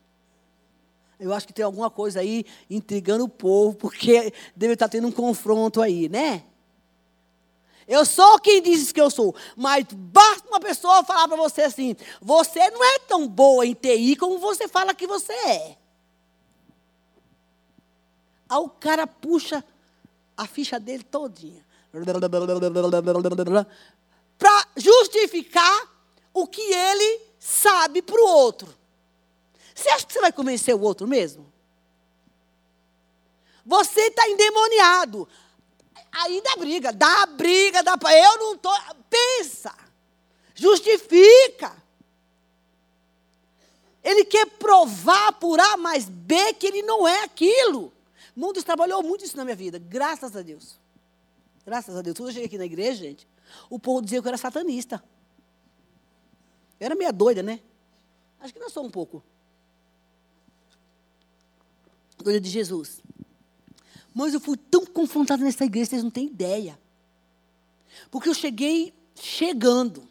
Eu 1.19 1.33
acho 1.33 1.49
que 1.49 1.53
tem 1.53 1.65
alguma 1.65 1.91
coisa 1.91 2.21
aí 2.21 2.45
intrigando 2.71 3.25
o 3.25 3.29
povo, 3.29 3.75
porque 3.75 4.33
deve 4.55 4.75
estar 4.75 4.89
tendo 4.89 5.09
um 5.09 5.13
confronto 5.13 5.83
aí, 5.83 6.09
né? 6.09 6.45
Eu 7.87 8.05
sou 8.05 8.39
quem 8.39 8.63
diz 8.63 8.93
que 8.93 9.01
eu 9.01 9.11
sou. 9.11 9.35
Mas 9.57 9.87
basta 9.91 10.49
uma 10.49 10.61
pessoa 10.61 11.05
falar 11.05 11.29
para 11.29 11.37
você 11.37 11.63
assim: 11.63 11.97
você 12.21 12.71
não 12.71 12.85
é 12.85 12.99
tão 13.01 13.27
boa 13.29 13.67
em 13.67 13.75
TI 13.75 14.17
como 14.17 14.39
você 14.39 14.69
fala 14.69 14.95
que 14.95 15.07
você 15.07 15.33
é. 15.33 15.77
Aí 18.49 18.59
o 18.59 18.69
cara 18.69 19.07
puxa 19.07 19.65
a 20.37 20.47
ficha 20.47 20.79
dele 20.79 21.03
todinha. 21.03 21.65
Para 24.39 24.67
justificar 24.77 25.89
o 26.33 26.47
que 26.47 26.61
ele 26.61 27.21
sabe 27.39 28.03
para 28.03 28.21
o 28.21 28.27
outro. 28.27 28.69
Você 29.75 29.89
acha 29.91 30.07
que 30.07 30.13
você 30.13 30.21
vai 30.21 30.33
convencer 30.33 30.75
o 30.75 30.81
outro 30.81 31.07
mesmo? 31.07 31.53
Você 33.65 34.01
está 34.03 34.29
endemoniado. 34.29 35.29
Aí 36.13 36.43
dá 36.43 36.57
briga, 36.57 36.93
dá 36.93 37.27
briga, 37.27 37.83
dá. 37.83 37.99
Eu 38.13 38.39
não 38.39 38.55
estou. 38.55 38.73
Pensa, 39.09 39.75
justifica. 40.55 41.75
Ele 44.05 44.25
quer 44.25 44.47
provar 44.47 45.33
por 45.35 45.59
A 45.59 45.77
mais 45.77 46.09
B 46.09 46.55
que 46.55 46.67
ele 46.67 46.83
não 46.83 47.09
é 47.09 47.25
aquilo. 47.25 47.93
Mundos 48.35 48.65
trabalhou 48.65 49.03
muito 49.03 49.25
isso 49.25 49.37
na 49.37 49.45
minha 49.45 49.57
vida, 49.57 49.79
graças 49.79 50.37
a 50.37 50.43
Deus. 50.43 50.79
Graças 51.65 51.97
a 51.97 52.03
Deus. 52.03 52.17
Quando 52.17 52.29
eu 52.29 52.33
cheguei 52.33 52.47
aqui 52.47 52.59
na 52.59 52.65
igreja, 52.65 53.05
gente, 53.05 53.29
o 53.71 53.79
povo 53.79 54.03
dizia 54.03 54.21
que 54.21 54.27
eu 54.27 54.31
era 54.31 54.39
satanista. 54.39 55.03
Eu 56.81 56.87
era 56.87 56.95
meia 56.95 57.13
doida, 57.13 57.43
né? 57.43 57.61
Acho 58.41 58.53
que 58.53 58.59
não 58.59 58.69
sou 58.69 58.85
um 58.85 58.91
pouco. 58.91 59.23
Doida 62.19 62.41
de 62.41 62.51
Jesus. 62.51 63.01
Mas 64.15 64.35
eu 64.35 64.41
fui 64.41 64.57
tão 64.57 64.85
confrontada 64.85 65.45
nessa 65.45 65.65
igreja, 65.65 65.91
vocês 65.91 66.03
não 66.03 66.11
têm 66.11 66.27
ideia. 66.27 66.79
Porque 68.11 68.29
eu 68.29 68.35
cheguei 68.35 68.93
chegando. 69.15 70.09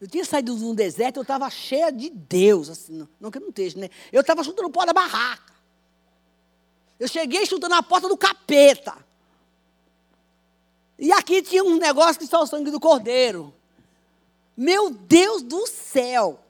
Eu 0.00 0.08
tinha 0.08 0.24
saído 0.24 0.56
de 0.56 0.64
um 0.64 0.74
deserto, 0.74 1.16
eu 1.16 1.22
estava 1.22 1.50
cheia 1.50 1.90
de 1.90 2.08
Deus, 2.08 2.68
assim, 2.68 2.92
não, 2.92 3.08
não 3.20 3.30
que 3.30 3.38
eu 3.38 3.42
não 3.42 3.48
esteja, 3.48 3.78
né? 3.78 3.90
Eu 4.12 4.20
estava 4.20 4.44
chutando 4.44 4.68
o 4.68 4.72
pó 4.72 4.84
da 4.84 4.92
barraca. 4.92 5.52
Eu 6.98 7.08
cheguei 7.08 7.44
chutando 7.46 7.74
a 7.74 7.82
porta 7.82 8.08
do 8.08 8.16
capeta. 8.16 8.94
E 10.98 11.12
aqui 11.12 11.42
tinha 11.42 11.62
um 11.62 11.76
negócio 11.76 12.18
que 12.18 12.26
só 12.26 12.42
o 12.42 12.46
sangue 12.46 12.70
do 12.70 12.80
cordeiro. 12.80 13.54
Meu 14.56 14.90
Deus 14.90 15.42
do 15.42 15.66
céu! 15.66 16.40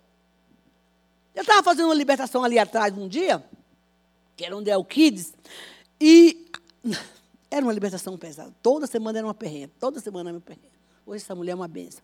Eu 1.34 1.42
estava 1.42 1.62
fazendo 1.62 1.86
uma 1.86 1.94
libertação 1.94 2.42
ali 2.42 2.58
atrás 2.58 2.96
um 2.96 3.06
dia, 3.06 3.44
que 4.36 4.44
era 4.44 4.56
onde 4.56 4.70
é 4.70 4.76
o 4.76 4.84
Kids, 4.84 5.34
e 6.00 6.46
era 7.50 7.64
uma 7.64 7.72
libertação 7.72 8.16
pesada. 8.16 8.54
Toda 8.62 8.86
semana 8.86 9.18
era 9.18 9.26
uma 9.26 9.34
perrenha. 9.34 9.70
Toda 9.78 10.00
semana 10.00 10.30
era 10.30 10.36
uma 10.36 10.42
perrenha. 10.42 10.72
Hoje 11.06 11.22
essa 11.24 11.34
mulher 11.34 11.52
é 11.52 11.54
uma 11.54 11.68
benção. 11.68 12.02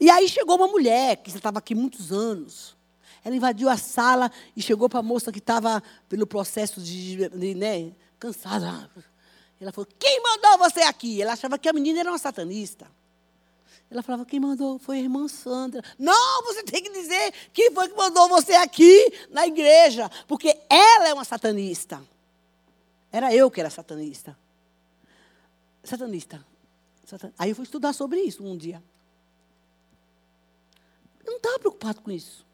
E 0.00 0.10
aí 0.10 0.28
chegou 0.28 0.56
uma 0.56 0.68
mulher, 0.68 1.16
que 1.16 1.30
já 1.30 1.38
estava 1.38 1.58
aqui 1.58 1.74
muitos 1.74 2.12
anos. 2.12 2.76
Ela 3.24 3.34
invadiu 3.34 3.68
a 3.68 3.76
sala 3.76 4.30
e 4.56 4.62
chegou 4.62 4.88
para 4.88 5.00
a 5.00 5.02
moça 5.02 5.32
que 5.32 5.38
estava 5.38 5.82
pelo 6.08 6.26
processo 6.26 6.80
de, 6.80 7.28
de 7.28 7.54
né, 7.54 7.92
cansada. 8.18 8.90
Ela 9.60 9.72
falou: 9.72 9.88
Quem 9.98 10.22
mandou 10.22 10.58
você 10.58 10.82
aqui? 10.82 11.20
Ela 11.20 11.32
achava 11.32 11.58
que 11.58 11.68
a 11.68 11.72
menina 11.72 12.00
era 12.00 12.10
uma 12.10 12.18
satanista. 12.18 12.86
Ela 13.90 14.02
falava: 14.02 14.24
Quem 14.24 14.38
mandou 14.38 14.78
foi 14.78 14.98
a 14.98 15.00
irmã 15.00 15.26
Sandra. 15.26 15.82
Não, 15.98 16.42
você 16.44 16.62
tem 16.62 16.82
que 16.82 16.90
dizer 16.90 17.32
quem 17.52 17.72
foi 17.72 17.88
que 17.88 17.96
mandou 17.96 18.28
você 18.28 18.54
aqui 18.54 19.12
na 19.30 19.46
igreja, 19.46 20.08
porque 20.26 20.56
ela 20.68 21.08
é 21.08 21.14
uma 21.14 21.24
satanista. 21.24 22.00
Era 23.10 23.34
eu 23.34 23.50
que 23.50 23.60
era 23.60 23.70
satanista. 23.70 24.36
Satanista. 25.82 26.44
Satan... 27.04 27.32
Aí 27.38 27.50
eu 27.50 27.56
fui 27.56 27.64
estudar 27.64 27.92
sobre 27.92 28.20
isso 28.20 28.44
um 28.44 28.56
dia. 28.56 28.82
Eu 31.24 31.32
não 31.32 31.36
estava 31.38 31.58
preocupado 31.58 32.00
com 32.02 32.10
isso. 32.10 32.46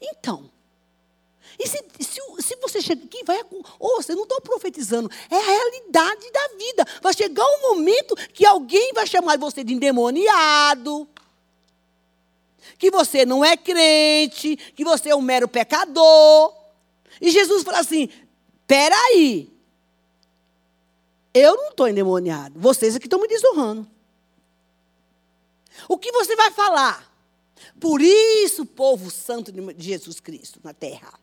Então, 0.00 0.50
e 1.58 1.66
se, 1.66 1.82
se, 2.00 2.20
se 2.38 2.56
você 2.56 2.80
chega 2.80 3.04
aqui, 3.04 3.24
vai. 3.24 3.40
Ouça, 3.78 4.12
eu 4.12 4.16
não 4.16 4.22
estou 4.24 4.40
profetizando. 4.40 5.10
É 5.30 5.36
a 5.36 5.40
realidade 5.40 6.30
da 6.30 6.48
vida. 6.56 6.86
Vai 7.02 7.14
chegar 7.14 7.44
um 7.44 7.74
momento 7.74 8.14
que 8.32 8.46
alguém 8.46 8.92
vai 8.92 9.06
chamar 9.06 9.38
você 9.38 9.64
de 9.64 9.74
endemoniado. 9.74 11.08
Que 12.78 12.90
você 12.90 13.26
não 13.26 13.44
é 13.44 13.56
crente. 13.56 14.56
Que 14.56 14.84
você 14.84 15.10
é 15.10 15.16
um 15.16 15.20
mero 15.20 15.48
pecador. 15.48 16.54
E 17.20 17.30
Jesus 17.30 17.62
fala 17.62 17.80
assim: 17.80 18.08
peraí. 18.70 19.52
Eu 21.34 21.56
não 21.56 21.70
estou 21.70 21.88
endemoniado. 21.88 22.58
Vocês 22.60 22.96
que 22.98 23.06
estão 23.06 23.20
me 23.20 23.26
desonrando. 23.26 23.90
O 25.88 25.98
que 25.98 26.12
você 26.12 26.36
vai 26.36 26.52
falar? 26.52 27.12
Por 27.80 28.00
isso, 28.00 28.64
povo 28.64 29.10
santo 29.10 29.50
de 29.50 29.84
Jesus 29.84 30.20
Cristo 30.20 30.60
na 30.62 30.72
terra. 30.72 31.18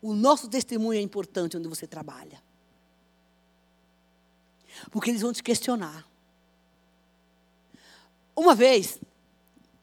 O 0.00 0.14
nosso 0.14 0.48
testemunho 0.48 1.00
é 1.00 1.02
importante 1.02 1.56
onde 1.56 1.66
você 1.66 1.88
trabalha. 1.88 2.40
Porque 4.92 5.10
eles 5.10 5.22
vão 5.22 5.32
te 5.32 5.42
questionar. 5.42 6.06
Uma 8.36 8.54
vez, 8.54 9.00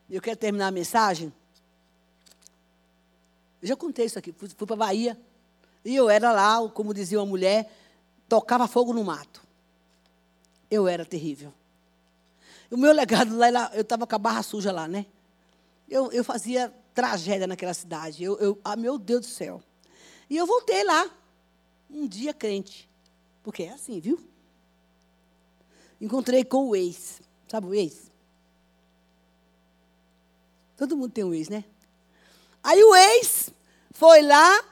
eu 0.09 0.21
quero 0.21 0.37
terminar 0.37 0.67
a 0.67 0.71
mensagem. 0.71 1.33
Eu 3.61 3.67
já 3.67 3.75
contei 3.75 4.05
isso 4.05 4.17
aqui. 4.17 4.31
Fui, 4.31 4.47
fui 4.47 4.67
para 4.67 4.75
a 4.75 4.77
Bahia. 4.77 5.30
E 5.83 5.95
eu 5.95 6.09
era 6.09 6.31
lá, 6.31 6.67
como 6.69 6.93
dizia 6.93 7.19
uma 7.19 7.25
mulher, 7.25 7.71
tocava 8.29 8.67
fogo 8.67 8.93
no 8.93 9.03
mato. 9.03 9.41
Eu 10.69 10.87
era 10.87 11.05
terrível. 11.05 11.53
O 12.69 12.77
meu 12.77 12.93
legado 12.93 13.35
lá, 13.35 13.71
eu 13.73 13.81
estava 13.81 14.07
com 14.07 14.15
a 14.15 14.19
barra 14.19 14.43
suja 14.43 14.71
lá, 14.71 14.87
né? 14.87 15.05
Eu, 15.89 16.11
eu 16.11 16.23
fazia 16.23 16.73
tragédia 16.93 17.47
naquela 17.47 17.73
cidade. 17.73 18.23
Eu, 18.23 18.37
eu, 18.39 18.59
ah, 18.63 18.75
meu 18.75 18.97
Deus 18.97 19.21
do 19.21 19.27
céu. 19.27 19.61
E 20.29 20.37
eu 20.37 20.45
voltei 20.45 20.83
lá, 20.83 21.09
um 21.89 22.07
dia 22.07 22.33
crente. 22.33 22.89
Porque 23.43 23.63
é 23.63 23.73
assim, 23.73 23.99
viu? 23.99 24.19
Encontrei 25.99 26.45
com 26.45 26.69
o 26.69 26.75
ex. 26.75 27.21
Sabe 27.47 27.67
o 27.67 27.73
ex? 27.73 28.09
Todo 30.77 30.95
mundo 30.95 31.11
tem 31.11 31.23
um 31.23 31.33
ex, 31.33 31.49
né? 31.49 31.65
Aí 32.63 32.81
o 32.83 32.95
ex 32.95 33.49
foi 33.91 34.21
lá. 34.21 34.70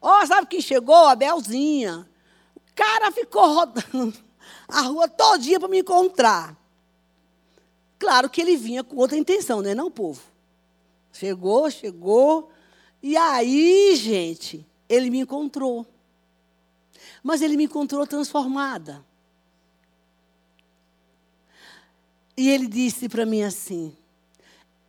Ó, 0.00 0.22
oh, 0.22 0.26
sabe 0.26 0.46
quem 0.46 0.60
chegou? 0.60 1.06
A 1.06 1.14
Belzinha. 1.14 2.08
O 2.56 2.74
cara 2.74 3.10
ficou 3.10 3.54
rodando 3.54 4.26
a 4.68 4.82
rua 4.82 5.08
todinha 5.08 5.58
para 5.58 5.68
me 5.68 5.80
encontrar. 5.80 6.56
Claro 7.98 8.28
que 8.28 8.40
ele 8.40 8.56
vinha 8.56 8.84
com 8.84 8.96
outra 8.96 9.16
intenção, 9.16 9.62
né? 9.62 9.74
Não, 9.74 9.90
povo. 9.90 10.22
Chegou, 11.12 11.70
chegou. 11.70 12.50
E 13.02 13.16
aí, 13.16 13.96
gente, 13.96 14.66
ele 14.88 15.10
me 15.10 15.20
encontrou. 15.20 15.86
Mas 17.22 17.40
ele 17.40 17.56
me 17.56 17.64
encontrou 17.64 18.06
transformada. 18.06 19.04
E 22.36 22.50
ele 22.50 22.66
disse 22.66 23.08
para 23.08 23.24
mim 23.24 23.42
assim: 23.42 23.96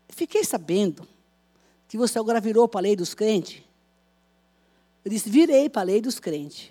Fiquei 0.09 0.43
sabendo 0.43 1.07
que 1.87 1.97
você 1.97 2.19
agora 2.19 2.41
virou 2.41 2.67
para 2.67 2.81
a 2.81 2.83
lei 2.83 2.95
dos 2.95 3.13
crentes. 3.13 3.63
Eu 5.07 5.09
disse: 5.09 5.29
Virei 5.29 5.69
para 5.69 5.83
a 5.83 5.85
lei 5.85 6.01
dos 6.01 6.19
crentes. 6.19 6.69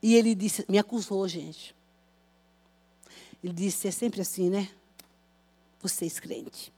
E 0.00 0.14
ele 0.14 0.32
disse: 0.32 0.64
Me 0.68 0.78
acusou, 0.78 1.26
gente. 1.26 1.74
Ele 3.42 3.52
disse: 3.52 3.88
É 3.88 3.90
sempre 3.90 4.20
assim, 4.20 4.48
né? 4.48 4.70
Vocês 5.82 6.20
crentes. 6.20 6.70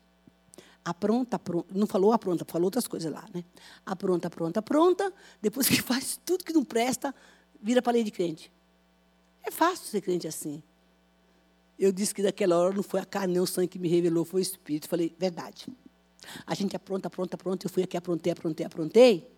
Apronta, 0.83 1.39
pronta. 1.39 1.69
Não 1.75 1.87
falou 1.87 2.15
apronta, 2.15 2.47
falou 2.49 2.65
outras 2.65 2.87
coisas 2.87 3.13
lá, 3.13 3.29
né? 3.35 3.45
Apronta, 3.85 4.31
pronta, 4.31 4.63
pronta. 4.63 5.13
Depois 5.43 5.69
que 5.69 5.77
faz 5.83 6.19
tudo 6.25 6.45
que 6.45 6.55
não 6.55 6.65
presta, 6.65 7.15
vira 7.61 7.83
para 7.83 7.93
a 7.93 7.97
lei 7.97 8.05
de 8.05 8.11
crente. 8.11 8.51
É 9.43 9.51
fácil 9.51 9.85
ser 9.85 10.01
crente 10.01 10.27
assim. 10.27 10.63
Eu 11.79 11.93
disse 11.93 12.15
que 12.15 12.23
daquela 12.23 12.57
hora 12.57 12.75
não 12.75 12.83
foi 12.83 13.01
a 13.01 13.05
carne 13.05 13.35
nem 13.35 13.43
o 13.43 13.47
sangue 13.47 13.69
que 13.69 13.79
me 13.79 13.89
revelou, 13.89 14.25
foi 14.25 14.41
o 14.41 14.43
Espírito. 14.43 14.89
Falei, 14.89 15.15
verdade. 15.19 15.67
A 16.47 16.55
gente 16.55 16.75
apronta, 16.75 17.09
apronta, 17.09 17.37
apronta. 17.37 17.67
Eu 17.67 17.71
fui 17.71 17.83
aqui, 17.83 17.99
aprontei, 17.99 18.33
aprontei, 18.33 18.65
aprontei. 18.65 19.32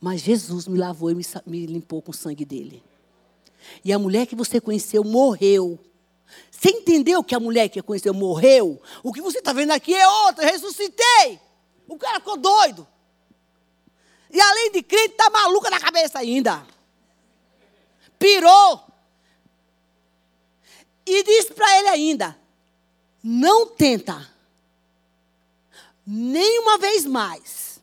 Mas 0.00 0.20
Jesus 0.20 0.66
me 0.68 0.78
lavou 0.78 1.10
e 1.10 1.14
me, 1.14 1.24
me 1.46 1.66
limpou 1.66 2.02
com 2.02 2.10
o 2.10 2.14
sangue 2.14 2.44
dele. 2.44 2.82
E 3.84 3.92
a 3.92 3.98
mulher 3.98 4.26
que 4.26 4.36
você 4.36 4.60
conheceu 4.60 5.02
morreu 5.02 5.78
você 6.50 6.70
entendeu 6.70 7.22
que 7.22 7.34
a 7.34 7.40
mulher 7.40 7.68
que 7.68 7.82
conheceu 7.82 8.14
morreu? 8.14 8.80
O 9.02 9.12
que 9.12 9.20
você 9.20 9.38
está 9.38 9.52
vendo 9.52 9.72
aqui 9.72 9.94
é 9.94 10.08
outra, 10.08 10.46
ressuscitei. 10.46 11.40
O 11.86 11.98
cara 11.98 12.18
ficou 12.18 12.36
doido. 12.36 12.86
E 14.30 14.40
além 14.40 14.72
de 14.72 14.82
crente, 14.82 15.12
está 15.12 15.30
maluca 15.30 15.70
na 15.70 15.78
cabeça 15.78 16.18
ainda. 16.18 16.66
Pirou. 18.18 18.84
E 21.04 21.22
disse 21.22 21.52
para 21.52 21.78
ele 21.78 21.88
ainda: 21.88 22.38
não 23.22 23.66
tenta, 23.66 24.28
nenhuma 26.04 26.78
vez 26.78 27.04
mais, 27.04 27.75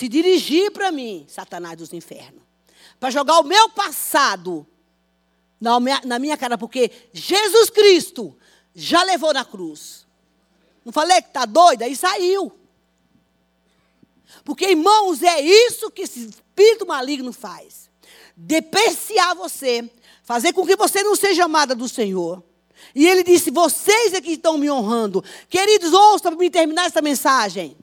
se 0.00 0.08
dirigir 0.08 0.70
para 0.70 0.90
mim, 0.90 1.26
Satanás 1.28 1.76
dos 1.76 1.92
infernos, 1.92 2.42
para 2.98 3.10
jogar 3.10 3.38
o 3.38 3.44
meu 3.44 3.68
passado 3.68 4.66
na 5.60 5.78
minha, 5.78 6.00
na 6.06 6.18
minha 6.18 6.38
cara, 6.38 6.56
porque 6.56 6.90
Jesus 7.12 7.68
Cristo 7.68 8.34
já 8.74 9.02
levou 9.02 9.34
na 9.34 9.44
cruz. 9.44 10.06
Não 10.86 10.90
falei 10.90 11.20
que 11.20 11.28
está 11.28 11.44
doida? 11.44 11.86
E 11.86 11.94
saiu. 11.94 12.50
Porque, 14.42 14.70
irmãos, 14.70 15.22
é 15.22 15.38
isso 15.38 15.90
que 15.90 16.00
esse 16.00 16.28
espírito 16.28 16.86
maligno 16.86 17.30
faz. 17.30 17.90
Depreciar 18.34 19.34
você, 19.34 19.86
fazer 20.22 20.54
com 20.54 20.64
que 20.66 20.76
você 20.76 21.02
não 21.02 21.14
seja 21.14 21.44
amada 21.44 21.74
do 21.74 21.86
Senhor. 21.86 22.42
E 22.94 23.06
ele 23.06 23.22
disse: 23.22 23.50
Vocês 23.50 24.14
é 24.14 24.20
que 24.22 24.32
estão 24.32 24.56
me 24.56 24.70
honrando. 24.70 25.22
Queridos, 25.50 25.92
ouçam 25.92 26.32
para 26.32 26.40
me 26.40 26.48
terminar 26.48 26.86
essa 26.86 27.02
mensagem. 27.02 27.76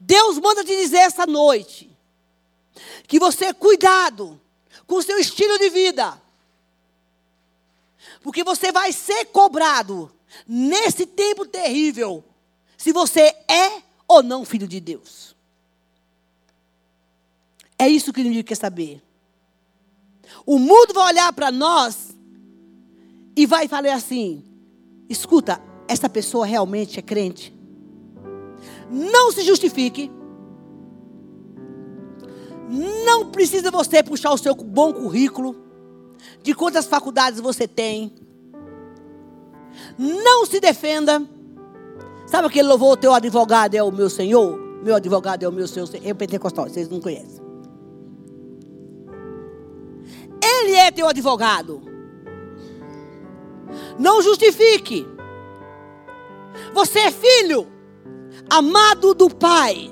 Deus 0.00 0.38
manda 0.38 0.64
te 0.64 0.76
dizer 0.76 0.98
essa 0.98 1.26
noite 1.26 1.90
que 3.06 3.18
você, 3.18 3.52
cuidado 3.52 4.40
com 4.86 4.96
o 4.96 5.02
seu 5.02 5.18
estilo 5.18 5.58
de 5.58 5.70
vida. 5.70 6.20
Porque 8.22 8.42
você 8.42 8.72
vai 8.72 8.92
ser 8.92 9.26
cobrado 9.26 10.10
nesse 10.46 11.06
tempo 11.06 11.46
terrível 11.46 12.24
se 12.76 12.92
você 12.92 13.34
é 13.48 13.82
ou 14.06 14.22
não 14.22 14.44
filho 14.44 14.68
de 14.68 14.80
Deus. 14.80 15.34
É 17.78 17.88
isso 17.88 18.12
que 18.12 18.20
o 18.20 18.22
inimigo 18.22 18.48
quer 18.48 18.56
saber. 18.56 19.02
O 20.46 20.58
mundo 20.58 20.92
vai 20.92 21.12
olhar 21.12 21.32
para 21.32 21.50
nós 21.50 22.14
e 23.36 23.46
vai 23.46 23.68
falar 23.68 23.94
assim: 23.94 24.44
escuta, 25.08 25.60
essa 25.88 26.08
pessoa 26.08 26.46
realmente 26.46 26.98
é 26.98 27.02
crente. 27.02 27.53
Não 28.90 29.32
se 29.32 29.42
justifique. 29.42 30.10
Não 32.68 33.30
precisa 33.30 33.70
você 33.70 34.02
puxar 34.02 34.32
o 34.32 34.38
seu 34.38 34.54
bom 34.54 34.92
currículo 34.92 35.56
de 36.42 36.54
quantas 36.54 36.86
faculdades 36.86 37.40
você 37.40 37.68
tem. 37.68 38.12
Não 39.98 40.46
se 40.46 40.60
defenda. 40.60 41.22
Sabe 42.26 42.48
aquele 42.48 42.68
louvor, 42.68 42.92
o 42.92 42.96
teu 42.96 43.12
advogado 43.12 43.74
é 43.74 43.82
o 43.82 43.92
meu 43.92 44.08
Senhor? 44.08 44.58
Meu 44.82 44.94
advogado 44.94 45.42
é 45.42 45.48
o 45.48 45.52
meu 45.52 45.68
Senhor. 45.68 45.88
É 46.02 46.14
pentecostal, 46.14 46.68
vocês 46.68 46.88
não 46.88 47.00
conhecem. 47.00 47.42
Ele 50.42 50.74
é 50.74 50.90
teu 50.90 51.06
advogado. 51.06 51.82
Não 53.98 54.20
justifique. 54.22 55.06
Você 56.72 56.98
é 56.98 57.10
filho, 57.10 57.66
amado 58.50 59.14
do 59.14 59.28
Pai. 59.28 59.90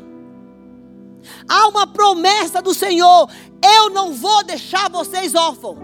Há 1.49 1.69
uma 1.69 1.87
promessa 1.87 2.61
do 2.61 2.75
Senhor: 2.75 3.29
eu 3.63 3.91
não 3.91 4.13
vou 4.13 4.43
deixar 4.45 4.91
vocês 4.91 5.35
órfãos. 5.35 5.79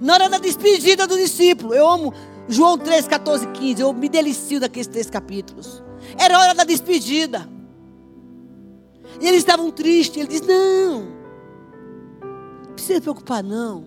Na 0.00 0.14
hora 0.14 0.28
da 0.28 0.38
despedida 0.38 1.06
do 1.06 1.16
discípulo, 1.16 1.74
eu 1.74 1.88
amo 1.88 2.12
João 2.48 2.78
3, 2.78 3.06
14, 3.06 3.46
15. 3.48 3.82
Eu 3.82 3.92
me 3.92 4.08
delicio 4.08 4.60
daqueles 4.60 4.86
três 4.86 5.10
capítulos. 5.10 5.82
Era 6.18 6.38
hora 6.38 6.54
da 6.54 6.64
despedida. 6.64 7.48
E 9.20 9.26
eles 9.26 9.38
estavam 9.38 9.70
tristes. 9.70 10.18
Ele 10.18 10.28
disse: 10.28 10.46
Não, 10.46 11.00
não 12.66 12.72
precisa 12.74 12.94
se 12.94 13.00
preocupar, 13.00 13.42
não. 13.42 13.84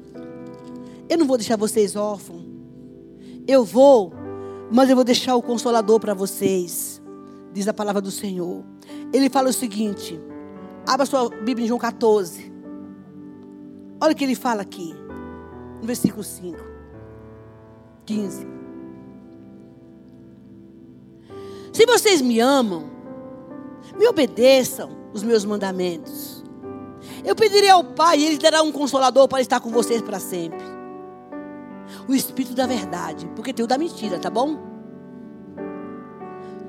Eu 1.09 1.17
não 1.17 1.25
vou 1.25 1.37
deixar 1.37 1.55
vocês 1.55 1.95
órfãos. 1.95 2.43
Eu 3.47 3.63
vou, 3.63 4.13
mas 4.71 4.89
eu 4.89 4.95
vou 4.95 5.05
deixar 5.05 5.35
o 5.35 5.41
consolador 5.41 5.99
para 5.99 6.13
vocês. 6.13 6.96
Diz 7.57 7.67
a 7.67 7.73
palavra 7.73 7.99
do 7.99 8.11
Senhor. 8.11 8.63
Ele 9.11 9.31
fala 9.31 9.49
o 9.49 9.53
seguinte: 9.53 10.21
abra 10.85 11.07
sua 11.07 11.27
Bíblia 11.27 11.65
em 11.65 11.67
João 11.67 11.79
14. 11.79 12.53
Olha 13.99 14.13
o 14.13 14.15
que 14.15 14.23
ele 14.23 14.35
fala 14.35 14.61
aqui, 14.61 14.93
no 15.81 15.87
versículo 15.87 16.23
5, 16.23 16.55
15. 18.05 18.47
Se 21.73 21.83
vocês 21.87 22.21
me 22.21 22.39
amam, 22.39 22.91
me 23.97 24.07
obedeçam 24.07 24.91
os 25.11 25.23
meus 25.23 25.43
mandamentos. 25.43 26.43
Eu 27.25 27.35
pedirei 27.35 27.71
ao 27.71 27.83
Pai 27.83 28.19
e 28.19 28.25
Ele 28.27 28.37
dará 28.37 28.61
um 28.61 28.71
consolador 28.71 29.27
para 29.27 29.41
estar 29.41 29.59
com 29.59 29.71
vocês 29.71 30.03
para 30.03 30.19
sempre. 30.19 30.63
O 32.07 32.13
Espírito 32.13 32.53
da 32.53 32.67
verdade, 32.67 33.27
porque 33.35 33.51
tem 33.51 33.65
o 33.65 33.67
da 33.67 33.79
mentira, 33.79 34.19
tá 34.19 34.29
bom? 34.29 34.76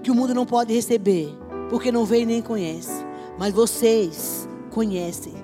Que 0.02 0.10
o 0.10 0.14
mundo 0.14 0.34
não 0.34 0.46
pode 0.46 0.72
receber, 0.72 1.28
porque 1.70 1.92
não 1.92 2.06
e 2.14 2.26
nem 2.26 2.42
conhece. 2.42 3.04
Mas 3.38 3.52
vocês 3.52 4.48
conhecem, 4.70 5.34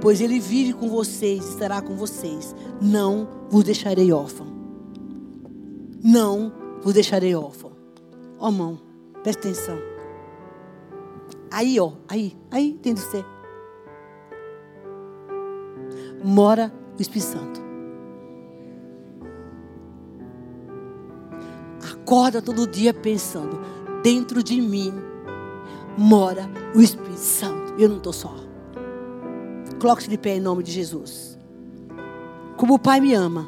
pois 0.00 0.20
Ele 0.20 0.38
vive 0.38 0.72
com 0.72 0.88
vocês, 0.88 1.48
estará 1.48 1.80
com 1.80 1.94
vocês. 1.94 2.54
Não 2.80 3.28
vos 3.48 3.64
deixarei 3.64 4.12
órfão. 4.12 4.46
Não 6.02 6.52
vos 6.82 6.94
deixarei 6.94 7.34
órfão. 7.34 7.72
Ó 8.38 8.48
oh, 8.48 8.52
mão, 8.52 8.78
presta 9.22 9.48
atenção. 9.48 9.78
Aí, 11.50 11.80
ó, 11.80 11.92
aí, 12.08 12.36
aí 12.50 12.78
tem 12.82 12.94
de 12.94 13.00
ser. 13.00 13.24
Mora 16.22 16.72
o 16.98 17.02
Espírito 17.02 17.30
Santo. 17.30 17.68
Acorda 21.92 22.42
todo 22.42 22.66
dia 22.66 22.92
pensando, 22.92 23.60
dentro 24.02 24.42
de 24.42 24.60
mim 24.60 24.92
mora 25.96 26.48
o 26.74 26.80
Espírito 26.80 27.18
Santo. 27.18 27.74
Eu 27.78 27.88
não 27.88 27.96
estou 27.98 28.12
só. 28.12 28.34
Coloque-se 29.80 30.08
de 30.08 30.18
pé 30.18 30.36
em 30.36 30.40
nome 30.40 30.62
de 30.62 30.72
Jesus. 30.72 31.38
Como 32.56 32.74
o 32.74 32.78
Pai 32.78 33.00
me 33.00 33.14
ama 33.14 33.46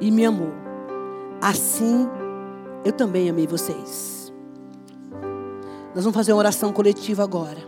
e 0.00 0.10
me 0.10 0.24
amou, 0.24 0.52
assim 1.40 2.08
eu 2.84 2.92
também 2.92 3.30
amei 3.30 3.46
vocês. 3.46 4.32
Nós 5.94 6.04
vamos 6.04 6.14
fazer 6.14 6.32
uma 6.32 6.38
oração 6.38 6.72
coletiva 6.72 7.22
agora. 7.22 7.60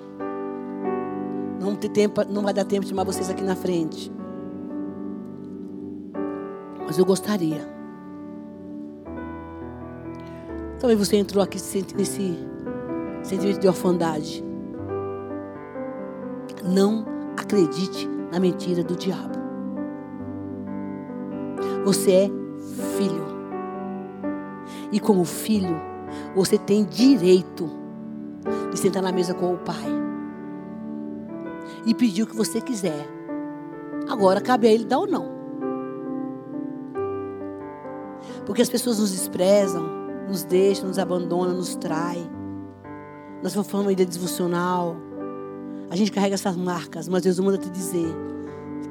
Não, 1.60 1.76
ter 1.76 1.88
tempo, 1.90 2.24
não 2.28 2.42
vai 2.42 2.52
dar 2.52 2.64
tempo 2.64 2.82
de 2.82 2.88
chamar 2.88 3.04
vocês 3.04 3.30
aqui 3.30 3.42
na 3.42 3.54
frente. 3.54 4.10
Mas 6.86 6.98
eu 6.98 7.04
gostaria. 7.04 7.73
Talvez 10.78 10.98
você 10.98 11.16
entrou 11.16 11.42
aqui 11.42 11.58
nesse 11.96 12.38
sentimento 13.22 13.60
de 13.60 13.68
orfandade. 13.68 14.44
Não 16.62 17.06
acredite 17.36 18.08
na 18.32 18.40
mentira 18.40 18.82
do 18.82 18.96
diabo. 18.96 19.38
Você 21.84 22.12
é 22.12 22.30
filho. 22.96 23.24
E 24.90 24.98
como 24.98 25.24
filho, 25.24 25.76
você 26.34 26.58
tem 26.58 26.84
direito 26.84 27.70
e 28.72 28.76
sentar 28.76 29.02
na 29.02 29.12
mesa 29.12 29.34
com 29.34 29.54
o 29.54 29.58
Pai. 29.58 29.84
E 31.86 31.94
pedir 31.94 32.22
o 32.22 32.26
que 32.26 32.36
você 32.36 32.60
quiser. 32.60 33.08
Agora 34.08 34.40
cabe 34.40 34.66
a 34.66 34.72
Ele 34.72 34.84
dar 34.84 34.98
ou 34.98 35.06
não. 35.06 35.32
Porque 38.46 38.62
as 38.62 38.68
pessoas 38.68 38.98
nos 38.98 39.12
desprezam, 39.12 40.03
nos 40.28 40.44
deixam, 40.44 40.88
nos 40.88 40.98
abandonam, 40.98 41.54
nos 41.54 41.74
traem. 41.76 42.28
Nós 43.42 43.54
uma 43.54 43.88
vida 43.88 44.06
disfuncional. 44.06 44.96
A 45.90 45.96
gente 45.96 46.10
carrega 46.10 46.34
essas 46.34 46.56
marcas, 46.56 47.08
mas 47.08 47.22
Deus 47.22 47.38
manda 47.38 47.58
te 47.58 47.68
dizer 47.70 48.14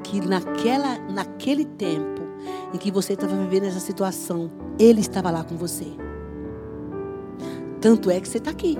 que 0.02 0.20
naquela, 0.20 0.98
naquele 1.10 1.64
tempo 1.64 2.22
em 2.72 2.78
que 2.78 2.90
você 2.90 3.14
estava 3.14 3.36
vivendo 3.36 3.64
essa 3.64 3.80
situação, 3.80 4.50
Ele 4.78 5.00
estava 5.00 5.30
lá 5.30 5.42
com 5.42 5.56
você. 5.56 5.86
Tanto 7.80 8.10
é 8.10 8.20
que 8.20 8.28
você 8.28 8.38
está 8.38 8.50
aqui. 8.50 8.78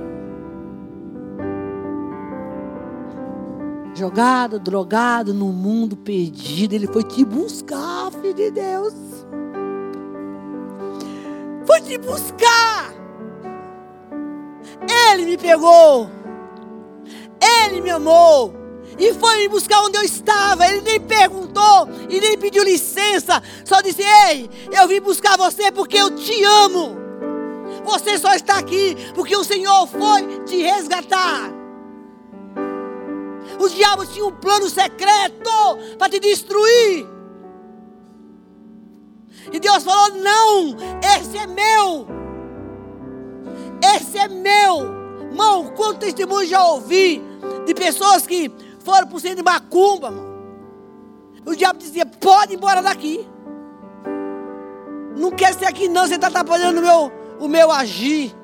jogado, 3.94 4.58
drogado 4.58 5.32
no 5.32 5.52
mundo 5.52 5.96
perdido. 5.96 6.74
Ele 6.74 6.86
foi 6.86 7.04
te 7.04 7.24
buscar, 7.24 8.10
filho 8.10 8.34
de 8.34 8.50
Deus. 8.50 8.92
Foi 11.66 11.80
te 11.80 11.98
buscar. 11.98 12.92
Ele 15.10 15.24
me 15.24 15.36
pegou. 15.36 16.10
Ele 17.40 17.80
me 17.80 17.90
amou. 17.90 18.54
E 18.98 19.12
foi 19.14 19.38
me 19.38 19.48
buscar 19.48 19.82
onde 19.82 19.96
eu 19.96 20.02
estava. 20.02 20.66
Ele 20.66 20.80
nem 20.82 21.00
perguntou 21.00 21.88
e 22.08 22.20
nem 22.20 22.38
pediu 22.38 22.62
licença. 22.62 23.42
Só 23.64 23.80
disse: 23.80 24.02
Ei, 24.02 24.48
eu 24.72 24.86
vim 24.86 25.00
buscar 25.00 25.36
você 25.36 25.72
porque 25.72 25.96
eu 25.96 26.14
te 26.14 26.42
amo. 26.44 26.96
Você 27.84 28.18
só 28.18 28.32
está 28.34 28.58
aqui 28.58 28.96
porque 29.14 29.36
o 29.36 29.44
Senhor 29.44 29.86
foi 29.86 30.44
te 30.44 30.62
resgatar. 30.62 31.52
O 33.58 33.68
diabo 33.68 34.06
tinha 34.06 34.24
um 34.24 34.32
plano 34.32 34.68
secreto 34.68 35.50
para 35.98 36.08
te 36.08 36.18
destruir. 36.18 37.13
E 39.52 39.60
Deus 39.60 39.84
falou: 39.84 40.16
Não, 40.16 40.76
esse 41.16 41.36
é 41.36 41.46
meu. 41.46 42.06
Esse 43.96 44.18
é 44.18 44.28
meu. 44.28 45.04
Mão, 45.34 45.72
quanto 45.76 46.00
testemunho 46.00 46.46
já 46.46 46.64
ouvi 46.64 47.22
de 47.66 47.74
pessoas 47.74 48.26
que 48.26 48.50
foram 48.80 49.06
para 49.06 49.16
o 49.16 49.20
centro 49.20 49.38
de 49.38 49.42
macumba, 49.42 50.10
mano. 50.10 50.34
O 51.44 51.54
diabo 51.54 51.78
dizia: 51.78 52.06
Pode 52.06 52.52
ir 52.52 52.56
embora 52.56 52.82
daqui. 52.82 53.26
Não 55.16 55.30
quer 55.30 55.54
ser 55.54 55.66
aqui, 55.66 55.88
não. 55.88 56.06
Você 56.06 56.14
está 56.14 56.28
atrapalhando 56.28 56.80
o 56.80 56.82
meu, 56.82 57.12
o 57.40 57.48
meu 57.48 57.70
agir. 57.70 58.34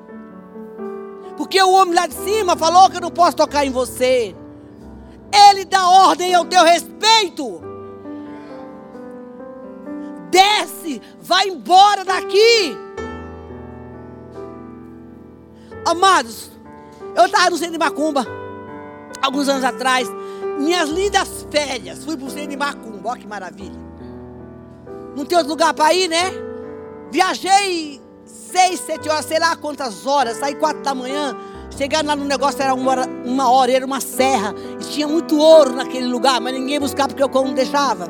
Porque 1.37 1.61
o 1.61 1.71
homem 1.71 1.95
lá 1.95 2.07
de 2.07 2.13
cima 2.13 2.55
falou 2.55 2.89
que 2.89 2.97
eu 2.97 3.01
não 3.01 3.11
posso 3.11 3.35
tocar 3.35 3.65
em 3.65 3.71
você. 3.71 4.35
Ele 5.49 5.65
dá 5.65 5.87
ordem 5.89 6.35
ao 6.35 6.45
teu 6.45 6.63
respeito. 6.63 7.70
Desce, 10.31 11.01
vai 11.21 11.47
embora 11.49 12.03
daqui. 12.03 12.77
Amados, 15.85 16.51
eu 17.15 17.25
estava 17.25 17.49
no 17.49 17.57
centro 17.57 17.73
de 17.73 17.79
Macumba, 17.79 18.25
alguns 19.21 19.49
anos 19.49 19.63
atrás. 19.63 20.07
Minhas 20.59 20.89
lindas 20.89 21.45
férias, 21.49 22.03
fui 22.03 22.15
para 22.15 22.27
o 22.27 22.29
centro 22.29 22.49
de 22.49 22.57
Macumba, 22.57 23.09
olha 23.09 23.19
que 23.19 23.27
maravilha. 23.27 23.79
Não 25.15 25.25
tem 25.25 25.37
outro 25.37 25.51
lugar 25.51 25.73
para 25.73 25.93
ir, 25.93 26.07
né? 26.07 26.31
Viajei 27.11 28.01
seis, 28.25 28.79
sete 28.79 29.09
horas, 29.09 29.25
sei 29.25 29.39
lá 29.39 29.55
quantas 29.55 30.07
horas, 30.07 30.37
saí 30.37 30.55
quatro 30.55 30.81
da 30.81 30.95
manhã, 30.95 31.35
Chegaram 31.77 32.09
lá 32.09 32.15
no 32.15 32.25
negócio, 32.25 32.61
era 32.61 32.73
uma 32.73 32.91
hora, 32.91 33.07
uma 33.25 33.49
hora, 33.49 33.71
era 33.71 33.85
uma 33.85 34.01
serra. 34.01 34.53
E 34.79 34.83
tinha 34.83 35.07
muito 35.07 35.37
ouro 35.37 35.73
naquele 35.73 36.07
lugar, 36.07 36.39
mas 36.41 36.53
ninguém 36.53 36.79
buscava 36.79 37.09
porque 37.09 37.27
cão 37.29 37.45
não 37.45 37.53
deixava. 37.53 38.07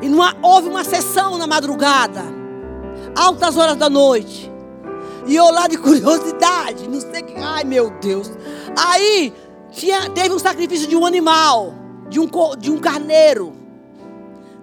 E 0.00 0.08
numa, 0.08 0.36
houve 0.42 0.68
uma 0.68 0.84
sessão 0.84 1.38
na 1.38 1.46
madrugada, 1.46 2.22
altas 3.16 3.56
horas 3.56 3.76
da 3.76 3.88
noite. 3.88 4.50
E 5.26 5.36
eu 5.36 5.50
lá 5.50 5.66
de 5.66 5.76
curiosidade, 5.76 6.88
não 6.88 7.00
sei 7.00 7.22
que. 7.22 7.34
Ai 7.34 7.64
meu 7.64 7.90
Deus. 8.00 8.30
Aí 8.76 9.32
tinha, 9.70 10.08
teve 10.10 10.34
um 10.34 10.38
sacrifício 10.38 10.88
de 10.88 10.96
um 10.96 11.04
animal, 11.04 11.74
de 12.08 12.18
um, 12.18 12.28
de 12.58 12.70
um 12.70 12.78
carneiro, 12.78 13.52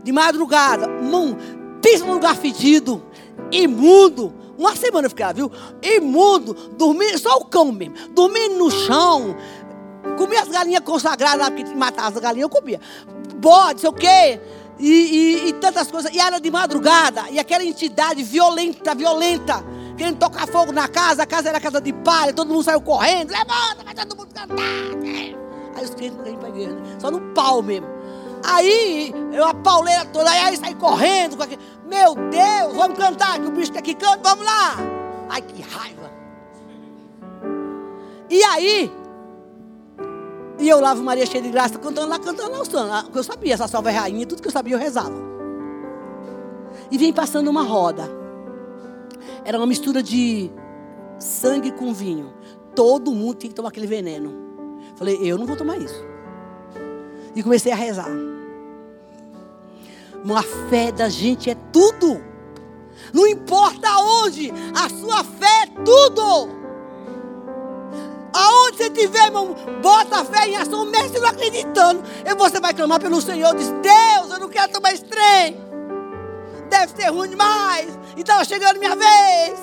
de 0.03 0.11
madrugada. 0.11 0.88
Mão, 0.88 1.38
pensa 1.81 2.05
num 2.05 2.13
lugar 2.13 2.36
fedido, 2.36 3.03
imundo 3.51 4.33
uma 4.57 4.75
semana 4.75 5.05
eu 5.05 5.09
fiquei 5.09 5.25
lá, 5.25 5.33
viu? 5.33 5.51
Imundo, 5.81 6.53
dormindo, 6.77 7.19
só 7.19 7.38
o 7.38 7.45
cão 7.45 7.71
mesmo, 7.71 7.95
dormindo 8.11 8.55
no 8.55 8.71
chão. 8.71 9.36
Comia 10.17 10.41
as 10.41 10.47
galinhas 10.47 10.83
consagradas, 10.83 11.49
porque 11.49 11.75
matava 11.75 12.15
as 12.15 12.19
galinhas, 12.19 12.43
eu 12.43 12.49
comia. 12.49 12.79
Bode, 13.36 13.81
sei 13.81 13.89
o 13.89 13.93
quê. 13.93 14.39
E, 14.78 14.89
e, 14.89 15.49
e, 15.49 15.53
tantas 15.53 15.89
coisas. 15.89 16.13
E 16.13 16.19
era 16.19 16.39
de 16.39 16.51
madrugada. 16.51 17.30
E 17.30 17.39
aquela 17.39 17.63
entidade 17.63 18.23
violenta, 18.23 18.93
violenta. 18.93 19.63
Querendo 19.97 20.17
tocar 20.17 20.47
fogo 20.47 20.71
na 20.71 20.88
casa. 20.88 21.23
A 21.23 21.26
casa 21.26 21.49
era 21.49 21.59
casa 21.59 21.80
de 21.80 21.93
palha. 21.93 22.34
Todo 22.34 22.49
mundo 22.49 22.63
saiu 22.63 22.82
correndo. 22.82 23.32
Levanta, 23.32 23.84
vai 23.84 23.93
todo 23.93 24.17
mundo 24.17 24.34
cantar. 24.34 24.57
Aí 25.76 25.84
os 25.84 25.89
crentes 25.91 26.17
não 26.17 26.38
para 26.38 26.49
igreja. 26.49 26.78
Só 26.99 27.09
no 27.09 27.21
pau 27.34 27.61
mesmo. 27.61 27.88
Aí, 28.47 29.13
eu 29.34 29.43
a 29.43 29.53
pauleira 29.53 30.05
toda, 30.05 30.30
aí 30.30 30.55
saí 30.55 30.76
correndo. 30.76 31.36
Com 31.36 31.43
aquele, 31.43 31.61
Meu 31.88 32.13
Deus, 32.15 32.76
vamos 32.76 32.97
cantar, 32.97 33.39
que 33.39 33.47
o 33.47 33.51
bicho 33.51 33.71
tá 33.71 33.80
aqui 33.80 33.95
canta, 33.95 34.19
vamos 34.21 34.45
lá. 34.45 34.76
Ai, 35.30 35.41
que 35.41 35.61
raiva. 35.63 36.11
E 38.30 38.43
aí, 38.43 38.91
e 40.66 40.70
eu 40.70 40.80
lavo 40.80 41.03
Maria 41.03 41.28
cheia 41.28 41.43
de 41.43 41.49
graça, 41.49 41.78
cantando 41.78 42.09
lá, 42.09 42.18
cantando 42.18 42.49
lá, 42.49 42.57
cantando. 42.57 43.11
que 43.11 43.18
eu 43.20 43.24
sabia, 43.24 43.53
essa 43.53 43.68
salva 43.68 43.91
é 43.91 43.93
rainha, 43.93 44.26
tudo 44.26 44.41
que 44.41 44.47
eu 44.47 44.51
sabia 44.51 44.74
eu 44.74 44.80
rezava. 44.80 45.13
E 46.89 46.97
vem 46.97 47.13
passando 47.13 47.51
uma 47.51 47.61
roda. 47.61 48.09
Era 49.43 49.59
uma 49.59 49.68
mistura 49.68 50.01
de 50.01 50.49
sangue 51.20 51.72
com 51.72 51.93
vinho. 51.93 52.34
Todo 52.74 53.13
mundo 53.13 53.36
tinha 53.36 53.49
que 53.49 53.55
tomar 53.55 53.70
aquele 53.70 53.86
veneno. 53.86 54.34
Falei, 54.95 55.20
eu 55.22 55.38
não 55.38 55.45
vou 55.45 55.55
tomar 55.55 55.78
isso. 55.78 56.03
E 57.36 57.43
comecei 57.43 57.72
a 57.72 57.76
rezar. 57.76 58.09
A 60.36 60.43
fé 60.68 60.91
da 60.91 61.09
gente 61.09 61.47
é 61.47 61.55
tudo. 61.72 62.20
Não 63.13 63.28
importa 63.28 63.88
onde, 63.99 64.51
a 64.74 64.89
sua 64.89 65.24
fé 65.24 65.63
é 65.63 65.84
tudo. 65.84 66.54
Aonde 68.36 68.77
você 68.77 68.88
estiver, 68.88 69.27
irmão, 69.27 69.55
bota 69.81 70.19
a 70.19 70.25
fé 70.25 70.49
em 70.49 70.57
ação, 70.57 70.83
mesmo 70.86 71.19
não 71.19 71.29
acreditando. 71.29 72.03
E 72.25 72.36
você 72.36 72.59
vai 72.59 72.73
clamar 72.73 72.99
pelo 72.99 73.21
Senhor. 73.21 73.55
Diz: 73.55 73.69
Deus, 73.69 74.31
eu 74.33 74.39
não 74.39 74.49
quero 74.49 74.73
tomar 74.73 74.91
esse 74.91 75.05
trem. 75.05 75.57
Deve 76.69 76.93
ser 76.93 77.09
ruim 77.11 77.29
demais. 77.29 77.97
E 78.17 78.19
estava 78.19 78.43
chegando 78.43 78.77
minha 78.77 78.93
vez. 78.93 79.59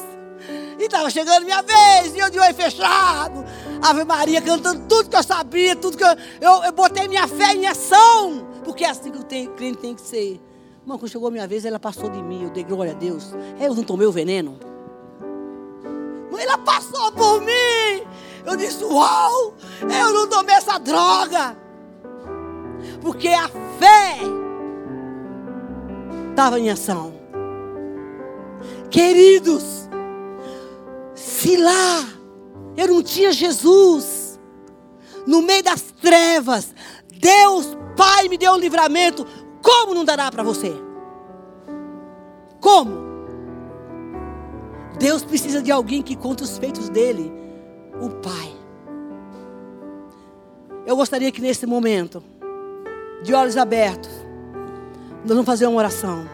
E 0.79 0.85
estava 0.85 1.11
chegando 1.11 1.45
minha 1.45 1.61
vez. 1.61 2.15
E 2.15 2.19
eu 2.19 2.31
de 2.31 2.39
olho 2.39 2.55
fechado. 2.55 3.45
Ave 3.83 4.05
Maria 4.05 4.41
cantando 4.41 4.87
tudo 4.89 5.11
que 5.11 5.17
eu 5.17 5.23
sabia. 5.23 5.77
Tudo 5.77 5.99
que 5.99 6.05
eu, 6.05 6.17
eu, 6.41 6.65
eu 6.65 6.73
botei 6.73 7.07
minha 7.09 7.29
fé 7.29 7.53
em 7.53 7.67
ação. 7.67 8.49
Porque 8.65 8.85
é 8.85 8.89
assim 8.89 9.11
que 9.11 9.19
o 9.19 9.25
crente 9.25 9.79
tem 9.79 9.95
que 9.95 10.01
ser. 10.01 10.41
Irmão, 10.81 10.99
quando 10.99 11.11
chegou 11.11 11.29
a 11.29 11.31
minha 11.31 11.47
vez, 11.47 11.67
ela 11.67 11.79
passou 11.79 12.09
de 12.09 12.23
mim. 12.23 12.45
Eu 12.45 12.51
dei 12.51 12.65
glória 12.65 12.93
a 12.93 12.95
Deus. 12.95 13.35
Eu 13.61 13.75
não 13.75 13.83
tomei 13.83 14.07
o 14.07 14.13
veneno. 14.13 14.59
Ela 16.43 16.59
passou 16.59 17.13
por 17.13 17.41
mim. 17.41 18.03
Eu 18.45 18.57
disse: 18.57 18.85
Uau, 18.85 19.55
eu 19.81 20.13
não 20.13 20.29
tomei 20.29 20.55
essa 20.55 20.79
droga. 20.79 21.57
Porque 23.01 23.29
a 23.29 23.49
fé 23.49 24.19
estava 26.31 26.59
em 26.59 26.71
ação. 26.71 27.15
Queridos, 28.91 29.89
se 31.15 31.57
lá 31.57 32.09
eu 32.77 32.89
não 32.89 33.03
tinha 33.03 33.33
Jesus, 33.33 34.39
no 35.27 35.43
meio 35.43 35.63
das 35.63 35.83
trevas, 35.83 36.75
Deus 37.11 37.77
Pai 37.97 38.29
me 38.29 38.39
deu 38.39 38.53
o 38.53 38.59
livramento, 38.59 39.27
como 39.63 39.95
não 39.95 40.05
dará 40.05 40.31
para 40.31 40.43
você? 40.43 40.73
Como? 42.61 43.13
Deus 44.99 45.23
precisa 45.25 45.63
de 45.63 45.71
alguém 45.71 46.03
que 46.03 46.17
conte 46.17 46.43
os 46.43 46.59
feitos 46.59 46.89
dele, 46.89 47.33
o 48.03 48.11
Pai. 48.11 48.53
Eu 50.85 50.97
gostaria 50.97 51.31
que 51.31 51.41
nesse 51.41 51.65
momento, 51.65 52.23
de 53.23 53.33
olhos 53.33 53.57
abertos, 53.57 54.11
nós 55.21 55.29
vamos 55.29 55.47
fazer 55.47 55.67
uma 55.67 55.79
oração. 55.79 56.27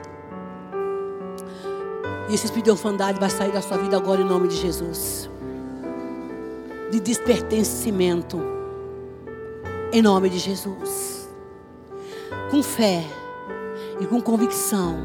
E 2.31 2.35
esse 2.35 2.47
espírito 2.47 2.65
de 2.65 2.71
orfandade 2.71 3.21
vai 3.21 3.29
sair 3.29 3.53
da 3.53 3.61
sua 3.61 3.77
vida 3.77 3.97
agora 3.97 4.23
em 4.23 4.25
nome 4.25 4.49
de 4.49 4.57
Jesus. 4.57 5.31
De 6.91 6.99
despertencimento. 7.01 8.41
Em 9.93 10.01
nome 10.01 10.31
de 10.31 10.39
Jesus. 10.39 11.29
Com 12.51 12.63
fé 12.63 13.05
e 14.01 14.07
com 14.07 14.21
convicção. 14.23 14.97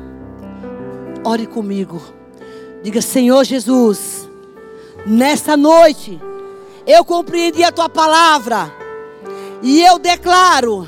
Ore 1.26 1.46
comigo. 1.46 2.02
Diga, 2.82 3.02
Senhor 3.02 3.44
Jesus, 3.44 4.30
nesta 5.06 5.56
noite 5.56 6.20
eu 6.86 7.06
compreendi 7.06 7.64
a 7.64 7.72
tua 7.72 7.88
palavra 7.88 8.72
e 9.62 9.82
eu 9.82 9.98
declaro 9.98 10.88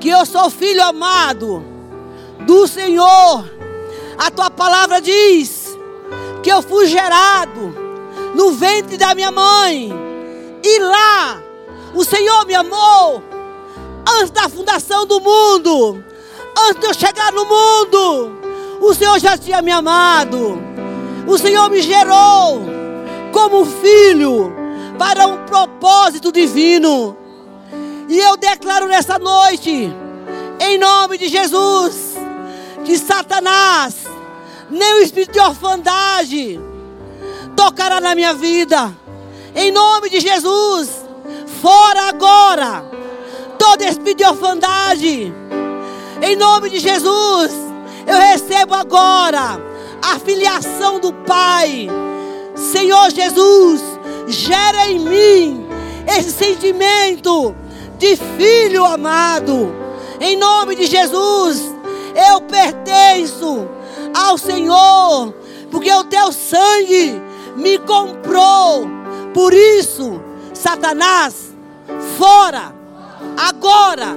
que 0.00 0.08
eu 0.08 0.24
sou 0.24 0.48
filho 0.48 0.82
amado 0.82 1.62
do 2.46 2.66
Senhor. 2.66 3.44
A 4.16 4.30
tua 4.30 4.50
palavra 4.50 5.00
diz 5.00 5.76
que 6.42 6.50
eu 6.50 6.62
fui 6.62 6.86
gerado 6.86 7.74
no 8.34 8.52
ventre 8.52 8.96
da 8.96 9.14
minha 9.14 9.30
mãe 9.30 9.92
e 10.64 10.78
lá 10.80 11.42
o 11.94 12.04
Senhor 12.04 12.46
me 12.46 12.54
amou 12.54 13.22
antes 14.08 14.30
da 14.30 14.48
fundação 14.48 15.06
do 15.06 15.20
mundo, 15.20 16.02
antes 16.58 16.80
de 16.80 16.86
eu 16.86 16.94
chegar 16.94 17.32
no 17.32 17.44
mundo. 17.44 18.38
O 18.80 18.94
Senhor 18.94 19.18
já 19.18 19.36
tinha 19.36 19.60
me 19.60 19.70
amado. 19.70 20.58
O 21.26 21.36
Senhor 21.36 21.68
me 21.68 21.82
gerou 21.82 22.62
como 23.32 23.66
filho 23.66 24.57
para 24.98 25.26
um 25.26 25.46
propósito 25.46 26.32
divino. 26.32 27.16
E 28.08 28.18
eu 28.18 28.36
declaro 28.36 28.88
nessa 28.88 29.18
noite, 29.18 29.92
em 30.60 30.78
nome 30.78 31.16
de 31.16 31.28
Jesus, 31.28 32.16
que 32.84 32.98
Satanás, 32.98 33.94
nem 34.68 34.94
o 34.94 34.98
espírito 35.00 35.32
de 35.32 35.40
orfandade, 35.40 36.60
tocará 37.54 38.00
na 38.00 38.14
minha 38.14 38.34
vida. 38.34 38.94
Em 39.54 39.70
nome 39.70 40.10
de 40.10 40.20
Jesus, 40.20 40.90
fora 41.60 42.08
agora, 42.08 42.84
todo 43.58 43.82
espírito 43.82 44.18
de 44.18 44.24
orfandade. 44.24 45.32
Em 46.20 46.36
nome 46.36 46.70
de 46.70 46.80
Jesus, 46.80 47.52
eu 48.06 48.16
recebo 48.16 48.74
agora 48.74 49.60
a 50.02 50.18
filiação 50.18 50.98
do 50.98 51.12
Pai. 51.12 51.88
Senhor 52.56 53.10
Jesus, 53.10 53.97
gera 54.28 54.90
em 54.90 54.98
mim 54.98 55.66
esse 56.06 56.32
sentimento 56.32 57.54
de 57.98 58.16
filho 58.16 58.84
amado. 58.84 59.74
Em 60.20 60.36
nome 60.36 60.74
de 60.74 60.86
Jesus, 60.86 61.62
eu 62.30 62.40
pertenço 62.42 63.68
ao 64.14 64.36
Senhor, 64.38 65.34
porque 65.70 65.92
o 65.92 66.04
teu 66.04 66.32
sangue 66.32 67.20
me 67.56 67.78
comprou. 67.78 68.86
Por 69.34 69.52
isso, 69.52 70.20
Satanás, 70.54 71.54
fora, 72.16 72.74
agora, 73.36 74.16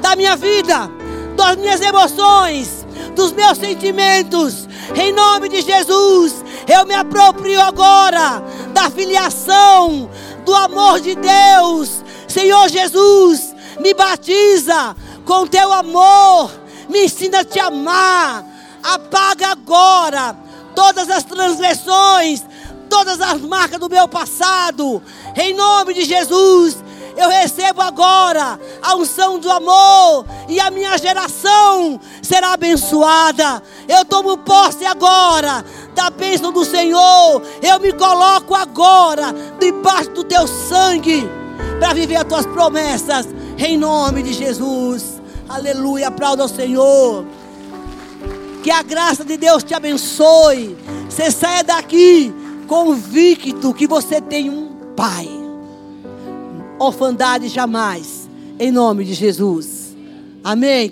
da 0.00 0.16
minha 0.16 0.36
vida, 0.36 0.90
das 1.36 1.56
minhas 1.56 1.80
emoções, 1.80 2.86
dos 3.14 3.32
meus 3.32 3.58
sentimentos, 3.58 4.68
em 4.94 5.12
nome 5.12 5.48
de 5.48 5.60
Jesus, 5.62 6.42
eu 6.68 6.86
me 6.86 6.94
aproprio 6.94 7.60
agora 7.60 8.42
da 8.72 8.90
filiação, 8.90 10.10
do 10.44 10.54
amor 10.54 11.00
de 11.00 11.14
Deus. 11.14 12.02
Senhor 12.28 12.68
Jesus, 12.68 13.54
me 13.80 13.94
batiza 13.94 14.96
com 15.24 15.46
teu 15.46 15.72
amor, 15.72 16.50
me 16.88 17.04
ensina 17.04 17.40
a 17.40 17.44
te 17.44 17.58
amar. 17.58 18.44
Apaga 18.82 19.48
agora 19.48 20.36
todas 20.74 21.08
as 21.08 21.22
transgressões, 21.22 22.42
todas 22.88 23.20
as 23.20 23.40
marcas 23.40 23.78
do 23.78 23.88
meu 23.88 24.08
passado. 24.08 25.02
Em 25.36 25.54
nome 25.54 25.94
de 25.94 26.04
Jesus, 26.04 26.76
eu 27.16 27.28
recebo 27.28 27.80
agora 27.80 28.58
a 28.82 28.94
unção 28.94 29.38
do 29.38 29.50
amor 29.50 30.24
e 30.48 30.58
a 30.58 30.70
minha 30.70 30.96
geração 30.96 32.00
será 32.22 32.52
abençoada. 32.52 33.62
Eu 33.88 34.04
tomo 34.04 34.38
posse 34.38 34.84
agora 34.84 35.64
da 35.94 36.10
bênção 36.10 36.52
do 36.52 36.64
Senhor. 36.64 37.42
Eu 37.62 37.80
me 37.80 37.92
coloco 37.92 38.54
agora 38.54 39.34
debaixo 39.58 40.10
do 40.10 40.24
teu 40.24 40.46
sangue 40.46 41.28
para 41.78 41.92
viver 41.92 42.16
as 42.16 42.24
tuas 42.24 42.46
promessas 42.46 43.26
em 43.58 43.76
nome 43.76 44.22
de 44.22 44.32
Jesus. 44.32 45.20
Aleluia, 45.48 46.08
aplauda 46.08 46.42
ao 46.42 46.48
Senhor. 46.48 47.26
Que 48.62 48.70
a 48.70 48.82
graça 48.82 49.24
de 49.24 49.36
Deus 49.36 49.62
te 49.62 49.74
abençoe. 49.74 50.76
Você 51.08 51.30
saia 51.30 51.62
daqui 51.62 52.32
convicto 52.66 53.74
que 53.74 53.86
você 53.86 54.20
tem 54.20 54.48
um 54.48 54.72
Pai 54.94 55.41
orfandade 56.86 57.48
jamais. 57.48 58.28
Em 58.58 58.70
nome 58.70 59.04
de 59.04 59.14
Jesus. 59.14 59.96
Amém. 60.42 60.90